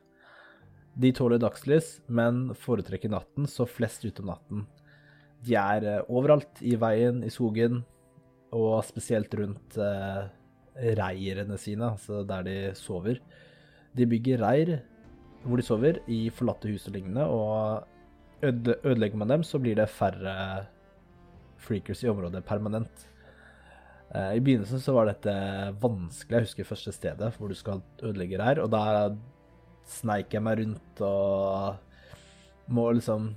[0.94, 4.66] De tåler dagslys, men foretrekker natten, så flest ute om natten.
[5.44, 7.82] De er eh, overalt, i veien, i skogen,
[8.54, 10.24] og spesielt rundt eh,
[10.98, 13.20] reirene sine, altså der de sover.
[13.94, 14.76] De bygger reir
[15.44, 17.84] hvor de sover, i forlatte hus og lignende, og
[18.44, 20.64] ødelegger man dem, så blir det færre
[21.60, 23.04] freakers i området permanent.
[24.14, 25.34] Eh, I begynnelsen så var dette
[25.82, 26.38] vanskelig.
[26.38, 29.12] Jeg husker første stedet hvor du skal ødelegge reir, og da
[29.84, 33.34] sneik jeg meg rundt og må liksom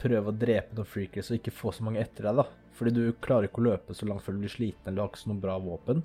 [0.00, 2.59] prøve å drepe noen freakers og ikke få så mange etter deg, da.
[2.80, 5.20] Fordi du klarer ikke å løpe så langt før du blir sliten eller har ikke
[5.20, 6.00] så noe bra våpen.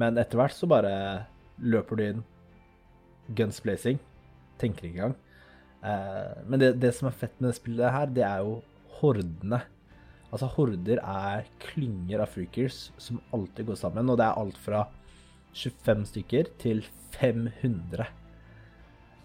[0.00, 0.92] Men etter hvert så bare
[1.60, 2.22] løper du inn,
[3.36, 4.00] guns blazing.
[4.56, 5.16] Tenker ikke engang.
[5.84, 8.62] Eh, men det, det, som er fett med det spillet her, det er jo
[9.02, 9.60] hordene.
[10.30, 14.86] Altså, horder er klynger av freakers som alltid går sammen, og det er alt fra
[15.56, 16.80] 25 stykker til
[17.18, 18.08] 500.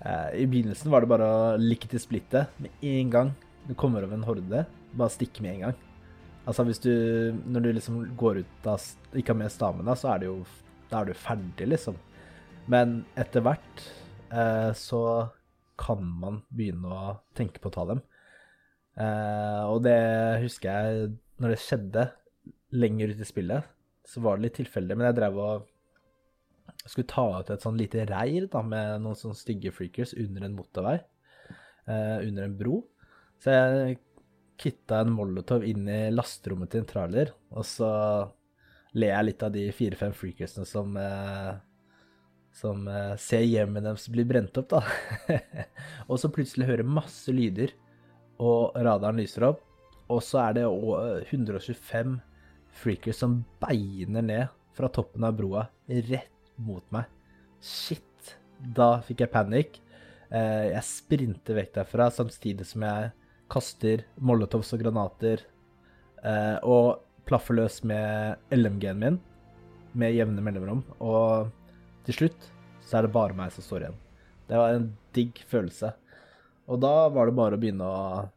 [0.02, 3.34] Eh, I begynnelsen var det bare å like til splittet med en gang
[3.68, 4.66] du kommer over en horde.
[4.92, 5.80] Bare stikke med en gang.
[6.50, 6.94] Altså hvis du
[7.46, 8.82] Når du liksom går ut av
[9.18, 10.38] ikke har med stamina, så er det jo
[10.90, 12.00] Da er du ferdig, liksom.
[12.72, 13.84] Men etter hvert
[14.32, 15.02] eh, så
[15.82, 18.02] kan man begynne å tenke på å ta dem.
[19.02, 19.98] Eh, og det
[20.44, 22.04] husker jeg når det skjedde
[22.78, 23.72] lenger ut i spillet,
[24.06, 24.98] så var det litt tilfeldig.
[24.98, 25.72] Men jeg drev og
[26.86, 30.56] skulle ta ut et sånn lite reir da, med noen sånne stygge freakers under en
[30.58, 31.00] motorvei,
[31.88, 32.84] eh, under en bro.
[33.42, 33.98] Så jeg
[34.62, 37.90] kitta en molotov inn i lasterommet til en trailer, og så
[38.98, 41.54] ler jeg litt av de fire-fem freakersene som eh,
[42.52, 44.82] som eh, ser hjemmet deres bli brent opp, da.
[46.10, 47.74] og så plutselig hører masse lyder,
[48.42, 49.64] og radaren lyser opp.
[50.12, 52.18] Og så er det 125
[52.82, 57.08] freakers som beiner ned fra toppen av broa, rett mot meg.
[57.64, 58.36] Shit.
[58.62, 59.80] Da fikk jeg panikk.
[60.32, 63.12] Eh, jeg sprinter vekk derfra samtidig som jeg
[63.52, 65.44] kaster molotovs og granater
[66.24, 69.20] eh, og plaffer løs med LMG-en min
[69.92, 70.84] med jevne mellomrom.
[71.04, 71.52] Og
[72.08, 72.48] til slutt
[72.88, 74.00] så er det bare meg som står igjen.
[74.48, 75.94] Det var en digg følelse.
[76.72, 78.28] Og da var det bare å begynne å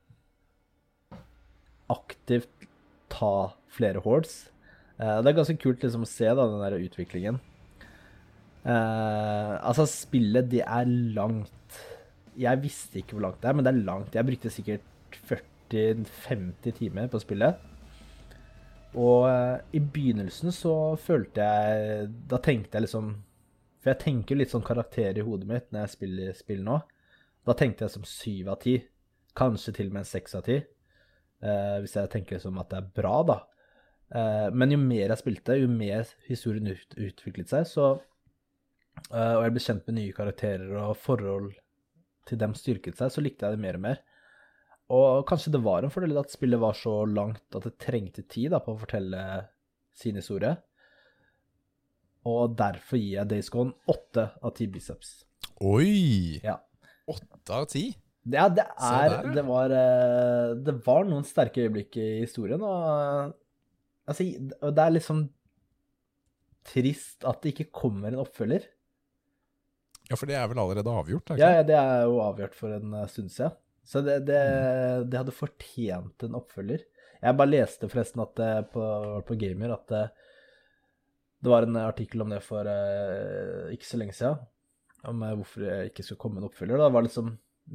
[1.95, 2.69] aktivt
[3.13, 4.49] ta flere hordes.
[4.99, 7.41] Eh, det er ganske kult liksom å se da, den der utviklingen.
[8.65, 11.81] Eh, altså, spillet, det er langt.
[12.41, 14.17] Jeg visste ikke hvor langt det er, men det er langt.
[14.17, 14.87] Jeg brukte sikkert
[15.71, 17.61] 40-50 timer på spillet.
[18.95, 23.09] Og eh, i begynnelsen så følte jeg Da tenkte jeg liksom
[23.83, 26.79] For jeg tenker litt sånn karakter i hodet mitt når jeg spiller spill nå.
[27.45, 28.79] Da tenkte jeg som syv av ti.
[29.37, 30.61] Kanskje til og med en seks av ti.
[31.45, 33.37] Eh, hvis jeg tenker som at det er bra, da.
[34.15, 37.87] Eh, men jo mer jeg spilte, jo mer historien ut, utviklet seg, så
[39.11, 41.53] eh, Og jeg ble kjent med nye karakterer, og forhold
[42.29, 44.01] til dem styrket seg, så likte jeg det mer og mer.
[44.93, 48.53] Og kanskje det var en fordel at spillet var så langt at det trengte tid
[48.53, 49.21] da, på å fortelle
[49.97, 50.53] sin historie.
[52.29, 55.23] Og derfor gir jeg Days Gone åtte av ti biceps.
[55.65, 56.41] Oi!
[56.45, 56.59] Ja.
[57.09, 57.89] Åtte av ti?
[58.25, 59.33] Ja, det er der, ja.
[59.37, 63.35] det, var, eh, det var noen sterke øyeblikk i historien, og
[64.09, 65.27] altså, det er liksom
[66.65, 68.65] trist at det ikke kommer en oppfølger.
[70.09, 71.35] Ja, for det er vel allerede avgjort?
[71.35, 71.53] Ja, ikke?
[71.53, 73.53] ja, det er jo avgjort for en eh, stund siden.
[73.85, 74.41] Så det, det,
[75.13, 76.85] det hadde fortjent en oppfølger.
[77.25, 78.85] Jeg bare leste forresten at det på,
[79.29, 80.03] på Gamer at det,
[81.45, 84.41] det var en artikkel om det for uh, ikke så lenge siden.
[85.05, 86.81] Om eh, hvorfor det ikke skulle komme en oppfølger.
[86.81, 86.87] Da.
[86.89, 87.27] Det var liksom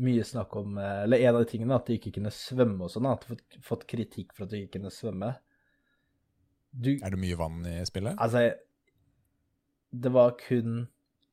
[0.01, 2.89] mye snakk om eh, Eller en av de tingene, at de ikke kunne svømme og
[2.93, 3.05] sånn.
[3.09, 5.29] At de fått, fått kritikk for at de ikke kunne svømme.
[6.69, 8.17] Du, Er det mye vann i spillet?
[8.17, 8.47] Altså,
[9.89, 10.87] det var kun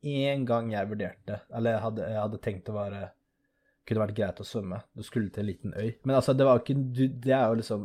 [0.06, 3.00] én gang jeg vurderte, eller jeg hadde, jeg hadde tenkt å være
[3.86, 4.80] Kunne vært greit å svømme.
[4.98, 5.92] Du skulle til en liten øy.
[6.04, 7.84] Men altså, det var ikke du, Det er jo liksom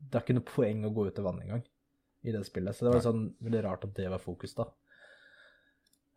[0.00, 1.64] Det er ikke noe poeng å gå ut i vannet engang
[2.24, 2.74] i det spillet.
[2.76, 4.64] Så det var sånn veldig rart at det var fokus, da.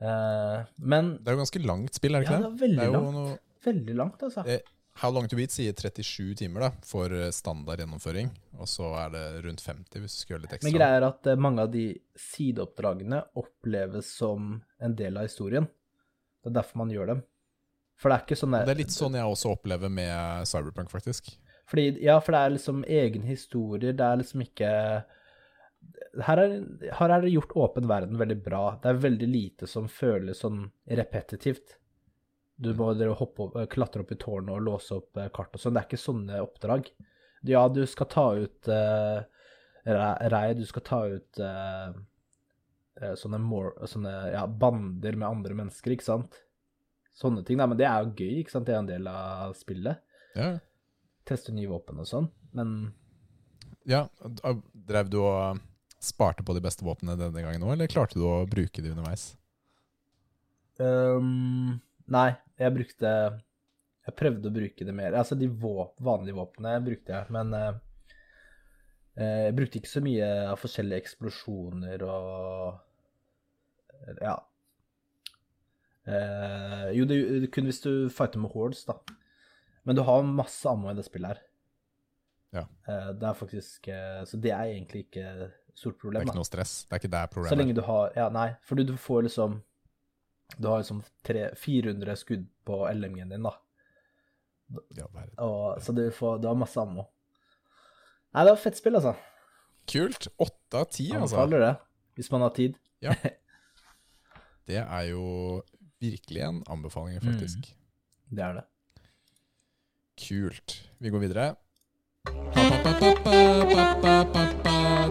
[0.02, 2.80] Uh, men Det er jo ganske langt spill, er det Ja, ikke det Ja, veldig
[2.80, 3.18] det er langt.
[3.18, 4.46] noe veldig langt, altså.
[4.50, 4.62] Eh,
[5.02, 9.12] How Long To Beat sier 37 timer da, for eh, standard gjennomføring, og så er
[9.14, 10.74] det rundt 50 hvis du skal gjøre litt Men ekstra.
[10.80, 11.86] greia er at eh, mange av de
[12.18, 15.70] sideoppdragene oppleves som en del av historien.
[16.42, 17.22] Det er derfor man gjør dem.
[18.02, 21.30] For det er ikke sånn Det er litt sånn jeg også opplever med Cyberpunk, faktisk.
[21.70, 24.72] Fordi, ja, for det er liksom egen historie, det er liksom ikke
[26.26, 26.56] her er,
[26.98, 28.64] her er det gjort åpen verden veldig bra.
[28.82, 30.66] Det er veldig lite som føles sånn
[31.00, 31.78] repetitivt.
[32.62, 35.78] Du må hoppe opp, klatre opp i tårnet og låse opp eh, kart og sånn.
[35.78, 36.92] Det er ikke sånne oppdrag.
[37.48, 39.24] Ja, du skal ta ut uh,
[39.86, 46.06] rei, du skal ta ut eh, sånne, more, sånne ja, bander med andre mennesker, ikke
[46.06, 46.38] sant?
[47.22, 47.68] Sånne ting, da.
[47.70, 48.66] Men det er jo gøy, ikke sant?
[48.68, 50.02] Det er en del av spillet
[50.38, 50.56] Ja,
[51.28, 52.74] teste nye våpen og sånn, men
[53.90, 54.04] ja
[54.74, 55.62] Drev du og
[56.02, 59.32] sparte på de beste våpnene denne gangen òg, eller klarte du å bruke de underveis?
[60.82, 61.78] Um,
[62.10, 63.12] Nei, jeg brukte
[64.08, 65.14] Jeg prøvde å bruke det mer.
[65.14, 67.76] Altså, de våp, vanlige våpnene brukte jeg, men eh,
[69.22, 72.80] jeg brukte ikke så mye av forskjellige eksplosjoner og
[74.18, 74.40] Ja.
[76.08, 78.96] Eh, jo, det, det kun hvis du fighter med hordes, da.
[79.86, 81.42] Men du har masse ammo i det spillet her.
[82.54, 82.66] Ja.
[82.88, 86.20] Eh, det er faktisk eh, Så det er egentlig ikke stort Det problem.
[86.22, 86.32] er da.
[86.34, 86.74] ikke noe stress.
[86.84, 89.62] Det er ikke Så problemet lenge du har Ja, nei, for du får liksom
[90.58, 93.54] Du har liksom tre, 400 skudd på LMG-en din, da.
[93.56, 94.82] er.
[95.00, 97.06] Ja, bare, Og, så du, får, du har masse ammo.
[98.36, 99.16] Nei, det var fett spill, altså.
[99.88, 100.28] Kult.
[100.40, 101.36] Åtte av ti, altså.
[101.40, 101.72] Anbefaler det,
[102.20, 102.76] hvis man har tid.
[104.68, 105.24] Det er jo
[106.02, 107.28] virkelig en anbefaling, Mm.
[107.32, 107.72] faktisk.
[108.32, 108.64] Det er det.
[110.22, 110.80] Kult.
[111.00, 111.56] Vi går videre.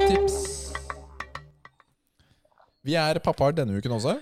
[0.09, 0.37] Tips.
[2.87, 4.17] Vi er pappaer denne uken også.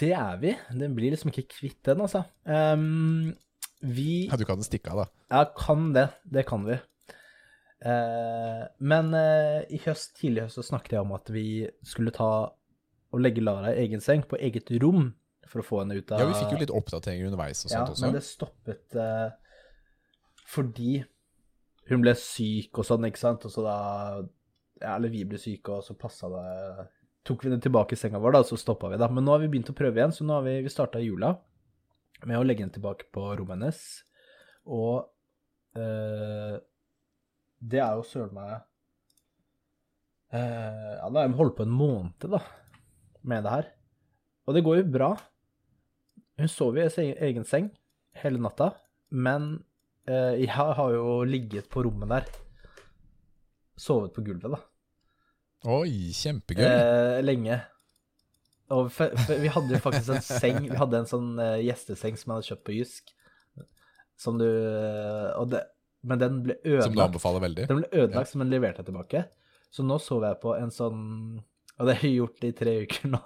[0.00, 0.54] Det er vi.
[0.74, 2.24] Den blir liksom ikke kvitt den, altså.
[2.46, 3.34] Um,
[3.82, 5.06] vi Ja, du kan stikke av, da.
[5.36, 6.08] Ja, kan det.
[6.24, 6.78] Det kan vi.
[7.78, 12.30] Uh, men uh, i høst, tidlig høst så snakket jeg om at vi skulle ta
[13.08, 15.12] og legge Lara i egen seng, på eget rom,
[15.50, 17.80] for å få henne ut av Ja, vi fikk jo litt oppdateringer underveis og Ja,
[17.80, 18.04] sånt også.
[18.06, 19.30] men det stoppet uh,
[20.48, 20.98] fordi
[21.88, 23.78] hun ble syk og sånn, ikke sant, og så da
[24.78, 26.88] Ja, eller vi ble syke, og så passa det
[27.28, 29.08] Tok vi den tilbake i senga vår, da, og så stoppa vi, da.
[29.12, 31.08] Men nå har vi begynt å prøve igjen, så nå har vi, vi starta i
[31.10, 31.34] jula
[32.24, 33.80] med å legge den tilbake på rommet hennes.
[34.64, 35.02] Og
[35.76, 36.54] eh,
[37.58, 38.54] det er jo søren meg
[40.32, 42.40] eh, Ja, da har jeg holdt på en måned, da,
[43.28, 43.70] med det her.
[44.48, 45.10] Og det går jo bra.
[46.38, 47.72] Hun sover i sin egen seng
[48.22, 48.72] hele natta,
[49.10, 49.56] men
[50.06, 52.28] eh, jeg har jo ligget på rommet der.
[53.78, 54.60] Sovet på gulvet, da.
[55.66, 56.62] Oi, kjempegøy.
[56.64, 57.58] Eh, lenge.
[58.74, 62.18] Og for, for vi hadde jo faktisk en seng Vi hadde en sånn eh, gjesteseng
[62.20, 63.12] som jeg hadde kjøpt på Jysk.
[64.18, 65.64] Som du eh, og det,
[66.06, 66.90] Men den ble ødelagt.
[66.90, 67.66] Som du anbefaler veldig.
[67.70, 68.42] Den ble ødelagt, ja.
[68.42, 69.24] men leverte jeg tilbake.
[69.74, 71.02] Så nå sover jeg på en sånn
[71.40, 73.22] Og det har jeg gjort i tre uker nå.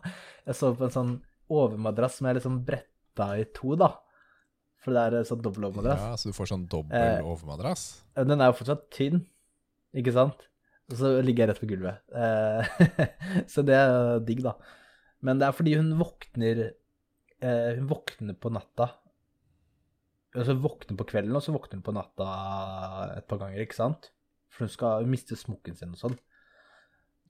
[0.47, 1.13] Jeg sover på en sånn
[1.53, 2.63] overmadrass som er liksom
[3.15, 3.93] bretta i to, da.
[4.83, 6.01] For det er sånn dobbel overmadrass.
[6.03, 8.03] Ja, Så du får sånn dobbel Eh, overmadrass?
[8.17, 9.27] Den er jo fortsatt tynn,
[9.95, 10.49] ikke sant?
[10.91, 12.01] Og så ligger jeg rett på gulvet.
[12.11, 13.07] Eh,
[13.53, 14.57] så det er digg, da.
[15.23, 16.73] Men det er fordi hun våkner
[17.41, 18.91] eh, Hun våkner på natta.
[20.35, 22.27] Og så våkner på kvelden, og så våkner hun på natta
[23.19, 24.11] et par ganger, ikke sant?
[24.51, 26.19] For hun skal miste smokken sin og sånn.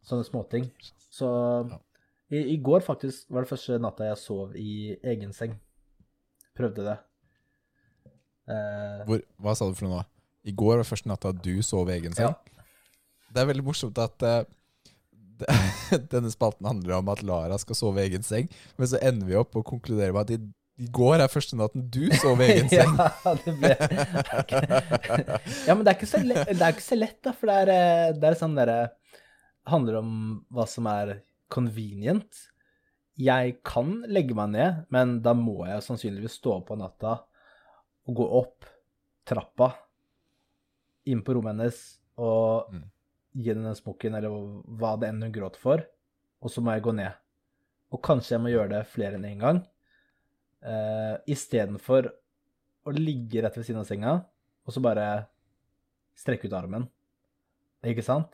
[0.02, 0.70] Sånne småting.
[1.12, 1.28] Så
[2.32, 5.58] i, i går faktisk var det første natta jeg sov i egen seng.
[6.58, 6.96] Prøvde det.
[8.50, 10.06] Uh, Hvor, hva sa du for noe nå?
[10.42, 12.34] I går var første natta du sov i egen seng.
[13.32, 14.40] Det er veldig morsomt at uh,
[15.42, 15.60] det,
[16.14, 19.38] denne spalten handler om at Lara skal sove i egen seng, men så ender vi
[19.38, 20.40] opp og konkluderer med at i,
[20.82, 22.96] i går er første natten du sov i egen seng.
[22.98, 23.72] Ja, det ble
[25.68, 27.60] Ja, men det er ikke så lett, det er ikke så lett da, for det
[27.64, 28.80] er, eh, det er sånn derre
[29.70, 30.14] Handler om
[30.50, 31.20] hva som er
[31.52, 32.48] convenient.
[33.22, 37.18] Jeg kan legge meg ned, men da må jeg sannsynligvis stå opp på natta
[38.08, 38.66] og gå opp
[39.28, 39.68] trappa,
[41.06, 41.78] inn på rommet hennes
[42.18, 42.82] og Mm.
[43.36, 44.32] gi henne den smokken, eller
[44.78, 45.84] hva det enn hun gråter for,
[46.42, 47.12] og så må jeg gå ned.
[47.92, 49.60] Og kanskje jeg må gjøre det flere enn én en gang.
[50.62, 52.08] Uh, Istedenfor
[52.86, 54.12] å ligge rett ved siden av senga
[54.66, 55.06] og så bare
[56.18, 56.88] strekke ut armen.
[57.84, 58.30] Ikke sant?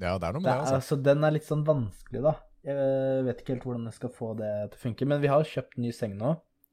[0.00, 0.80] Ja, det er noe med Det altså.
[0.96, 2.34] Så den er litt sånn vanskelig, da.
[2.64, 5.06] Jeg vet ikke helt hvordan jeg skal få det til å funke.
[5.10, 6.30] Men vi har kjøpt ny seng nå,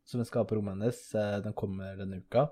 [0.07, 0.99] som vi skal ha på rommet hennes.
[1.19, 2.47] Eh, Den kommer denne uka.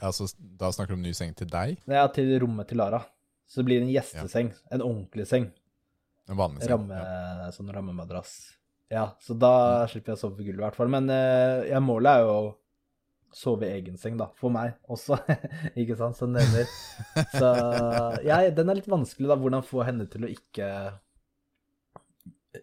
[0.00, 0.28] altså.
[0.38, 1.78] Da snakker du om ny seng til deg?
[1.88, 3.02] Er til rommet til Lara.
[3.46, 4.52] Så det blir en gjesteseng.
[4.74, 5.50] En ordentlig seng.
[6.28, 6.72] En vanlig seng?
[6.72, 7.50] Ramme, Ja.
[7.54, 8.36] Sånn rammemadrass.
[8.90, 10.88] Ja, så da slipper jeg å sove på gulvet, i hvert fall.
[10.90, 12.54] Men eh, ja, målet er jo å
[13.34, 14.28] sove i egen seng, da.
[14.38, 15.18] For meg også.
[15.80, 16.16] ikke sant?
[16.18, 16.66] Som nevner.
[17.38, 17.50] Så
[18.26, 19.36] ja, den er litt vanskelig, da.
[19.42, 20.68] Hvordan få henne til å ikke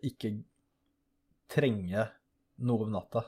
[0.02, 0.34] Ikke
[1.54, 2.08] trenge
[2.64, 3.24] noe om natta.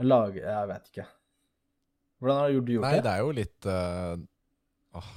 [0.00, 1.06] Lage Jeg vet ikke.
[2.20, 2.92] Hvordan har du gjort det?
[2.92, 3.12] Nei, det?
[3.12, 5.10] er jo litt uh, åh,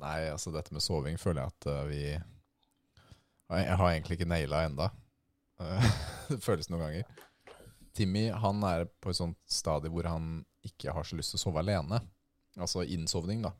[0.00, 4.64] Nei, altså dette med soving føler jeg at uh, vi Jeg har egentlig ikke naila
[4.66, 4.90] enda.
[5.60, 5.86] Eh,
[6.32, 7.22] det føles noen ganger.
[7.96, 11.44] Timmy han er på et sånt stadie hvor han ikke har så lyst til å
[11.46, 12.00] sove alene.
[12.58, 13.52] Altså innsovning, da.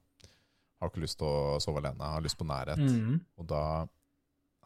[0.81, 2.83] Har ikke lyst til å sove alene, har lyst på nærhet.
[2.83, 3.21] Mhm.
[3.39, 3.63] Og da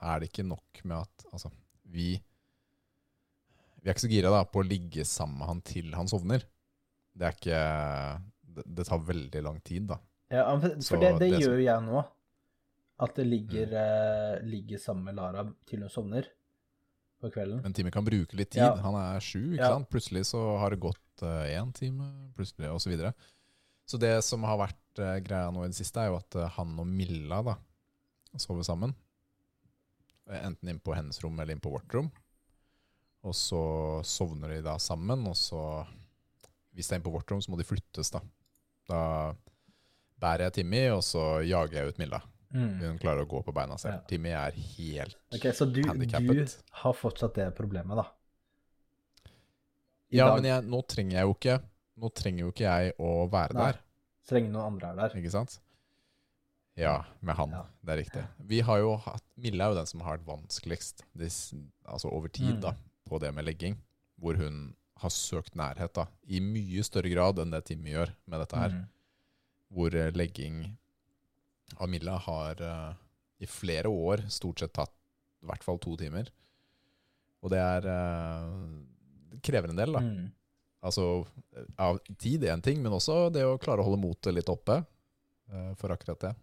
[0.00, 1.50] er det ikke nok med at Altså,
[1.86, 2.14] vi
[3.80, 6.42] Vi er ikke så gira da på å ligge sammen med han til han sovner.
[7.16, 7.60] Det er ikke
[8.50, 9.98] Det, det tar veldig lang tid, da.
[10.30, 12.00] Ja, for, Så for det, det, det gjør jo jeg nå.
[13.00, 16.26] At det ligger, eh, ligger sammen med Lara til hun sovner
[17.20, 17.60] på kvelden.
[17.62, 18.60] Men Timmy kan bruke litt tid.
[18.64, 18.74] Ja.
[18.82, 19.70] Han er sju, ikke Ja.
[19.76, 19.88] sant.
[19.92, 23.14] Plutselig så har det gått én time, plutselig og så videre.
[23.86, 26.48] Så det som har vært eh, greia nå i det siste, er jo at eh,
[26.56, 27.56] han og Milla da
[28.38, 28.94] sover sammen.
[30.30, 32.10] Eh, Enten inn på hennes rom eller inn på vårt rom.
[33.26, 33.60] Og så
[34.06, 35.60] sovner de da sammen, og så
[36.72, 38.20] Hvis det er inn på vårt rom, så må de flyttes, da.
[38.88, 39.00] Da
[40.22, 42.20] bærer jeg Timmy, og så jager jeg ut Milla.
[42.54, 42.78] Mm.
[42.80, 43.98] Hun klarer å gå på beina selv.
[44.00, 44.06] Ja.
[44.10, 46.46] Timmy er helt Ok, Så du, du
[46.82, 48.06] har fortsatt det problemet, da?
[50.10, 51.54] I Ja, dag, men jeg, nå trenger jeg jo ikke
[52.02, 53.66] Nå trenger jo ikke jeg å være Nei.
[53.70, 53.78] der,
[54.26, 55.14] Så lenge noen andre er der.
[55.20, 55.60] ikke sant?
[56.80, 57.54] Ja, med han.
[57.54, 57.62] Ja.
[57.84, 58.24] Det er riktig.
[58.50, 61.38] Vi har jo hatt Mille er jo den som har vært vanskeligst dis,
[61.84, 62.60] altså over tid Mm.
[62.64, 62.74] da,
[63.08, 63.76] på det med legging.
[64.20, 68.42] Hvor hun har søkt nærhet da, i mye større grad enn det Timmy gjør med
[68.42, 68.74] dette her.
[68.74, 68.84] Mm.
[69.72, 70.58] Hvor eh, legging
[71.78, 72.92] av Milla har uh,
[73.38, 74.92] i flere år stort sett tatt
[75.40, 76.28] i hvert fall to timer.
[77.40, 78.50] Og det er uh,
[79.30, 80.02] det krever en del, da.
[80.04, 80.28] Mm.
[80.82, 81.24] Altså,
[81.80, 84.80] av tid er en ting, men også det å klare å holde motet litt oppe
[84.82, 86.34] uh, for akkurat det.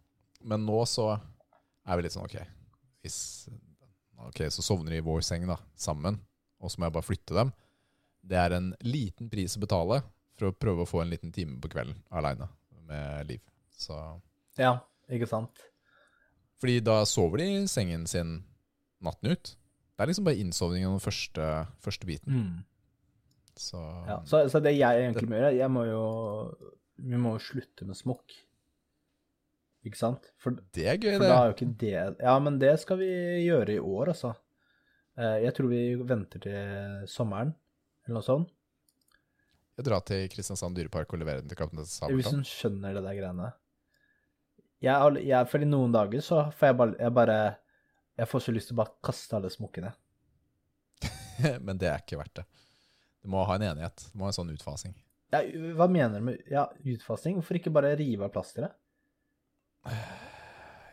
[0.43, 1.11] Men nå så
[1.87, 2.37] er vi litt sånn, ok,
[3.05, 3.19] hvis,
[4.27, 6.19] okay så sovner de i vår seng da, sammen,
[6.61, 7.53] og så må jeg bare flytte dem.
[8.27, 10.01] Det er en liten pris å betale
[10.37, 12.49] for å prøve å få en liten time på kvelden alene
[12.87, 13.41] med Liv.
[13.77, 13.95] Så,
[14.59, 14.79] Ja,
[15.09, 15.63] ikke sant?
[16.57, 18.39] fordi da sover de i sengen sin
[19.03, 19.51] natten ut.
[19.97, 21.45] Det er liksom bare innsovningen den første,
[21.85, 22.33] første biten.
[22.33, 22.65] Mm.
[23.57, 23.77] Så,
[24.07, 24.19] Ja.
[24.25, 26.03] Så, så det jeg egentlig må gjøre, jeg må jo
[26.97, 28.33] Vi må jo slutte med smokk.
[29.87, 30.27] Ikke sant?
[30.41, 31.29] For, det er gøy for det.
[31.31, 33.07] da er jo ikke det Ja, men det skal vi
[33.45, 34.33] gjøre i år, altså.
[35.17, 37.53] Eh, Jeg tror vi venter til sommeren,
[38.05, 38.51] eller noe sånt.
[39.77, 42.39] Jeg drar til Kristiansand dyrepark og leverer den til Kaptein Hvis Sabeltann?
[42.39, 43.51] hun skjønner det der greiene.
[44.81, 47.37] Jeg, jeg, for i noen dager så får jeg bare, jeg bare
[48.17, 49.91] Jeg får så lyst til å bare kaste alle smokkene.
[51.65, 52.45] Men det er ikke verdt det.
[53.21, 54.07] Du må ha en enighet.
[54.11, 54.95] Du må ha en sånn utfasing.
[55.33, 55.41] Ja,
[55.77, 57.35] hva mener du med ja, utfasing?
[57.37, 58.73] Hvorfor ikke bare rive av plasteret?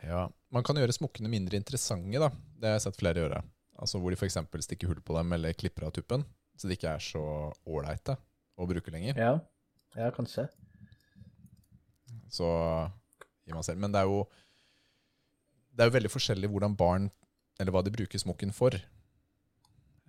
[0.05, 2.29] Ja, Man kan gjøre smokkene mindre interessante, da.
[2.55, 3.41] Det har jeg sett flere gjøre.
[3.81, 4.37] Altså Hvor de f.eks.
[4.67, 6.23] stikker hull på dem eller klipper av tuppen,
[6.55, 7.23] så de ikke er så
[7.67, 8.15] ålreite
[8.55, 9.19] å bruke lenger.
[9.19, 9.33] Ja,
[9.97, 10.47] ja kanskje.
[12.31, 12.47] Så
[13.45, 13.81] gir man selv.
[13.83, 14.25] Men det er jo
[15.75, 17.09] Det er jo veldig forskjellig hvordan barn
[17.59, 18.75] Eller hva de bruker smokken for.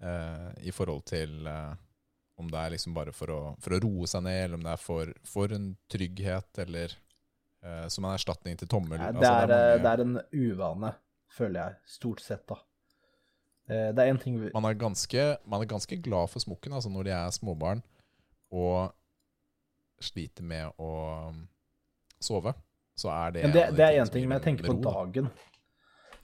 [0.02, 1.74] Eh, I forhold til eh,
[2.36, 4.72] om det er liksom bare for å, for å roe seg ned, eller om det
[4.74, 6.92] er for, for en trygghet, eller
[7.88, 8.98] som en erstatning til tommel.
[8.98, 10.20] Nei, Altså, det, er, mange- det er en
[10.52, 10.92] uvane,
[11.36, 11.76] føler jeg.
[11.96, 12.58] Stort sett, da.
[13.68, 16.72] Eh, Det er én ting vi man, er ganske, man er ganske glad for smokken
[16.72, 17.80] altså når de er småbarn
[18.54, 18.92] og
[20.00, 20.90] sliter med å
[21.32, 21.40] um,
[22.22, 22.52] sove.
[22.96, 25.28] Så er det Men det, det er én ting, men jeg tenker på dagen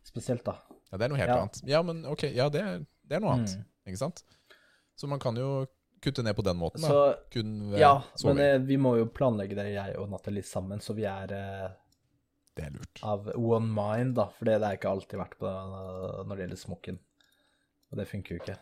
[0.07, 0.55] spesielt, da.
[0.93, 1.41] Ja, det er noe helt Ja.
[1.41, 1.61] annet.
[1.69, 3.57] Ja, men ok, ja, det, er- det er noe annet.
[3.59, 3.65] Mm.
[3.91, 4.23] Ikke sant?
[4.97, 5.67] Så man kan jo
[6.03, 6.83] kutte ned på den måten.
[6.83, 7.93] Så Kun ved ja,
[8.27, 11.71] men eh, vi må jo planlegge det, jeg og Nathalie sammen, så vi er eh,
[12.59, 13.01] Det er lurt.
[13.07, 14.27] av one mind, da.
[14.37, 15.53] For det har jeg ikke alltid vært på
[16.27, 16.99] når det gjelder smokken.
[17.93, 18.59] Og det funker jo ikke.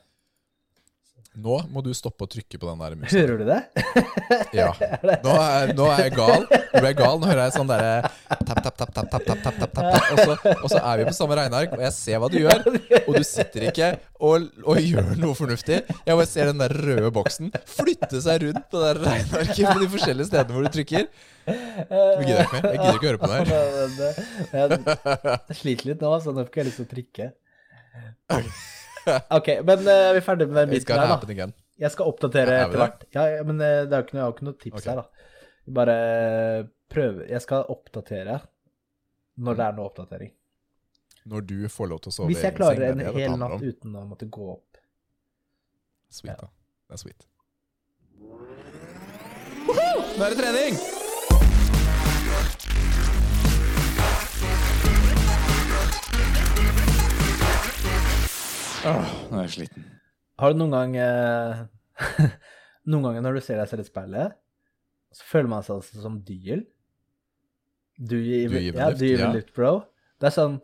[1.40, 3.14] Nå må du stoppe å trykke på den der musa.
[3.14, 3.60] Hører du det?
[4.56, 4.70] Ja.
[5.24, 6.44] Nå er, nå er jeg gal.
[6.50, 7.18] Nå ble jeg gal.
[7.20, 10.06] Nå hører jeg sånn derre tap, tap, tap, tap, tap, tap, tap, tap, tap.
[10.10, 12.64] Og, så, og så er vi på samme regneark, og jeg ser hva du gjør.
[13.04, 15.80] Og du sitter ikke og, og gjør noe fornuftig.
[16.06, 19.90] Jeg bare ser den der røde boksen flytte seg rundt på det regnearket på de
[19.94, 21.06] forskjellige stedene hvor du trykker.
[21.50, 22.66] Jeg gidder ikke mer.
[22.66, 23.38] Jeg gidder ikke høre på det
[24.56, 24.76] her.
[25.50, 27.32] jeg sliter litt nå, så nå får jeg lyst til å trykke.
[29.38, 31.18] OK, men eh, er vi ferdig med den biten her, da?
[31.34, 31.54] again.
[31.80, 33.06] Jeg skal oppdatere Ja, er etter hvert.
[33.16, 34.90] Ja, men eh, det er jo ikke noe, jeg har ikke noe tips okay.
[34.90, 35.36] her, da.
[35.70, 35.96] Bare
[36.90, 38.40] prøve Jeg skal oppdatere
[39.40, 40.32] når det er noe oppdatering.
[41.30, 43.60] Når du får lov til å sove Hvis jeg klarer seng, er en hel natt
[43.62, 44.80] uten å måtte gå opp.
[46.10, 46.50] Sweet, da.
[46.90, 47.28] Det er sweet.
[49.70, 50.99] Nå er det trening!
[58.80, 59.86] Åh, nå er jeg sliten.
[60.40, 61.58] Har du noen gang eh,
[62.90, 64.36] Noen ganger når du ser deg selv i speilet,
[65.12, 66.62] så føler man seg altså som dyr?
[68.00, 69.02] Du gir Do ja, lift?
[69.02, 69.82] do you lift, bro?
[70.16, 70.54] Det er sånn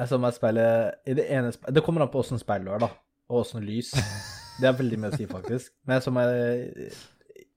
[0.00, 2.66] Jeg så meg i speilet i det ene speilet Det kommer an på åssen speil
[2.66, 2.90] du har, da,
[3.30, 3.92] og åssen lys.
[4.60, 5.70] Det er veldig mye å si, faktisk.
[5.86, 6.32] Men jeg så meg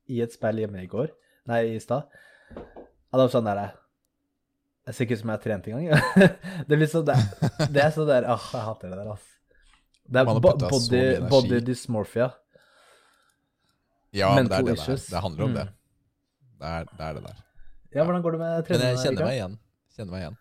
[0.08, 1.10] i et speil hjemme i går,
[1.50, 2.06] nei, i stad.
[2.54, 3.66] Ja, det var sånn derre
[4.86, 6.28] Jeg ser ikke ut som jeg har trent engang.
[6.70, 7.22] det blir sånn der,
[7.74, 9.24] Det er sånn der Åh, jeg hater det der, ass.
[10.06, 12.28] Det er bo body, body dysmorphia.
[14.16, 15.08] Ja, men det er det issues.
[15.08, 15.16] der.
[15.18, 15.58] Det handler om Mm.
[15.58, 15.66] det.
[16.62, 17.40] Det er, det er det der.
[17.96, 19.58] Ja, hvordan går det med Men jeg kjenner meg igjen.
[19.96, 20.38] Kjenner meg igjen.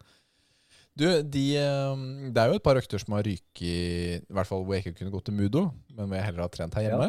[0.95, 4.63] Du, de, eh, det er jo et par økter som har ryket I hvert fall
[4.63, 7.09] hvor jeg ikke kunne gått til Mudo, men hvor jeg heller har trent her hjemme.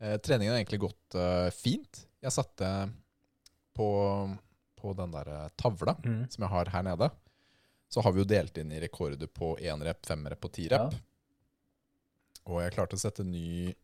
[0.00, 2.04] Eh, treningen har egentlig gått uh, fint.
[2.22, 2.66] Jeg satte
[3.78, 3.86] på,
[4.78, 6.22] på den der eh, tavla Mm.
[6.30, 7.10] som jeg har her nede.
[7.90, 10.66] Så har vi jo delt inn i rekorder på én rep, fem rep og ti
[10.68, 10.92] rep.
[10.92, 11.04] Ja.
[12.48, 13.74] Og jeg klarte å sette ny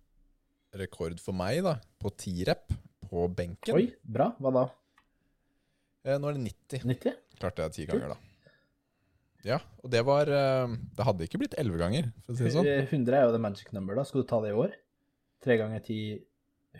[0.75, 2.73] rekord for meg da, på ti rep
[3.05, 3.77] på benken.
[3.77, 4.31] Oi, bra.
[4.41, 4.65] Hva da?
[6.05, 6.85] Eh, nå er det 90.
[6.91, 7.19] 90?
[7.41, 8.19] Klarte jeg ti ganger, da.
[9.45, 12.53] Ja, og det var eh, Det hadde ikke blitt elleve ganger, for å si det
[12.55, 12.69] sånn.
[12.69, 14.05] Eh, 100 er jo the magic number, da.
[14.09, 14.73] Skal du ta det i år?
[15.45, 15.99] Tre ganger ti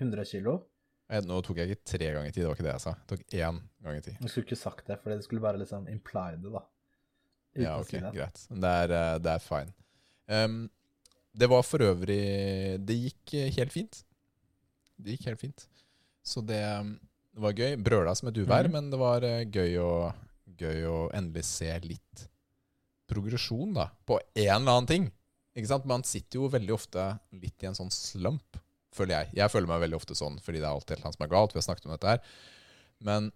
[0.01, 0.59] 100 kilo?
[1.13, 2.95] Eh, Nå tok jeg ikke tre ganger tid, det var ikke det jeg sa.
[2.97, 4.17] Jeg tok én gang i tid.
[4.21, 6.65] Du skulle ikke sagt det, for det skulle bare liksom imply det, da.
[7.55, 8.13] Uten Ja, ok, si det.
[8.17, 8.45] greit.
[8.51, 9.75] Men det er, eh, det er fine.
[10.27, 10.59] Um,
[11.37, 14.05] det var for øvrig Det gikk eh, helt fint.
[14.97, 15.67] Det gikk helt fint.
[16.25, 16.95] Så det, um,
[17.35, 17.77] det var gøy.
[17.77, 18.73] Brøla som et uvær, mm.
[18.73, 19.93] men det var gøy å,
[20.57, 22.29] gøy å endelig se litt
[23.11, 25.11] progresjon da, på en eller annen ting.
[25.55, 25.85] Ikke sant?
[25.87, 27.03] Man sitter jo veldig ofte
[27.37, 28.57] litt i en sånn slump,
[28.95, 29.31] føler jeg.
[29.41, 31.55] Jeg føler meg veldig ofte sånn fordi det er alltid noe som er galt.
[31.55, 32.23] Vi har snakket om dette her.
[33.05, 33.31] Men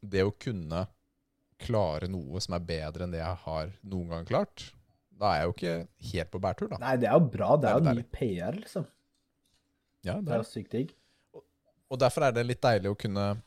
[0.00, 0.86] det å kunne
[1.60, 4.70] klare noe som er bedre enn det jeg har noen gang klart,
[5.20, 5.74] da er jeg jo ikke
[6.14, 6.78] helt på bærtur, da.
[6.80, 7.50] Nei, det er jo bra.
[7.56, 8.86] Det Det er jo ny PR, liksom.
[10.06, 10.44] Ja, Det det er er.
[10.44, 10.94] jo sykt digg.
[11.90, 13.42] Og derfor er det litt deilig å kunne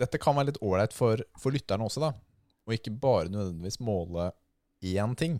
[0.00, 2.14] Dette kan være litt ålreit for, for lytterne også, da.
[2.64, 4.30] Og ikke bare nødvendigvis måle
[4.80, 5.34] én ting.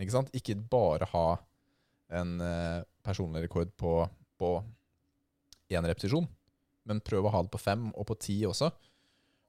[0.00, 0.30] Ikke sant?
[0.32, 1.26] Ikke bare ha
[2.16, 3.94] en eh, personlig rekord på,
[4.40, 4.50] på
[5.70, 6.26] én repetisjon,
[6.88, 8.70] men prøv å ha det på fem og på ti også.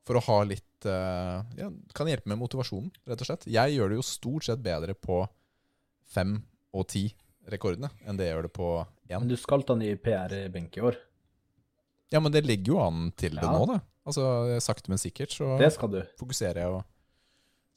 [0.07, 3.45] For å ha litt uh, Ja, kan hjelpe med motivasjonen, rett og slett.
[3.49, 5.21] Jeg gjør det jo stort sett bedre på
[6.11, 6.39] fem
[6.73, 7.05] og ti
[7.51, 8.69] rekordene enn det jeg gjør det på
[9.09, 9.19] én.
[9.19, 10.97] Men du skal ta ny PR-benk i år.
[12.11, 13.53] Ja, men det ligger jo an til det Ja.
[13.53, 13.77] nå, da.
[14.09, 14.23] Altså,
[14.65, 16.01] sakte, men sikkert så Det skal du.
[16.17, 16.83] fokuserer jeg og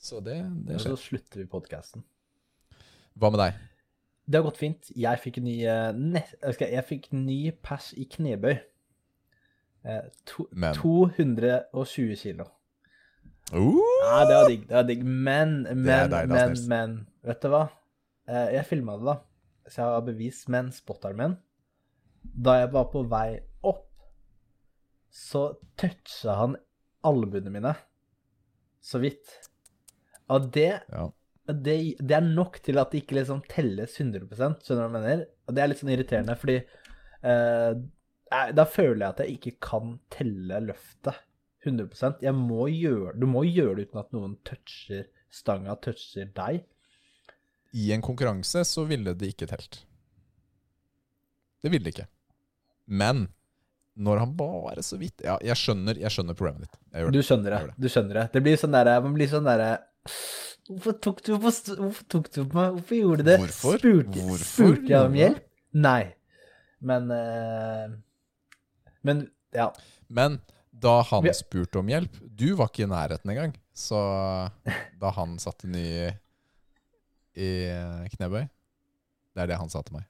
[0.01, 2.03] Så det, det Og så slutter vi podkasten.
[3.17, 3.55] Hva med deg?
[4.25, 4.91] Det har gått fint.
[4.97, 6.21] Jeg fikk ny eh,
[6.61, 8.57] jeg, fikk ny pers i knebøy.
[9.85, 12.47] Eh, to, Men 220 kilo.
[13.53, 14.69] uh, Ja, det var digg.
[14.69, 15.05] Det var digg.
[15.05, 16.95] Men, men, deilig, men, men
[17.25, 17.67] Vet du hva?
[18.29, 19.17] Eh, jeg filma det, da.
[19.69, 20.45] Så jeg har bevis.
[20.53, 21.37] Men spotteren min
[22.45, 23.91] Da jeg var på vei opp,
[25.13, 25.51] så
[25.81, 26.57] toucha han
[27.05, 27.75] albuene mine.
[28.81, 29.37] Så vidt.
[30.33, 31.11] Og det Ja.
[31.45, 34.95] Det, det er nok til at det ikke liksom telles 100 skjønner du hva jeg
[34.95, 35.27] mener?
[35.45, 37.73] Og det er litt sånn irriterende, fordi eh,
[38.57, 41.21] da føler jeg at jeg ikke kan telle løftet
[41.65, 46.65] 100% Jeg må gjøre, Du må gjøre det uten at noen toucher stanga, toucher deg.
[47.75, 49.81] I en konkurranse så ville det ikke telt.
[51.65, 52.11] Det ville det ikke.
[52.87, 53.27] Men
[53.95, 56.79] når han bare så vidt Ja, jeg skjønner, jeg skjønner problemet ditt.
[57.15, 57.61] Du skjønner det.
[57.69, 57.75] Det.
[57.79, 59.71] du skjønner Det Det blir sånn derre Man blir sånn derre
[60.65, 62.77] Hvorfor tok du på Hvorfor tok du på meg?
[62.79, 63.37] Hvorfor gjorde du det?
[63.43, 63.79] Hvorfor?
[63.83, 65.43] Spurte, Hvorfor spurte jeg om hjelp?
[65.77, 66.03] Nei.
[66.85, 67.93] Men uh,
[69.05, 69.69] Men ja.
[70.09, 70.41] Men
[70.85, 73.53] da han spurte om hjelp Du var ikke i nærheten engang.
[73.77, 73.99] Så
[75.01, 75.85] da han satte ny
[77.35, 77.53] i
[78.15, 78.45] knebøy
[79.35, 80.09] Det er det han sa til meg.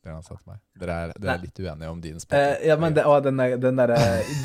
[0.00, 0.60] Det han sa til meg.
[0.80, 3.38] Dere er, dere er litt uenige om din Eh, Uh, ja, men det, å, den
[3.38, 3.94] der, den der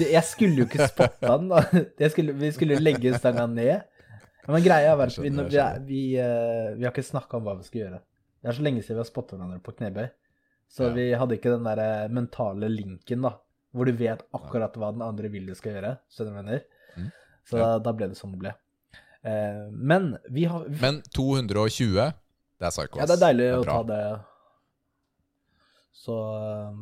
[0.04, 2.10] Jeg skulle jo ikke spotta den, da.
[2.14, 3.88] Skulle, vi skulle legge stanga ned.
[4.46, 7.43] Ja, Men greia er at vi, vi, er- vi, eh, vi har ikke snakka om
[7.48, 8.00] hva vi skal gjøre.
[8.41, 10.10] Det er så lenge siden vi har spotta hverandre på knebøy.
[10.70, 10.93] Så Ja.
[10.93, 13.34] vi hadde ikke den der eh, mentale linken, da.
[13.76, 15.98] Hvor du vet akkurat hva den andre vil du skal gjøre.
[16.10, 16.62] Skjønner du hva jeg mener?
[16.98, 17.10] Mm.
[17.50, 18.54] Så da, da ble det sånn det ble.
[19.26, 22.14] Eh, men vi har vi, Men 220,
[22.62, 23.00] det er psycho.
[23.02, 24.02] Ja, det er deilig å ta det.
[26.06, 26.80] Så eh,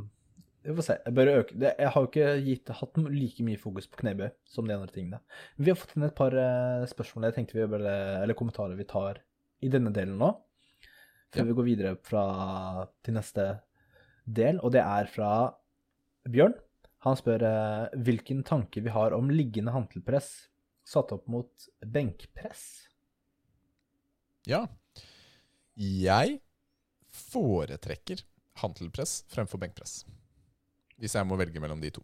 [0.64, 0.96] vi får se.
[1.06, 1.56] Jeg bør øke.
[1.60, 5.20] Jeg har jo ikke gitt, hatt like mye fokus på knebøy som de andre tingene.
[5.60, 8.86] Vi har fått inn et par eh, spørsmål jeg tenkte vi bare, eller kommentarer vi
[8.88, 9.20] tar
[9.64, 10.32] i denne delen nå.
[11.34, 11.48] Før Ja.
[11.50, 12.24] vi går videre fra,
[13.04, 13.48] til neste
[14.30, 15.32] del, og det er fra
[16.30, 16.54] Bjørn.
[17.04, 20.48] Han spør eh, hvilken tanke vi har om liggende hantelpress
[20.88, 22.88] satt opp mot benkpress.
[24.48, 24.66] Ja.
[25.76, 26.40] Jeg
[27.14, 28.24] foretrekker
[28.62, 30.04] hantelpress fremfor benkpress.
[31.04, 32.04] Hvis jeg må velge mellom de to.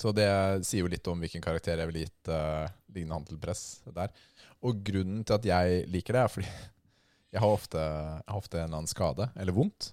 [0.00, 0.30] Så det
[0.64, 4.12] sier jo litt om hvilken karakter jeg ville gitt uh, lignende hantelpress der.
[4.64, 6.48] Og grunnen til at jeg liker det, er fordi
[7.34, 9.90] jeg har ofte, jeg har ofte en eller annen skade, eller vondt,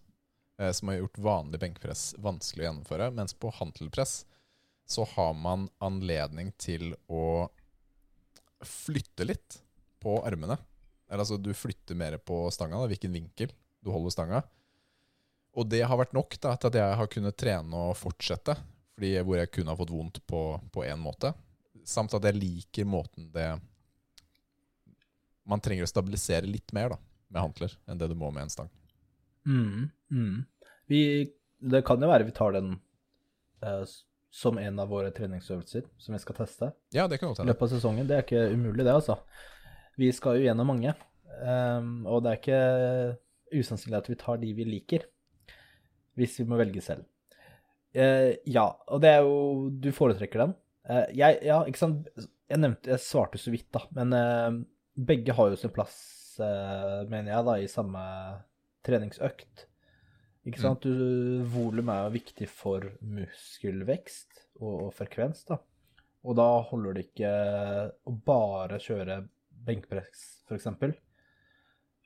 [0.62, 3.10] eh, som har gjort vanlig benkpress vanskelig å gjennomføre.
[3.20, 4.22] Mens på hantelpress
[4.88, 7.50] så har man anledning til å
[8.64, 9.60] flytte litt
[10.00, 10.56] på armene.
[11.08, 13.52] Eller altså, du flytter mer på stanga, hvilken vinkel
[13.84, 14.42] du holder stanga.
[15.58, 18.54] Og det har vært nok da, til at jeg har kunnet trene og fortsette,
[18.98, 21.34] fordi hvor jeg kun har fått vondt på én måte.
[21.88, 23.48] Samt at jeg liker måten det
[25.48, 26.98] Man trenger å stabilisere litt mer da,
[27.32, 28.72] med hantler enn det du må med en stang.
[29.48, 30.42] Mm, mm.
[30.92, 31.02] Vi,
[31.64, 32.74] det kan jo være vi tar den
[33.64, 33.86] eh,
[34.38, 37.54] som en av våre treningsøvelser som vi skal teste Ja, det kan godt i hende.
[37.54, 38.10] løpet av sesongen.
[38.10, 39.16] Det er ikke umulig, det, altså.
[39.98, 40.92] Vi skal jo gjennom mange,
[41.40, 42.60] um, og det er ikke
[43.64, 45.08] usannsynlig at vi tar de vi liker,
[46.18, 47.06] hvis vi må velge selv.
[47.98, 50.58] Eh, ja, og det er jo Du foretrekker den.
[50.90, 52.10] Eh, jeg, ja, ikke sant.
[52.48, 54.60] Jeg nevnte Jeg svarte så vidt, da, men eh,
[55.08, 55.98] begge har jo sin plass,
[56.42, 58.04] eh, mener jeg, da, i samme
[58.88, 59.68] treningsøkt.
[60.48, 60.86] Ikke sant?
[60.88, 61.44] Mm.
[61.52, 65.60] volum er jo viktig for muskelvekst og, og frekvens, da.
[66.28, 67.34] Og da holder det ikke
[68.08, 69.22] å bare kjøre
[69.68, 70.70] benkpress, f.eks.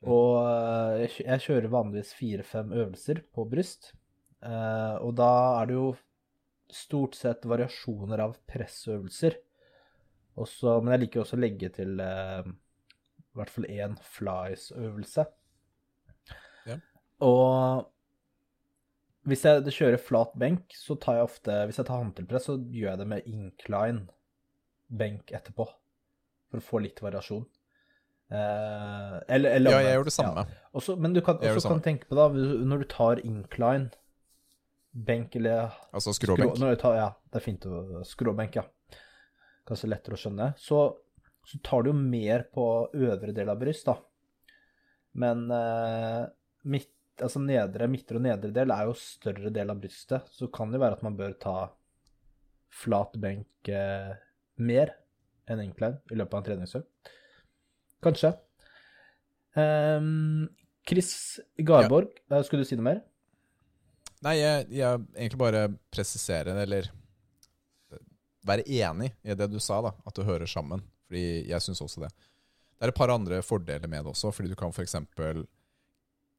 [0.02, 3.92] Og eh, jeg, jeg kjører vanligvis fire-fem øvelser på bryst.
[4.42, 5.86] Eh, og da er det jo
[6.72, 9.38] stort sett variasjoner av pressøvelser.
[10.42, 15.26] Også, men jeg liker også å legge til eh, i hvert fall én flies-øvelse.
[16.68, 16.78] Ja.
[17.24, 17.88] Og
[19.28, 22.88] hvis jeg kjører flat benk, så tar jeg ofte Hvis jeg tar håndtilpress, så gjør
[22.90, 24.06] jeg det med incline
[24.90, 25.68] benk etterpå.
[26.50, 27.44] For å få litt variasjon.
[28.32, 30.46] Eh, eller, eller Ja, jeg gjør det samme.
[30.48, 30.68] Ja.
[30.80, 33.92] Også, men du kan også kan tenke på da, når du tar incline
[34.92, 36.60] benk eller Altså skrå, skråbenk.
[36.60, 38.66] du tar, Ja, det er fint å skråbenk, ja.
[39.68, 40.52] Kanskje lettere å skjønne.
[40.60, 40.80] Så,
[41.48, 43.96] så tar du jo mer på øvre del av bryst, da.
[45.22, 46.24] Men eh,
[46.72, 46.90] midt,
[47.20, 50.80] altså nedre, midtre og nedre del er jo større del av brystet, så kan det
[50.82, 51.56] være at man bør ta
[52.72, 54.14] flat benk eh,
[54.64, 54.96] mer
[55.50, 57.12] enn incline i løpet av en treningsøkt.
[58.02, 58.32] Kanskje.
[59.58, 60.48] Ehm,
[60.88, 62.40] Chris Garborg, ja.
[62.42, 63.02] skulle du si noe mer?
[64.22, 66.86] Nei, jeg, jeg egentlig bare presisere, eller
[67.92, 68.02] eh,
[68.46, 69.90] være enig i det du sa, da.
[70.06, 70.84] At det hører sammen.
[71.08, 72.12] Fordi jeg syns også det.
[72.14, 74.96] Det er et par andre fordeler med det også, fordi du kan f.eks.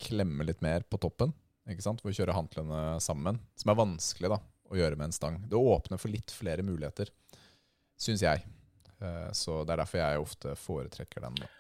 [0.03, 1.31] klemme litt mer på toppen.
[1.69, 2.01] ikke sant?
[2.03, 3.39] Å kjøre hantlene sammen.
[3.59, 4.39] Som er vanskelig da,
[4.71, 5.38] å gjøre med en stang.
[5.47, 7.11] Det åpner for litt flere muligheter,
[7.99, 8.43] syns jeg.
[8.99, 11.38] Eh, Så det er derfor jeg ofte foretrekker den.
[11.43, 11.51] Da.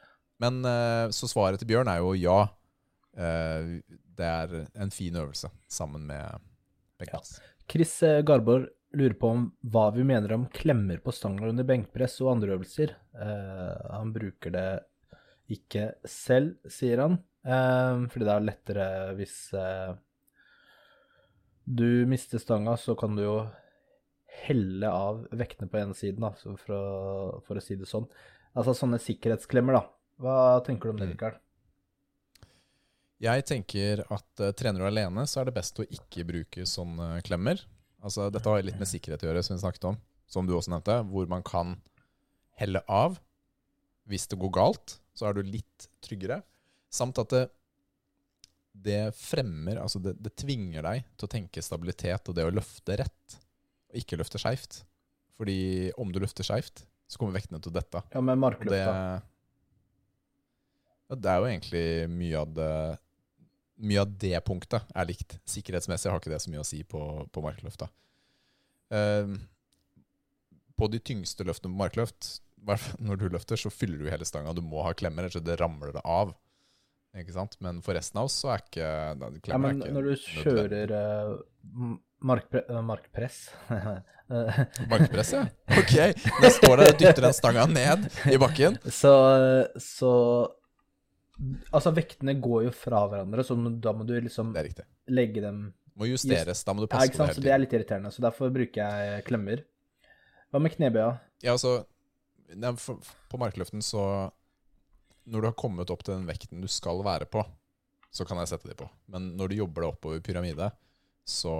[0.43, 2.39] Men eh, så svaret til Bjørn er jo ja.
[3.17, 3.79] Eh,
[4.13, 6.39] Det er en fin øvelse sammen med
[7.01, 7.39] benkpress.
[7.69, 12.19] Chris eh, Garborg lurer på om hva vi mener om klemmer på stanga under benkpress
[12.21, 12.93] og andre øvelser.
[13.17, 14.67] Eh, han bruker det
[15.53, 18.85] ikke selv, sier han, fordi det er lettere
[19.17, 19.33] hvis
[21.65, 23.35] du mister stanga, så kan du jo
[24.45, 28.07] helle av vektene på ene siden, da, for, å, for å si det sånn.
[28.55, 29.83] Altså sånne sikkerhetsklemmer, da.
[30.23, 31.39] Hva tenker du om det, Mm.
[33.23, 37.21] Jeg tenker at uh, trener du alene, så er det best å ikke bruke sånne
[37.23, 37.61] klemmer.
[38.03, 40.73] Altså, dette har litt med sikkerhet å gjøre, som vi snakket om, som du også
[40.73, 41.77] nevnte, hvor man kan
[42.59, 43.15] helle av.
[44.11, 46.41] Hvis det går galt, så er du litt tryggere.
[46.91, 47.43] Samt at det,
[48.73, 52.99] det fremmer, altså det, det tvinger deg til å tenke stabilitet og det å løfte
[52.99, 53.37] rett,
[53.87, 54.81] og ikke løfte skeivt.
[55.39, 58.03] Fordi om du løfter skeivt, så kommer vektene til å dette.
[58.11, 58.83] Ja, med Og det,
[61.07, 62.73] ja, det er jo egentlig mye av det
[63.83, 65.37] Mye av det punktet er likt.
[65.49, 67.89] Sikkerhetsmessig har ikke det så mye å si på, på markløfta.
[68.95, 69.33] Eh,
[70.79, 72.37] på de tyngste løftene på markløft,
[73.03, 74.55] når du løfter, så fyller du hele stanga.
[74.55, 76.33] Du må ha klemmer, ellers så det ramler det av.
[77.19, 77.59] Ikke sant?
[77.61, 78.87] Men for resten av oss så er ikke
[79.19, 81.91] da, Ja, men ikke når du kjører uh,
[82.25, 83.37] markpre eh, markpress
[83.69, 85.43] eh, Markpress, ja.
[85.77, 88.79] Ok, jeg står der og dytter den stanga ned i bakken.
[89.01, 89.13] Så,
[89.77, 90.13] så
[91.73, 94.85] Altså, vektene går jo fra hverandre, så da må du liksom Det er riktig.
[95.09, 96.63] legge dem Må justeres.
[96.63, 98.11] Da må du passe ja, på det hele Så det er litt irriterende.
[98.13, 99.63] Så derfor bruker jeg klemmer.
[100.53, 101.19] Hva med knebøya?
[101.41, 101.85] Ja, altså
[103.29, 104.31] På markløften så
[105.25, 107.43] Når du har kommet opp til den vekten du skal være på,
[108.11, 108.89] så kan jeg sette de på.
[109.07, 110.67] Men når du jobber deg oppover pyramide,
[111.25, 111.53] så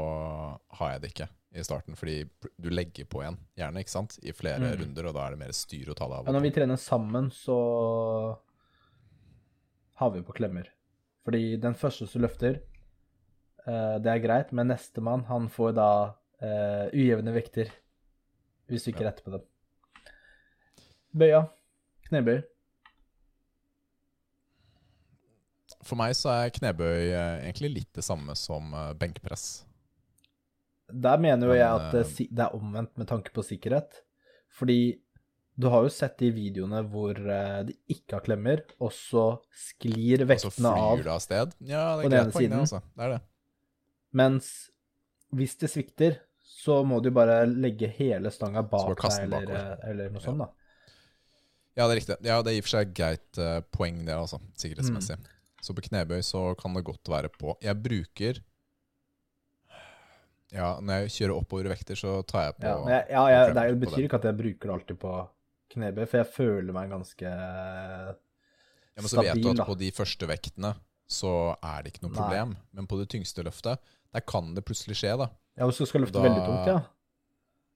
[0.78, 1.96] har jeg det ikke i starten.
[1.96, 2.18] Fordi
[2.60, 4.20] du legger på igjen, gjerne, ikke sant?
[4.22, 4.76] I flere Mm.
[4.84, 6.26] runder, og da er det mer styr å ta det av.
[6.28, 8.38] Ja, når vi trener sammen, så
[10.02, 10.70] har vi på klemmer.
[11.24, 12.60] Fordi den første som løfter,
[13.68, 15.90] eh, det er greit, men nestemann, han får da
[16.42, 17.72] eh, ujevne vekter
[18.68, 19.46] hvis du ikke retter på dem.
[21.14, 21.46] Bøya.
[22.10, 22.42] Knebøy.
[25.84, 29.66] For meg så er knebøy eh, egentlig litt det samme som eh, benkpress.
[30.94, 34.02] Der mener jo jeg at det, eh, det er omvendt med tanke på sikkerhet.
[34.54, 34.96] Fordi
[35.56, 40.26] du har jo sett de videoene hvor eh, de ikke har klemmer, og så sklir
[40.26, 40.78] vektene av.
[40.82, 41.56] Og så flyr det av sted.
[41.70, 42.82] Ja, det er greit poeng, det, altså.
[42.94, 43.20] Det er det.
[44.24, 44.50] Mens
[45.34, 46.18] hvis det svikter,
[46.64, 50.26] så må du bare legge hele stanga bak deg, eller, eller noe Ja.
[50.26, 50.50] sånt, da.
[51.74, 52.18] Ja, det er riktig.
[52.22, 54.40] Ja, det er i og for seg et greit uh, poeng, det, altså.
[54.62, 55.18] Sikkerhetsmessig.
[55.18, 55.30] Mm.
[55.64, 57.56] Så på knebøy så kan det godt være på.
[57.64, 58.42] Jeg bruker
[60.54, 63.64] Ja, når jeg kjører oppover vekter, så tar jeg på Ja, jeg, ja, jeg, det
[63.64, 65.14] klemmer betyr ikke at jeg bruker det alltid på
[65.74, 68.16] knebøy, for jeg føler meg ganske ja,
[69.02, 70.74] Men så vet du at på de første vektene
[71.10, 72.20] så er det ikke noe Nei.
[72.22, 72.56] problem.
[72.74, 73.82] Men på det tyngste løftet,
[74.14, 75.30] der kan det plutselig skje, da.
[75.60, 76.80] Ja, hvis du skal løfte Da- veldig tungt, ja.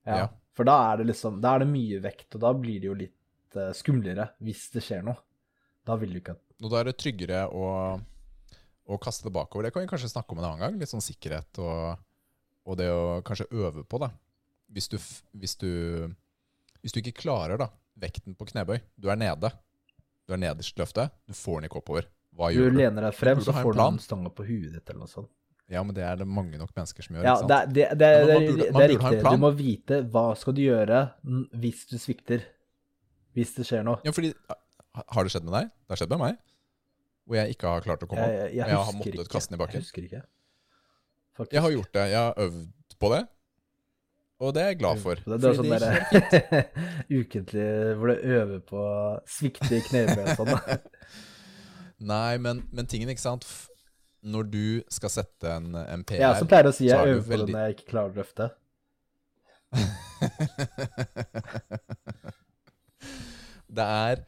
[0.07, 0.17] ja.
[0.23, 0.27] Ja.
[0.57, 2.95] For da er det liksom Da er det mye vekt, og da blir det jo
[2.97, 5.19] litt uh, skumlere hvis det skjer noe.
[5.85, 7.67] Da vil du ikke at Og da er det tryggere å,
[8.87, 9.67] å kaste det bakover.
[9.67, 10.79] Det kan vi kanskje snakke om en annen gang.
[10.79, 11.99] Litt sånn sikkerhet og,
[12.65, 14.09] og det å kanskje øve på da.
[14.73, 14.97] Hvis du,
[15.37, 15.69] hvis du,
[16.81, 19.49] hvis du ikke klarer da, vekten på knebøy, du er nede,
[20.27, 22.07] du er nederst i løftet, du får den ikke oppover.
[22.37, 22.77] Hva Du gjør du?
[22.77, 25.31] Du lener deg frem, så får du den stanga på huet ditt, eller noe sånt.
[25.67, 27.25] Ja, men det er det mange nok mennesker som gjør.
[27.27, 27.73] Ja, ikke sant?
[27.75, 29.23] det, det, det, burde- det er riktig.
[29.25, 30.99] Du må vite hva skal du gjøre
[31.59, 32.45] hvis du svikter.
[33.35, 33.99] Hvis det skjer noe.
[34.07, 34.31] Ja, fordi,
[34.95, 35.67] har det skjedd med deg?
[35.83, 36.37] Det har skjedd med meg.
[37.27, 38.31] Hvor jeg ikke har klart å komme opp.
[38.31, 39.31] Jeg, jeg, jeg, jeg har måttet ikke.
[39.33, 39.81] kaste den i bakken.
[39.81, 40.21] Jeg husker ikke.
[41.37, 41.53] Faktisk.
[41.57, 42.05] Jeg har gjort det.
[42.13, 43.19] Jeg har øvd på det.
[44.39, 45.15] Og det er jeg glad for.
[45.25, 46.01] Det, det er sånn det derre
[47.09, 47.65] ukentlig
[47.97, 48.81] hvor du øver på
[49.33, 50.53] svikte knebøy og sånn.
[52.11, 53.41] Nei, men, men tingen, ikke sant
[54.21, 57.23] Når du skal sette en, en PR Jeg også pleier å si jeg er øver
[57.23, 58.45] på det veldig- når jeg ikke klarer å løfte.
[63.77, 64.21] det er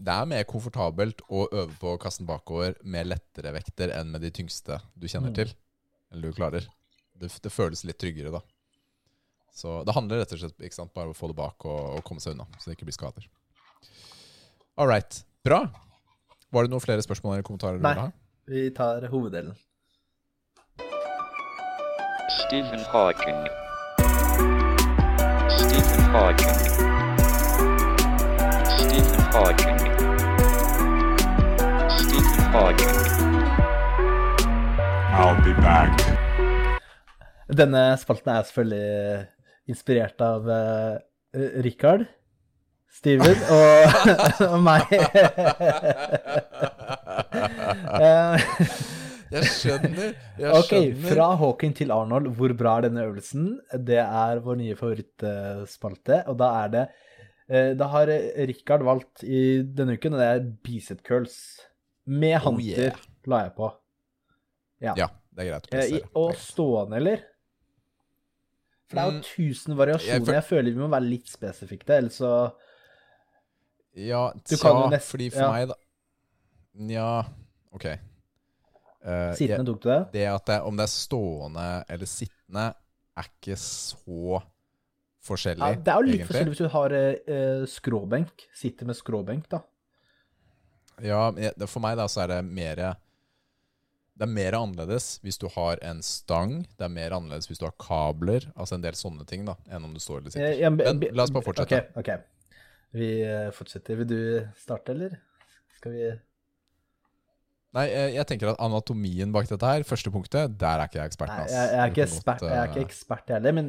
[0.00, 4.10] Det er mer komfortabelt å øve på å kaste den bakover med lettere vekter enn
[4.14, 5.38] med de tyngste du kjenner Mm.
[5.42, 5.50] til.
[6.12, 6.64] Eller du klarer.
[7.20, 8.40] Det, det føles litt tryggere, da.
[9.54, 11.80] Så det handler rett og slett ikke sant, bare om å få det bak og,
[11.98, 13.26] og komme seg unna, så det ikke blir skader.
[14.80, 15.24] All right.
[15.44, 15.66] Bra.
[16.50, 18.10] Var det noen flere spørsmål eller kommentarer Nei.
[18.50, 19.54] Vi tar hoveddelen.
[22.46, 23.44] Stephen Hawking.
[25.58, 26.56] Stephen Hawking.
[28.78, 29.78] Stephen Hawking.
[31.98, 32.96] Stephen Hawking.
[35.20, 35.94] I'll be back.
[37.50, 39.26] Denne spalten er selvfølgelig
[39.70, 40.98] inspirert av uh,
[41.64, 42.06] Richard,
[42.90, 44.90] Steven og, og meg.
[48.00, 48.48] Eh,
[49.30, 50.14] Jeg skjønner.
[50.40, 51.04] Jeg ok, skjønner.
[51.12, 53.44] fra Hawking til Arnold, hvor bra er denne øvelsen?
[53.86, 56.82] Det er vår nye favorittspalte, og da er det
[57.46, 58.10] eh, Da har
[58.50, 61.36] Richard valgt i denne uken, og det er bicep curls.
[62.10, 63.04] Med Oh, hanter, yeah.
[63.30, 63.70] la jeg på.
[64.82, 67.22] Ja, det er greit å Eh, og stående, eller?
[68.90, 70.26] For det er jo Mm, tusen variasjoner.
[70.26, 72.32] jeg Jeg, føler vi må være litt spesifikke, ellers så
[73.94, 75.50] Ja, tja, nest- fordi for ja.
[75.52, 75.74] meg, da
[76.80, 77.24] Nja,
[77.74, 77.84] OK.
[79.00, 80.12] Uh, Sittende jeg, tok du det?
[80.12, 82.66] det at det, om det er stående eller sittende,
[83.16, 84.42] er ikke så
[85.24, 86.26] forskjellig, Ja, det er jo litt egentlig.
[86.28, 88.44] forskjellig hvis du har uh, skråbenk.
[88.54, 89.62] Sitter med skråbenk, da.
[91.02, 91.30] Ja,
[91.66, 92.82] for meg da så er det mer
[94.20, 96.58] Det er mer annerledes hvis du har en stang.
[96.76, 98.44] Det er mer annerledes hvis du har kabler.
[98.52, 100.50] Altså en del sånne ting, da, enn om du står eller sitter.
[100.52, 101.78] Ja, jeg- Men la oss bare fortsette.
[101.96, 102.10] Ok, ok.
[102.92, 103.96] Vi eh, fortsetter.
[103.96, 104.20] Vil du
[104.60, 105.16] starte, eller?
[105.78, 106.10] Skal vi
[107.70, 111.12] Nei, jeg, jeg tenker at anatomien bak dette her, første punktet, der er ikke jeg
[111.12, 111.38] eksperten.
[111.38, 113.68] Nei, jeg, jeg, er ikke ekspert, jeg er ikke eh, ekspert, heller, men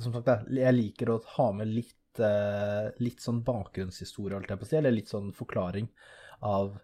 [0.00, 4.40] som sagt, jeg liker å ha med litt, eh, litt sånn bakgrunnshistorie,
[4.80, 5.90] eller litt sånn forklaring
[6.40, 6.78] av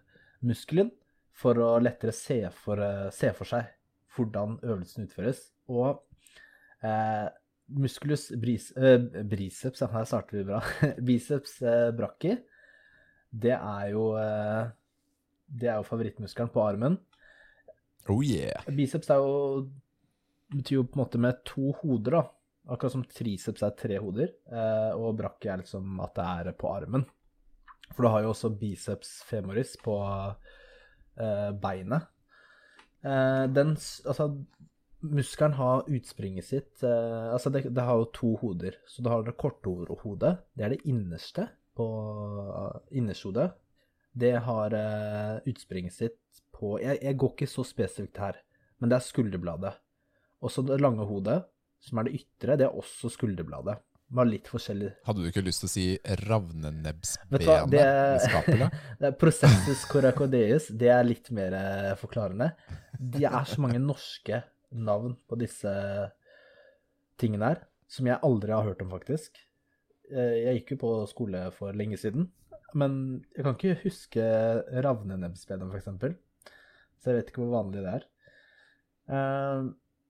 [0.45, 0.93] muskelen,
[1.33, 3.69] for å lettere se for, eh, se for seg
[4.15, 5.45] hvordan øvelsen utføres.
[5.71, 6.01] Og
[6.83, 7.27] eh,
[7.71, 10.61] musculus bris, eh, briceps, her starter vi bra,
[11.07, 12.37] biceps eh, brachii,
[13.31, 14.71] det er jo eh,
[15.51, 16.97] det er jo favorittmuskelen på armen.
[18.09, 18.63] Oh yeah.
[18.71, 19.65] Biceps er jo,
[20.53, 22.23] betyr jo på en måte med to hoder, da.
[22.71, 26.71] Akkurat som triceps er tre hoder, eh, og brachii er liksom at det er på
[26.71, 27.05] armen.
[27.91, 29.97] For du har jo også biceps femoris på
[31.19, 32.07] eh, beinet.
[33.01, 33.75] Eh, den,
[34.05, 34.27] altså,
[35.01, 38.77] muskelen har utspringet sitt eh, Altså, det, det har jo to hoder.
[38.87, 39.71] Så du har det korte
[40.03, 41.87] hodet, det er det innerste på
[42.91, 43.51] innershodet.
[44.11, 46.19] Det har eh, utspringet sitt
[46.51, 48.41] på jeg, jeg går ikke så spesifikt her,
[48.79, 49.73] men det er skulderbladet.
[50.41, 51.39] Også det lange hodet,
[51.81, 53.79] som er det ytre, det er også skulderbladet.
[54.11, 54.89] Bare litt forskjellig.
[55.07, 55.83] Hadde du ikke lyst til å si
[56.27, 58.73] ravnenebbsbenet i skapet?
[58.99, 62.49] Det er Processus coracodeus, det er litt mer eh, forklarende.
[62.99, 64.41] Det er så mange norske
[64.75, 65.71] navn på disse
[67.21, 69.39] tingene her, som jeg aldri har hørt om, faktisk.
[70.11, 72.27] Eh, Jeg gikk jo på skole for lenge siden,
[72.75, 72.99] men
[73.35, 74.27] jeg kan ikke huske
[74.83, 76.17] ravnenebbsbenet, eksempel.
[76.99, 78.09] Så jeg vet ikke hvor vanlig det er.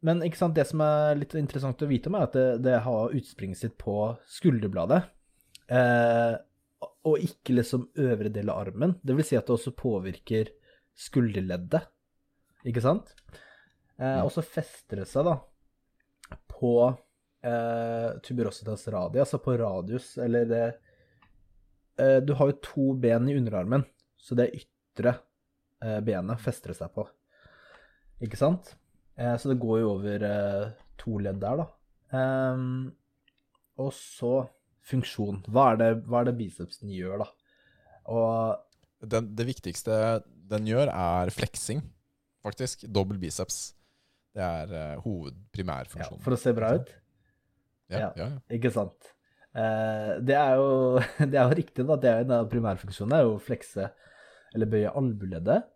[0.05, 2.79] Men ikke sant, det som er litt interessant å vite om, er at det, det
[2.85, 3.95] har utspringet sitt på
[4.29, 5.03] skulderbladet.
[5.71, 6.33] Eh,
[7.05, 8.95] og ikke liksom øvre del av armen.
[9.05, 10.49] Det vil si at det også påvirker
[10.97, 11.85] skulderleddet,
[12.67, 13.13] ikke sant?
[14.01, 15.37] Eh, og så fester det seg da
[16.51, 16.73] på
[17.45, 20.65] eh, tuberositas radi, altså på radius, eller det
[21.97, 23.85] eh, Du har jo to ben i underarmen,
[24.17, 25.15] så det ytre
[25.81, 27.07] eh, benet fester det seg på,
[28.21, 28.75] ikke sant?
[29.21, 30.71] Eh, så det går jo over eh,
[31.01, 31.67] to ledd der, da.
[32.17, 32.89] Ehm,
[33.81, 34.33] og så
[34.91, 35.43] funksjon.
[35.51, 37.29] Hva er, det, hva er det bicepsen gjør, da?
[38.11, 39.93] Og Den, det viktigste
[40.51, 41.83] den gjør, er fleksing,
[42.43, 42.85] faktisk.
[42.89, 43.71] Dobbel biceps.
[44.35, 46.19] Det er uh, hovedprimærfunksjonen.
[46.19, 46.91] ja, for å se bra ut,
[47.91, 48.11] Ja, ja.
[48.15, 48.41] ja, ja.
[48.55, 49.09] ikke sant?
[49.51, 51.97] Eh, det, er jo, det er jo riktig, da.
[51.99, 53.89] Det er jo en av primærfunksjonene er jo å flekse
[54.55, 55.67] eller bøye albueleddet.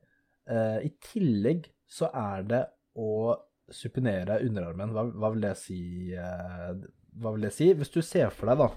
[0.52, 2.62] Eh, I tillegg så er det
[2.96, 3.36] å
[3.72, 4.92] supinere underarmen.
[4.96, 5.80] Hva, hva vil det si?
[6.14, 6.74] eh,
[7.22, 7.72] hva vil det si?
[7.74, 8.70] Hvis du ser for deg, da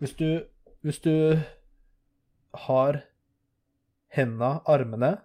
[0.00, 0.46] Hvis du,
[0.82, 1.12] hvis du
[2.66, 3.02] har
[4.16, 5.18] henda, armene,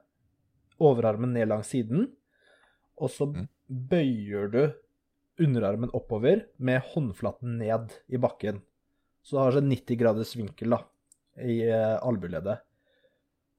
[0.84, 2.10] overarmen ned langs siden,
[3.00, 3.48] og så Mm.
[3.70, 4.74] bøyer du
[5.40, 8.62] underarmen oppover med håndflaten ned i bakken.
[9.24, 10.82] Så du har sånn 90 graders vinkel da,
[11.42, 12.60] i eh, albueleddet.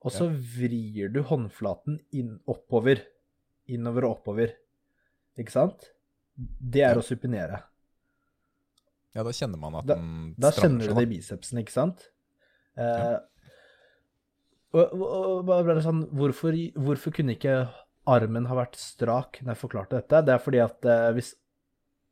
[0.05, 3.01] Og så vrir du håndflaten inn oppover.
[3.74, 4.52] Innover og oppover.
[5.38, 5.88] Ikke sant?
[6.36, 7.62] Det er å supinere.
[9.16, 11.72] ja, da kjenner man at Da- den Da strammer kjenner du det i bicepsen, ikke
[11.72, 12.10] sant?
[12.76, 13.18] Eh,
[14.76, 17.55] og, og, og sånn, hvorfor, hvorfor kunne ikke
[18.06, 20.20] armen ha vært strak når jeg forklarte dette?
[20.26, 21.32] Det er fordi at eh, hvis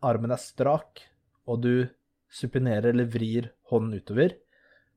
[0.05, 1.03] armen er strak,
[1.47, 1.89] og du
[2.33, 4.33] supinerer eller vrir hånden utover,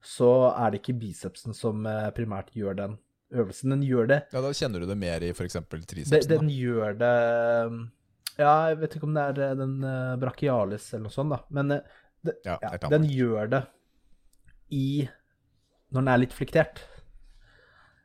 [0.01, 2.97] så er det ikke bicepsen som eh, primært gjør den
[3.33, 3.73] øvelsen.
[3.75, 5.57] Den gjør det Ja, Da kjenner du det mer i f.eks.
[5.69, 6.29] Tricepsen.
[6.29, 7.13] den den gjør det
[8.37, 11.39] Ja, jeg vet ikke om det er eh, den eh, brachialis eller noe sånt, da.
[11.49, 13.63] Men eh, det, Ja, ja, den gjør det
[14.71, 15.07] i
[15.91, 16.81] Når den er litt fliktert.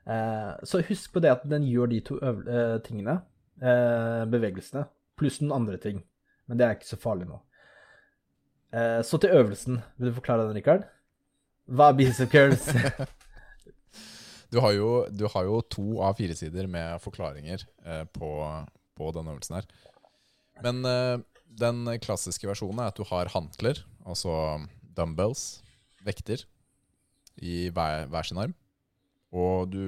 [0.06, 3.20] Eh, så husk på det at den gjør de to eh, tingene,
[3.60, 4.84] eh, bevegelsene,
[5.18, 6.02] pluss noen andre ting.
[6.46, 7.40] Men det er ikke så farlig nå.
[8.72, 9.82] Eh, så til øvelsen.
[9.98, 10.86] Vil du forklare den, Rikard?
[11.70, 12.66] Hva er bicep curls?
[14.52, 18.30] Du har, jo, du har jo to av fire sider med forklaringer eh, på,
[18.98, 19.68] på denne øvelsen her.
[20.60, 21.22] Men eh,
[21.56, 24.60] den klassiske versjonen er at du har hantler, altså
[24.92, 25.62] dumbbells,
[26.04, 26.44] vekter,
[27.40, 28.52] i hver, hver sin arm.
[29.32, 29.82] Og du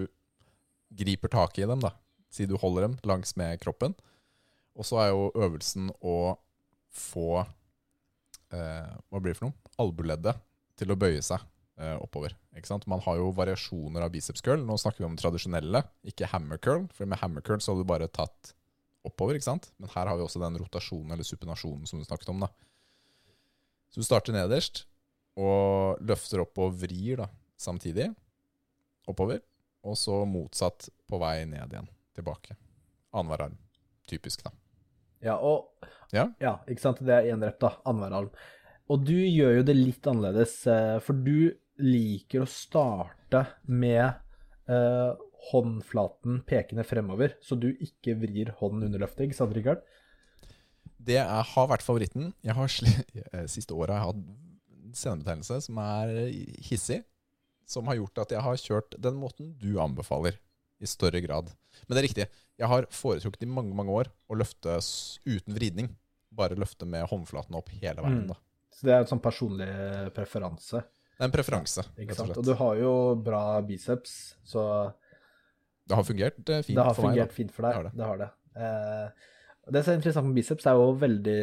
[0.96, 1.92] griper tak i dem, da,
[2.32, 3.92] siden du holder dem langs med kroppen.
[4.72, 6.38] Og så er jo øvelsen å
[6.94, 9.74] få eh, Hva blir det for noe?
[9.82, 10.40] Albueleddet
[10.78, 11.42] til å bøye seg
[11.76, 12.36] oppover.
[12.54, 12.84] Ikke sant?
[12.86, 14.62] Man har jo variasjoner av biceps curl.
[14.62, 16.84] Nå snakker vi om tradisjonelle, ikke hammer curl.
[16.94, 18.52] For med hammer curl så har du bare tatt
[19.04, 19.72] oppover, ikke sant?
[19.82, 22.44] Men her har vi også den rotasjonen eller supinasjonen som du snakket om.
[22.46, 22.48] da.
[23.90, 24.84] Så du starter nederst
[25.36, 27.28] og løfter opp og vrir da,
[27.60, 28.12] samtidig
[29.10, 29.42] oppover.
[29.84, 32.54] Og så motsatt på vei ned igjen, tilbake.
[33.12, 33.58] Annenhver arm.
[34.08, 34.54] Typisk, da.
[35.24, 35.72] Ja, og
[36.14, 36.28] Ja.
[36.40, 37.00] Ja, ikke sant?
[37.02, 37.74] Det er én rep, da.
[37.84, 38.30] Annenhver arm.
[38.88, 44.04] Og du gjør jo det litt annerledes, eh, for du liker å starte med
[44.70, 45.12] eh,
[45.50, 49.82] håndflaten pekende fremover, så du ikke vrir hånden under løftet, ikke sant, Rikard?
[51.04, 52.32] Det er, har vært favoritten.
[52.44, 56.14] Jeg har eh, Siste året har jeg hatt senebetennelse som er
[56.68, 57.02] hissig.
[57.68, 60.36] Som har gjort at jeg har kjørt den måten du anbefaler,
[60.82, 61.52] i større grad.
[61.86, 62.24] Men det er riktig.
[62.60, 64.76] Jeg har foretrukket i mange mange år å løfte
[65.24, 65.88] uten vridning.
[66.34, 68.24] Bare løfte med håndflaten opp hele veien.
[68.24, 68.32] Mm.
[68.32, 68.38] da.
[68.74, 69.70] Så det er en sånn personlig
[70.16, 70.82] preferanse,
[71.14, 72.36] Det er en preferanse, ikke sant?
[72.40, 72.92] Og du har jo
[73.22, 74.64] bra biceps, så
[75.86, 77.14] Det har fungert eh, fint det har for meg.
[77.14, 77.34] fungert da.
[77.38, 77.72] fint for deg.
[77.72, 77.94] Det har det.
[77.94, 78.30] Det har det.
[78.56, 79.30] Eh,
[79.74, 81.38] det som er interessant med biceps, er jo veldig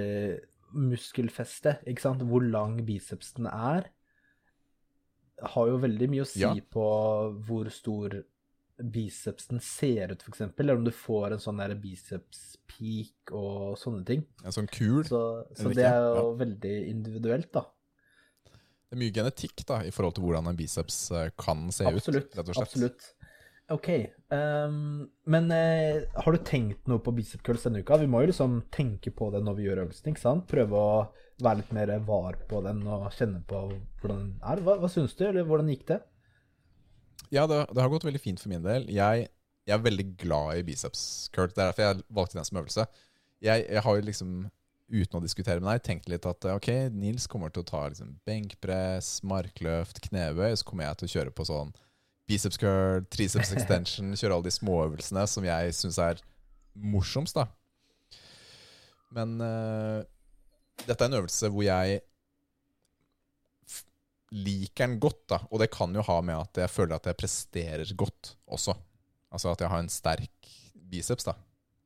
[0.91, 2.21] muskelfeste, ikke sant?
[2.27, 3.87] Hvor lang bicepsen er,
[5.55, 6.53] har jo veldig mye å si Ja.
[6.53, 6.85] på
[7.47, 8.19] hvor stor
[8.81, 14.23] bicepsen ser ut, f.eks., eller om du får en sånn der biceps-peak og sånne ting.
[14.43, 15.03] En sånn kul.
[15.05, 15.21] Så,
[15.57, 17.65] så det er jo veldig individuelt, da.
[18.91, 22.25] Det er mye genetikk da, i forhold til hvordan en biceps eh, kan se Absolutt.
[22.27, 22.33] ut.
[22.35, 22.65] rett og slett.
[22.67, 23.05] Absolutt.
[23.71, 23.87] OK.
[24.35, 28.01] Um, men uh, har du tenkt noe på bicep curls denne uka?
[28.01, 30.43] Vi må jo liksom tenke på det når vi gjør øvelsen, ikke sant?
[30.51, 30.97] Prøve å
[31.39, 33.63] være litt mer var på den og kjenne på
[34.01, 34.63] hvordan den er.
[34.65, 36.01] Hva, hva syns du, eller hvordan gikk det?
[37.31, 38.89] Ja, det, det har gått veldig fint for min del.
[38.91, 39.29] Jeg,
[39.63, 41.55] jeg er veldig glad i biceps curls.
[41.55, 42.89] Det er derfor jeg valgte den som øvelse.
[43.39, 44.35] Jeg, jeg har jo liksom,
[44.91, 48.17] uten å diskutere med deg, tenkte litt at ok, Nils kommer til å ta liksom
[48.27, 51.73] benkpress, markløft, knebøy, så kommer jeg til å kjøre på sånn
[52.29, 56.21] biceps curl, triceps extension, kjøre alle de småøvelsene som jeg syns er
[56.75, 57.47] morsomst, da.
[59.11, 59.99] Men uh,
[60.85, 61.99] dette er en øvelse hvor jeg
[64.31, 65.41] liker den godt, da.
[65.51, 68.75] Og det kan jo ha med at jeg føler at jeg presterer godt også.
[69.31, 70.51] Altså at jeg har en sterk
[70.91, 71.35] biceps da,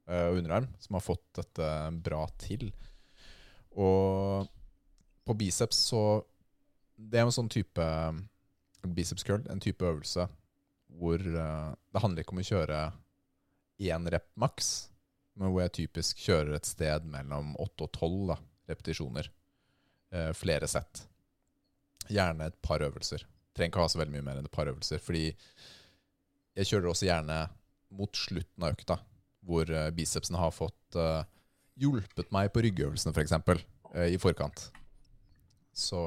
[0.09, 1.69] eh, og underarm som har fått dette
[2.05, 2.69] bra til.
[3.75, 4.47] Og
[5.25, 6.23] på biceps så
[6.95, 7.85] Det er en sånn type
[8.95, 10.27] biceps curl, en type øvelse
[10.95, 12.77] hvor uh, det handler ikke om å kjøre
[13.83, 14.69] én rep maks,
[15.35, 18.37] men hvor jeg typisk kjører et sted mellom 8 og 12 da,
[18.71, 19.27] repetisjoner.
[20.13, 21.03] Uh, flere sett.
[22.07, 23.25] Gjerne et par øvelser.
[23.55, 25.03] Trenger ikke ha så veldig mye mer enn et par øvelser.
[25.03, 25.25] Fordi
[26.55, 27.39] jeg kjører også gjerne
[27.95, 28.97] mot slutten av økta,
[29.45, 31.23] hvor eh, bicepsene har fått eh,
[31.79, 33.61] hjulpet meg på ryggøvelsene, f.eks., eksempel,
[33.93, 34.69] eh, i forkant.
[35.75, 35.99] Så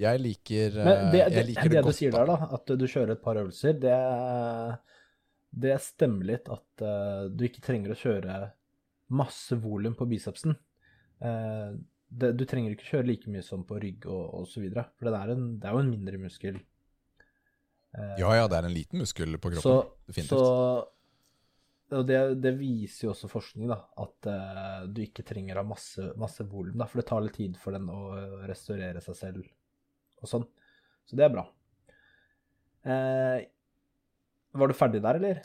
[0.00, 2.72] jeg liker eh, Men det, det, jeg liker det, du godt, sier der, da, at
[2.80, 3.98] du kjører et par øvelser, det,
[5.66, 8.40] det stemmer litt at eh, du ikke trenger å kjøre
[9.20, 10.54] masse volum på bicepsen.
[11.20, 11.70] Eh,
[12.10, 15.34] det, du trenger ikke kjøre like mye som på rygg og, osv., for det er,
[15.34, 16.56] en, det er jo en mindre muskel.
[17.92, 19.66] Eh, Ja, ja, det er en liten muskel på kroppen.
[19.66, 19.76] så,
[20.08, 20.38] definitivt.
[20.38, 20.88] Så
[21.90, 25.68] og det, det viser jo også forskning, da, at uh, du ikke trenger å ha
[25.72, 28.00] masse, masse volum, da, for det tar litt tid for den å
[28.48, 29.44] restaurere seg selv
[30.20, 30.46] og sånn.
[31.08, 31.46] Så det er bra.
[32.86, 33.40] Uh,
[34.56, 35.40] var du ferdig der, eller?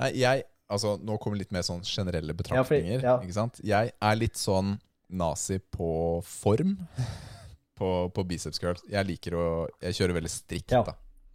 [0.00, 3.02] Nei, jeg Altså, nå kommer litt mer sånn generelle betraktninger.
[3.04, 3.18] ja.
[3.20, 3.58] Ikke sant?
[3.62, 4.78] Jeg er litt sånn
[5.12, 6.72] nazi på form
[7.78, 8.80] på, på biceps curls.
[8.88, 9.44] Jeg liker å
[9.82, 10.80] Jeg kjører veldig strikt, Ja.
[10.88, 10.94] da.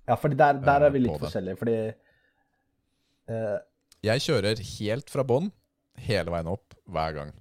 [0.10, 1.76] Ja, for der, der er vi Eh, litt forskjellige, fordi
[3.30, 3.58] eh,
[4.06, 5.50] Jeg kjører helt fra bånn,
[6.00, 7.34] hele veien opp, hver gang.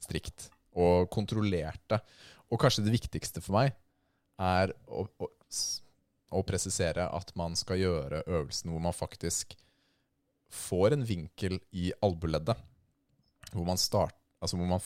[0.00, 0.48] Strikt.
[0.78, 2.00] Og kontrollerte.
[2.50, 3.74] Og kanskje det viktigste for meg
[4.40, 5.28] er å, å
[6.30, 9.56] å presisere at man skal gjøre øvelsen hvor man faktisk
[10.50, 12.58] får en vinkel i albueleddet.
[13.50, 14.82] Hvor man start, altså hvor man,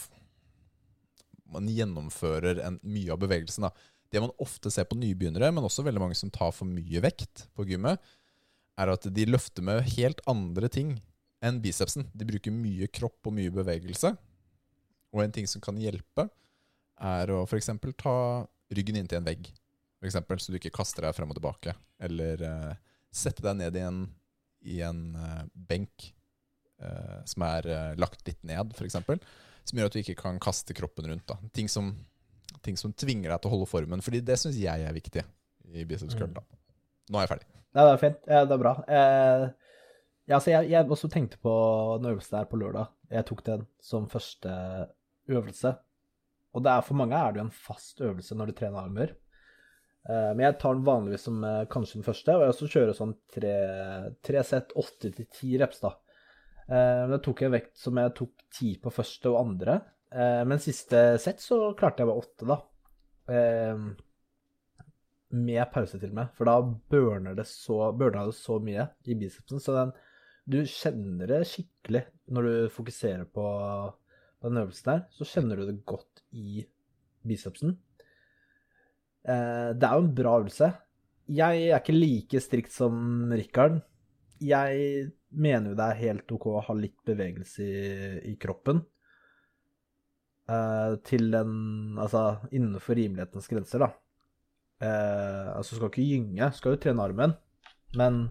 [1.52, 3.66] man gjennomfører en, mye av bevegelsen.
[3.66, 3.72] Da.
[4.12, 7.46] Det man ofte ser på nybegynnere, men også veldig mange som tar for mye vekt
[7.56, 8.00] på gymmet,
[8.80, 10.96] er at de løfter med helt andre ting
[11.44, 12.08] enn bicepsen.
[12.14, 14.14] De bruker mye kropp og mye bevegelse.
[15.14, 16.26] Og en ting som kan hjelpe,
[17.04, 17.70] er å f.eks.
[18.00, 18.16] ta
[18.74, 19.48] ryggen inntil en vegg.
[19.98, 21.74] For eksempel, så du ikke kaster deg frem og tilbake.
[22.02, 22.72] Eller uh,
[23.14, 24.02] sette deg ned i en,
[24.74, 26.10] i en uh, benk
[26.82, 28.98] uh, som er eh, lagt litt ned, f.eks.
[29.64, 31.26] Som gjør at du ikke kan kaste kroppen rundt.
[31.30, 31.38] Da.
[31.56, 31.92] Ting, som,
[32.66, 34.04] ting som tvinger deg til å holde formen.
[34.04, 35.24] Fordi det syns jeg er viktig
[35.74, 36.34] i biceps curl.
[36.34, 36.58] Mm.
[37.10, 37.48] Nå er jeg ferdig.
[37.74, 38.20] Ja, det er fint.
[38.30, 38.74] Ja, det er bra.
[38.86, 39.46] Eh,
[40.30, 41.54] ja, jeg, jeg også tenkte på
[41.98, 42.92] den øvelsen der på lørdag.
[43.10, 44.52] Jeg tok den som første
[45.28, 45.74] øvelse.
[46.54, 49.16] Og er, for mange er det jo en fast øvelse når du trener armer.
[50.06, 52.98] Eh, men jeg tar den vanligvis som eh, kanskje den første, og jeg også kjører
[53.00, 53.54] sånn tre,
[54.22, 55.96] tre sett, åtte til ti reps, da.
[56.68, 59.80] Eh, da tok jeg vekt som jeg tok ti på første og andre.
[60.14, 62.60] Eh, men siste sett så klarte jeg bare åtte, da.
[65.34, 69.16] Med pause til og med, for da burner det så, burner det så mye i
[69.18, 69.94] bicepsen, så den,
[70.46, 72.04] du kjenner det skikkelig
[72.34, 73.44] når du fokuserer på,
[74.44, 76.62] den øvelsen der, så kjenner du det godt i
[77.24, 77.78] bicepsen.
[79.24, 80.70] Eh, det er jo en bra øvelse.
[81.32, 83.80] Jeg er ikke like strikt som Rikard.
[84.44, 87.86] Jeg mener jo det er helt ok å ha litt bevegelse i,
[88.32, 88.82] i kroppen.
[90.44, 93.92] Eh, til den Altså innenfor rimelighetens grenser, da.
[94.82, 97.34] Eh, altså skal ikke gynge, skal jo trene armen,
[97.94, 98.24] men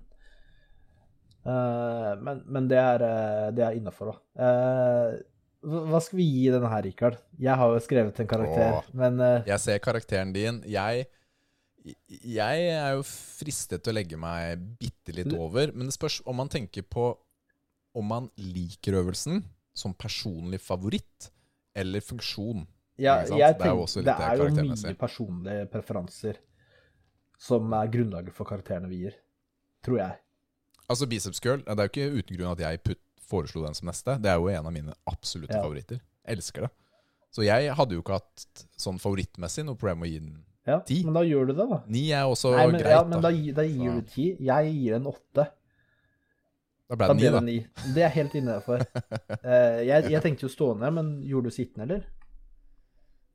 [1.48, 4.48] eh, men, men det er, eh, det er innafor, da.
[4.48, 5.22] Eh,
[5.64, 7.20] hva skal vi gi denne her, Rikard?
[7.40, 8.90] Jeg har jo skrevet en karakter, Åh.
[9.00, 10.60] men eh, Jeg ser karakteren din.
[10.68, 11.06] Jeg,
[12.10, 15.72] jeg er jo fristet til å legge meg bitte litt over.
[15.72, 17.14] Men det spørs om man tenker på
[17.96, 19.44] om man liker øvelsen
[19.78, 21.30] som personlig favoritt
[21.78, 22.66] eller funksjon.
[22.98, 26.38] Ja, jeg Det er jo det er jo mye personlige preferanser
[27.40, 29.16] som er grunnlaget for karakterene vi gir.
[29.84, 30.20] Tror jeg.
[30.90, 33.88] Altså Biceps Girl, det er jo ikke uten grunn at jeg putt, foreslo den som
[33.90, 34.18] neste.
[34.22, 35.64] Det er jo en av mine absolutte Ja.
[35.64, 36.00] favoritter.
[36.28, 36.72] Elsker det.
[37.34, 38.46] Så jeg hadde jo ikke hatt
[38.78, 41.02] sånn favorittmessig noe problem med å gi den Ja, Ti.
[41.04, 41.82] Men da gjør du det, da.
[41.88, 42.12] ni.
[42.14, 43.52] er også Nei, men, greit, ja, men da, da.
[43.58, 44.38] da gir Så- du ti.
[44.40, 45.48] Jeg gir en åtte.
[46.90, 47.40] Da ble det ni, det da.
[47.42, 47.68] ni.
[47.96, 48.80] Det er helt innafor.
[48.80, 52.06] uh, jeg, jeg tenkte jo stående, men gjorde du sittende, eller?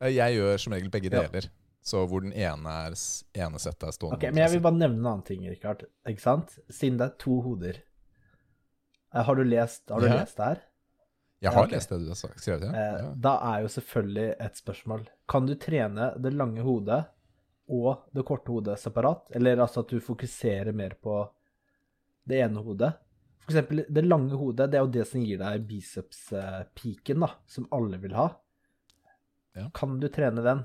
[0.00, 1.22] Eh, Jeg gjør som regel begge Ja.
[1.28, 1.48] deler.
[1.82, 2.94] Så hvor den ene, er,
[3.34, 4.16] ene settet er stående.
[4.18, 5.84] Ok, Men jeg vil bare nevne en annen ting, Rikard.
[6.06, 6.58] Ikke sant?
[6.70, 7.78] Siden det er to hoder.
[9.14, 10.18] Eh, har du lest, har du Ja.
[10.20, 10.62] lest det her?
[11.40, 11.70] Jeg har Ja, ok.
[11.72, 12.62] lest det du har sagt, skrevet.
[12.62, 12.68] Ja.
[12.72, 13.14] Eh, Ja.
[13.14, 17.06] Da er jo selvfølgelig et spørsmål Kan du trene det lange hodet
[17.70, 19.30] og det korte hodet separat?
[19.34, 21.30] Eller altså at du fokuserer mer på
[22.26, 22.94] det ene hodet?
[23.38, 27.66] For eksempel, det lange hodet, det er jo det som gir deg biceps-piken, da, som
[27.72, 28.28] alle vil ha.
[29.56, 29.70] Ja.
[29.74, 30.64] Kan du trene den?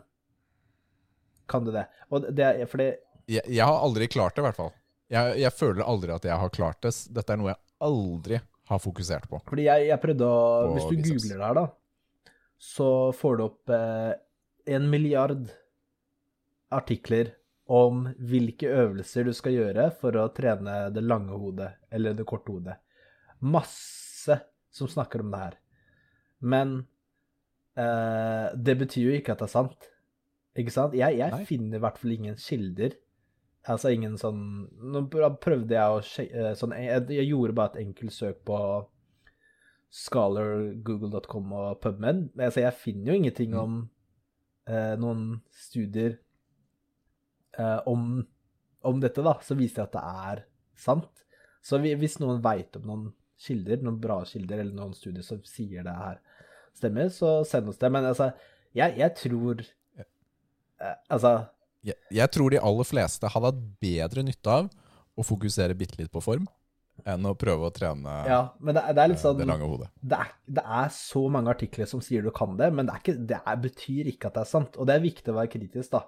[1.49, 1.85] Kan du det?
[2.10, 2.89] Og det er fordi
[3.31, 4.73] Jeg, jeg har aldri klart det, i hvert fall.
[5.14, 6.91] Jeg, jeg føler aldri at jeg har klart det.
[7.15, 8.39] Dette er noe jeg aldri
[8.72, 9.39] har fokusert på.
[9.49, 11.10] Fordi jeg, jeg prøvde å På Hvis du biceps.
[11.23, 12.31] googler det her, da,
[12.64, 12.89] så
[13.19, 14.14] får du opp eh,
[14.77, 15.49] en milliard
[16.73, 17.34] artikler
[17.65, 22.51] om hvilke øvelser du skal gjøre for å trene det lange hodet eller det korte
[22.55, 22.77] hodet.
[23.43, 24.39] Masse
[24.73, 25.57] som snakker om det her.
[26.39, 26.73] Men
[27.79, 29.89] eh, det betyr jo ikke at det er sant.
[30.59, 30.93] Ikke sant?
[30.97, 32.97] Jeg, jeg finner i hvert fall ingen kilder.
[33.63, 34.41] Altså ingen sånn
[34.91, 38.57] Nå prøvde jeg å eh, sånn, jeg, jeg gjorde bare et enkelt søk på
[39.93, 42.31] Scholar, google.com og PubMed.
[42.41, 43.59] Altså, jeg finner jo ingenting Mm.
[43.61, 43.75] om
[44.69, 46.15] uh, noen studier
[47.85, 48.23] om,
[48.81, 49.35] om dette, da.
[49.45, 50.41] Så viser det at det er
[50.73, 51.23] sant.
[51.61, 53.03] Så vi, hvis noen veit om noen
[53.43, 56.17] kilder, noen bra kilder, eller noen studier som sier det her
[56.77, 57.91] stemmer, så send oss det.
[57.93, 58.31] Men altså,
[58.75, 61.33] jeg, jeg tror eh, Altså
[61.85, 64.69] Jeg, jeg tror de aller fleste hadde hatt bedre nytte av
[65.19, 66.47] å fokusere bitte litt på form
[67.09, 69.87] enn å prøve å trene Ja, men det, er- det eh, sånn det lange hodet.
[70.01, 70.29] det er,
[70.59, 73.39] det er så mange artikler som sier du kan det, men det, er ikke, det
[73.41, 74.77] er, betyr ikke at det er sant.
[74.77, 76.03] Og det er viktig å være kritisk, da.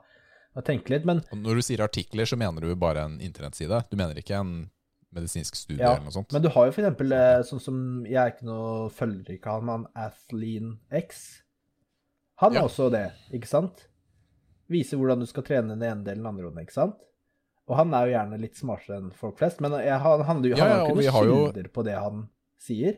[0.55, 3.81] Og tenke litt, men Og når du sier artikler, så mener du bare en internettside?
[3.91, 4.53] Du mener ikke en
[5.15, 6.33] medisinsk studie Ja, eller noe sånt?
[6.35, 9.55] Men du har jo for eksempel eh, sånn som Jeg er ikke noe følger ikke
[9.55, 11.41] han, men Athlean X.
[12.43, 12.61] Han Ja.
[12.61, 13.87] er også det, ikke sant?
[14.69, 16.95] Viser hvordan du skal trene den ene delen, den andre hånden, ikke sant?
[17.67, 20.43] Og han er jo gjerne litt smartere enn folk flest, men jeg, han, han, han,
[20.43, 22.29] Ja, har jo ikke noen har jo- kilder på det han
[22.61, 22.97] sier.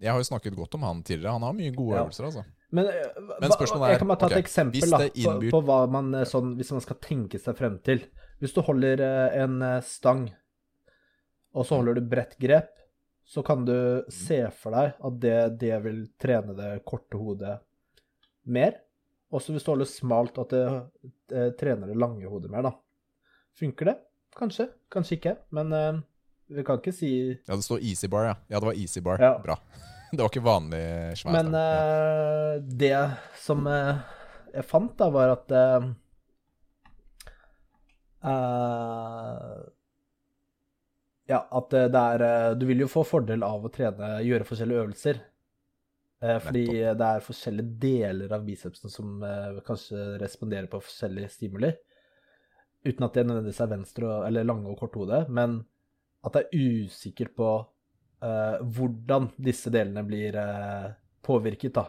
[0.00, 1.32] Jeg har jo snakket godt om han tidligere.
[1.32, 2.04] Han har mye gode Ja.
[2.04, 2.44] øvelser, altså.
[2.70, 4.38] Men, eh, Men spørsmålet er, Jeg kan bare ta okay.
[4.38, 7.56] et eksempel da, det på, på hva man eh, sånn Hvis man skal tenke seg
[7.56, 8.02] frem til.
[8.40, 9.00] Hvis du holder
[9.32, 10.30] en stang,
[11.54, 12.74] og så holder du bredt grep,
[13.28, 17.58] så kan du se for deg at det, det vil trene det korte hodet
[18.48, 18.78] mer.
[19.34, 20.64] Også hvis du holder smalt, at det
[21.28, 22.72] det trener det lange hodet mer, da.
[23.58, 23.96] Funker det?
[24.38, 25.34] Kanskje, kanskje ikke.
[25.52, 25.98] Men uh,
[26.48, 28.36] vi kan ikke si Ja, det står easy bar, ja.
[28.48, 29.20] Ja, det var easy bar.
[29.20, 29.36] Ja.
[29.44, 29.58] Bra.
[30.08, 30.78] Det var ikke vanlig
[31.20, 32.96] svær Men eh, det
[33.36, 33.98] som uh,
[34.54, 35.88] jeg fant, da, var at eh,
[38.30, 39.50] eh,
[41.28, 44.46] Ja, at det det er eh, Du vil jo få fordel av å trene, gjøre
[44.48, 45.24] forskjellige øvelser.
[46.18, 46.62] Fordi fordi
[46.98, 51.70] det er forskjellige deler av bicepsen som eh, kanskje responderer på forskjellige stimuli.
[52.82, 55.60] Uten at det nødvendigvis er venstre eller lange og kort hode, men
[56.26, 57.48] at jeg er usikker på
[58.22, 60.90] uh, hvordan disse delene blir uh,
[61.26, 61.88] påvirket, da.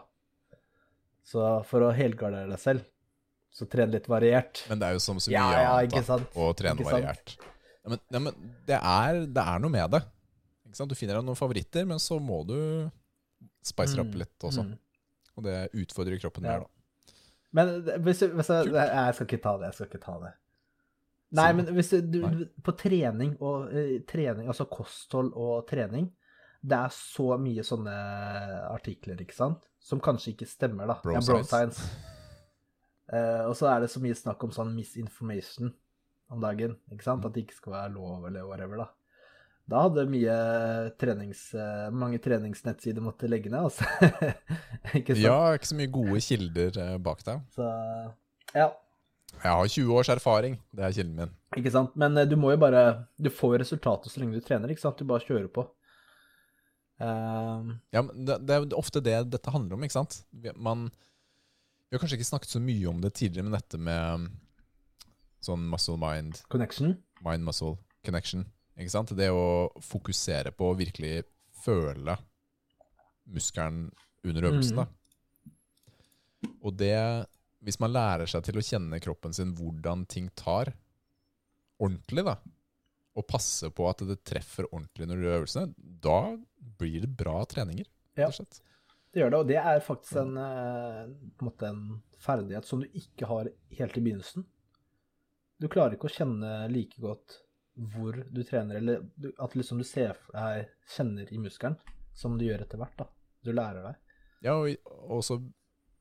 [1.26, 2.86] Så for å helgardere deg selv,
[3.50, 4.64] så tren litt variert.
[4.70, 7.34] Men det er jo som så mye Ja, ja, annet da, å trene variert.
[7.34, 7.49] sant?
[7.84, 10.02] Ja, men, ja, men det, er, det er noe med det.
[10.70, 12.56] Du finner deg noen favoritter, men så må du
[13.64, 14.62] spice det opp Mm, litt også.
[14.66, 14.76] mm.
[15.38, 17.14] Og det utfordrer kroppen mer, da.
[17.56, 17.72] Men
[18.04, 20.32] hvis, hvis jeg, jeg skal ikke ta det, jeg skal ikke ta det.
[21.38, 22.46] Nei, men hvis du, Nei.
[22.66, 26.08] På trening og eh, trening, altså kosthold og trening,
[26.60, 27.94] det er så mye sånne
[28.68, 30.98] artikler, ikke sant, som kanskje ikke stemmer, da.
[31.02, 31.80] Bro ja, bro science.
[31.80, 32.08] science.
[33.10, 35.72] Uh, og så er det så mye snakk om sånn misinformation
[36.30, 38.88] om dagen, ikke sant, at det ikke skal være lov eller whatever, da.
[39.70, 40.36] Da hadde mye
[40.98, 43.86] trenings, eh, mange treningsnettsider måtte legge ned, altså.
[44.98, 45.24] ikke sant?
[45.24, 47.42] Ja, ikke så mye gode kilder eh, bak deg.
[47.54, 47.66] Så
[48.56, 48.70] ja.
[49.30, 51.34] Jeg har 20 års erfaring, det er kilden min.
[51.58, 51.94] Ikke sant?
[51.98, 52.80] Men eh, du må jo bare
[53.18, 54.98] Du får resultatet så lenge du trener, ikke sant?
[54.98, 55.66] Du bare kjører på.
[57.00, 60.20] Ehm, Ja, men det, det er ofte det dette handler om, ikke sant?
[60.56, 60.88] Man,
[61.88, 64.26] vi har kanskje ikke snakket så mye om det tidligere, men dette med
[65.44, 66.96] sånn muscle-mind, connection.
[67.24, 67.76] mind-muscle
[68.06, 68.44] connection,
[68.76, 69.14] ikke sant?
[69.16, 71.24] Det å fokusere på å virkelig
[71.64, 72.16] føle
[73.30, 73.88] muskelen
[74.26, 74.86] under øvelsen, da.
[76.64, 76.96] Og det,
[77.64, 80.72] hvis man lærer seg til å kjenne kroppen sin hvordan ting tar
[81.80, 82.36] ordentlig, da,
[83.16, 86.20] og passe på at det treffer ordentlig når du gjør øvelsene, da
[86.80, 87.88] blir det bra treninger,
[88.18, 88.28] Ja.
[89.10, 92.86] Det gjør det, og det er faktisk en, eh, på en, en ferdighet som du
[92.94, 94.44] ikke har helt i begynnelsen.
[95.60, 97.38] Du klarer ikke å kjenne like godt
[97.94, 99.02] hvor du trener, eller
[99.40, 101.76] at liksom du ser for deg, kjenner i muskelen,
[102.16, 102.96] som du gjør etter hvert.
[102.98, 103.06] da.
[103.44, 103.94] Du lærer deg.
[104.44, 105.38] Ja, og og også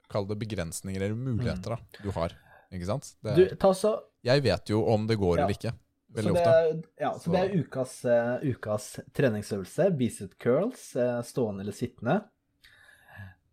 [0.09, 2.33] kall det begrensninger eller muligheter da, du har,
[2.73, 3.11] ikke sant?
[3.23, 3.35] Mm.
[3.37, 3.93] Du, ta så
[4.25, 5.43] jeg vet jo om det går Ja.
[5.45, 5.73] eller ikke,
[6.11, 6.49] veldig ofte.
[6.49, 9.97] er- Ja, så, Så- det er ukas, uh, ukas treningsøvelse.
[9.97, 12.23] Bicep curls, uh, stående eller sittende.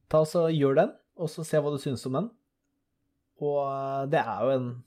[0.08, 2.30] Ta og så Gjør den, og så se hva du syns om den.
[3.38, 4.84] Og eh, det er jo en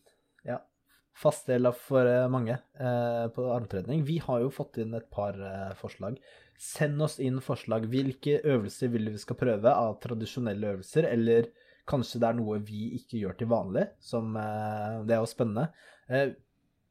[1.20, 4.06] fast del for eh, mange eh, på armtrening.
[4.08, 6.20] Vi har jo fått inn et par eh, forslag.
[6.60, 7.88] Send oss inn forslag.
[7.91, 11.50] Hvilke øvelser vil vi skal prøve av tradisjonelle øvelser, eller
[11.90, 15.68] kanskje det er noe vi ikke gjør til vanlig, som eh, Det er jo spennende.
[16.10, 16.36] Eh,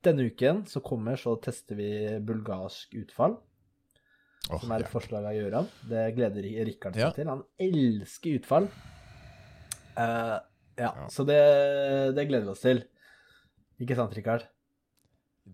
[0.04, 1.90] denne uken så kommer, så tester vi
[2.24, 3.38] bulgarsk utfall,
[4.48, 5.66] Oh, som er et forslag av Gøran.
[5.90, 7.08] Det gleder Rikard seg Ja.
[7.12, 7.28] til.
[7.28, 8.68] Han elsker utfall.
[9.98, 10.36] Eh,
[10.78, 11.08] ja, Ja.
[11.10, 12.80] så det, det gleder vi oss til.
[13.82, 14.46] Ikke sant, Rikard?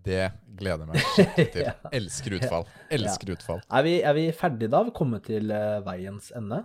[0.05, 0.25] Det
[0.59, 1.67] gleder jeg meg skikkelig til.
[1.69, 1.75] Ja.
[1.95, 2.65] Elsker utfall.
[2.97, 3.61] Elsker utfall.
[3.79, 4.81] Er vi, er vi ferdige da?
[4.89, 6.63] Vi kommet til eh, veiens ende?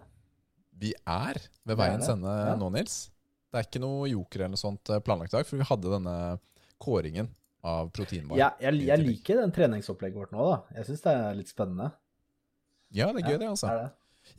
[0.80, 1.38] Vi er
[1.68, 2.56] ved veiens ende ja.
[2.57, 2.95] nå, Nils.
[3.49, 6.15] Det er ikke noe joker eller sånt eh, planlagt i dag, for vi hadde denne
[6.81, 7.30] kåringen
[7.68, 8.40] av proteinbar.
[8.40, 10.60] Ja, jeg, jeg liker den treningsopplegget vårt nå, da.
[10.80, 11.90] Jeg syns det er litt spennende.
[12.95, 13.68] Ja, det er gøy, det, altså.
[13.69, 13.90] Er det?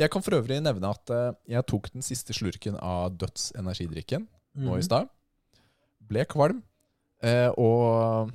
[0.00, 4.26] Jeg kan for øvrig nevne at eh, jeg tok den siste slurken av Døds energidrikken
[4.58, 4.86] nå i Mhm.
[4.88, 5.10] stad.
[6.10, 6.62] Ble kvalm,
[7.22, 8.30] eh, og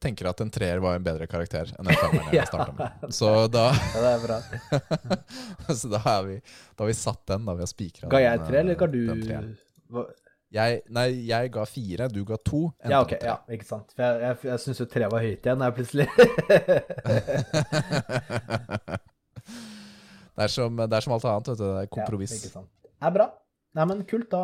[0.00, 2.44] tenker at en treer var en bedre karakter enn en femmer Ja.
[2.78, 3.12] med.
[3.12, 4.38] Så da, Ja, det er bra.
[5.80, 6.36] så da, er vi,
[6.72, 9.00] da har vi satt den, da vi har spikra Ga jeg tre, eller ga du
[9.10, 9.52] den
[10.54, 12.62] Jeg, nei, jeg ga fire, du ga to.
[12.86, 13.12] Ja, ok.
[13.26, 13.90] Ja, ikke sant.
[13.96, 16.06] For jeg, jeg, jeg syns jo tre var høyt igjen, jeg plutselig.
[20.36, 21.64] det, er som, det er som alt annet, vet du.
[21.66, 22.36] Det er kompromiss.
[22.54, 22.62] Ja.
[22.86, 23.26] Det er bra.
[23.74, 24.28] Nei, men kult.
[24.30, 24.42] Da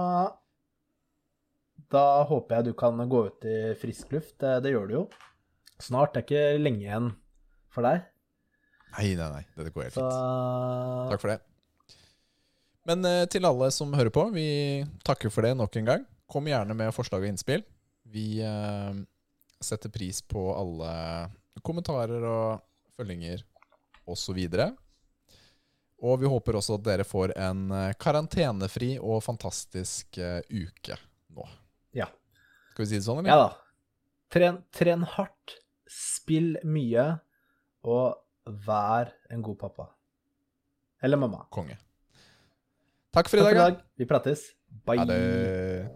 [1.90, 4.36] Da håper jeg du kan gå ut i frisk luft.
[4.38, 5.04] Det, det gjør du jo.
[5.82, 6.14] Snart.
[6.14, 7.08] Det er ikke lenge igjen
[7.72, 8.04] for deg.
[8.96, 9.44] nei, nei, nei.
[9.56, 11.10] Dette går helt Så fint.
[11.10, 11.40] Takk for det.
[12.88, 14.46] Men eh, til alle som hører på, vi
[15.06, 16.06] takker for det nok en gang.
[16.30, 17.62] Kom gjerne med forslag og innspill.
[18.10, 19.02] Vi eh,
[19.62, 20.92] setter pris på alle
[21.66, 22.62] kommentarer og
[22.98, 23.42] følginger
[24.10, 24.38] osv.
[26.00, 30.96] Og vi håper også at dere får en eh, karantenefri og fantastisk eh, uke
[31.36, 31.46] nå.
[32.80, 33.48] Skal vi si det sånn, Ja da.
[34.32, 35.58] Tren, tren hardt,
[35.90, 37.02] spill mye,
[37.84, 38.14] og
[38.64, 39.90] vær en god pappa.
[41.04, 41.42] Eller mamma.
[41.52, 41.76] Konge.
[43.12, 43.74] Takk for i Takk for dag.
[43.74, 43.82] i dag.
[44.00, 44.46] Vi prates.
[44.86, 44.96] Bye.
[45.02, 45.90] Ha det.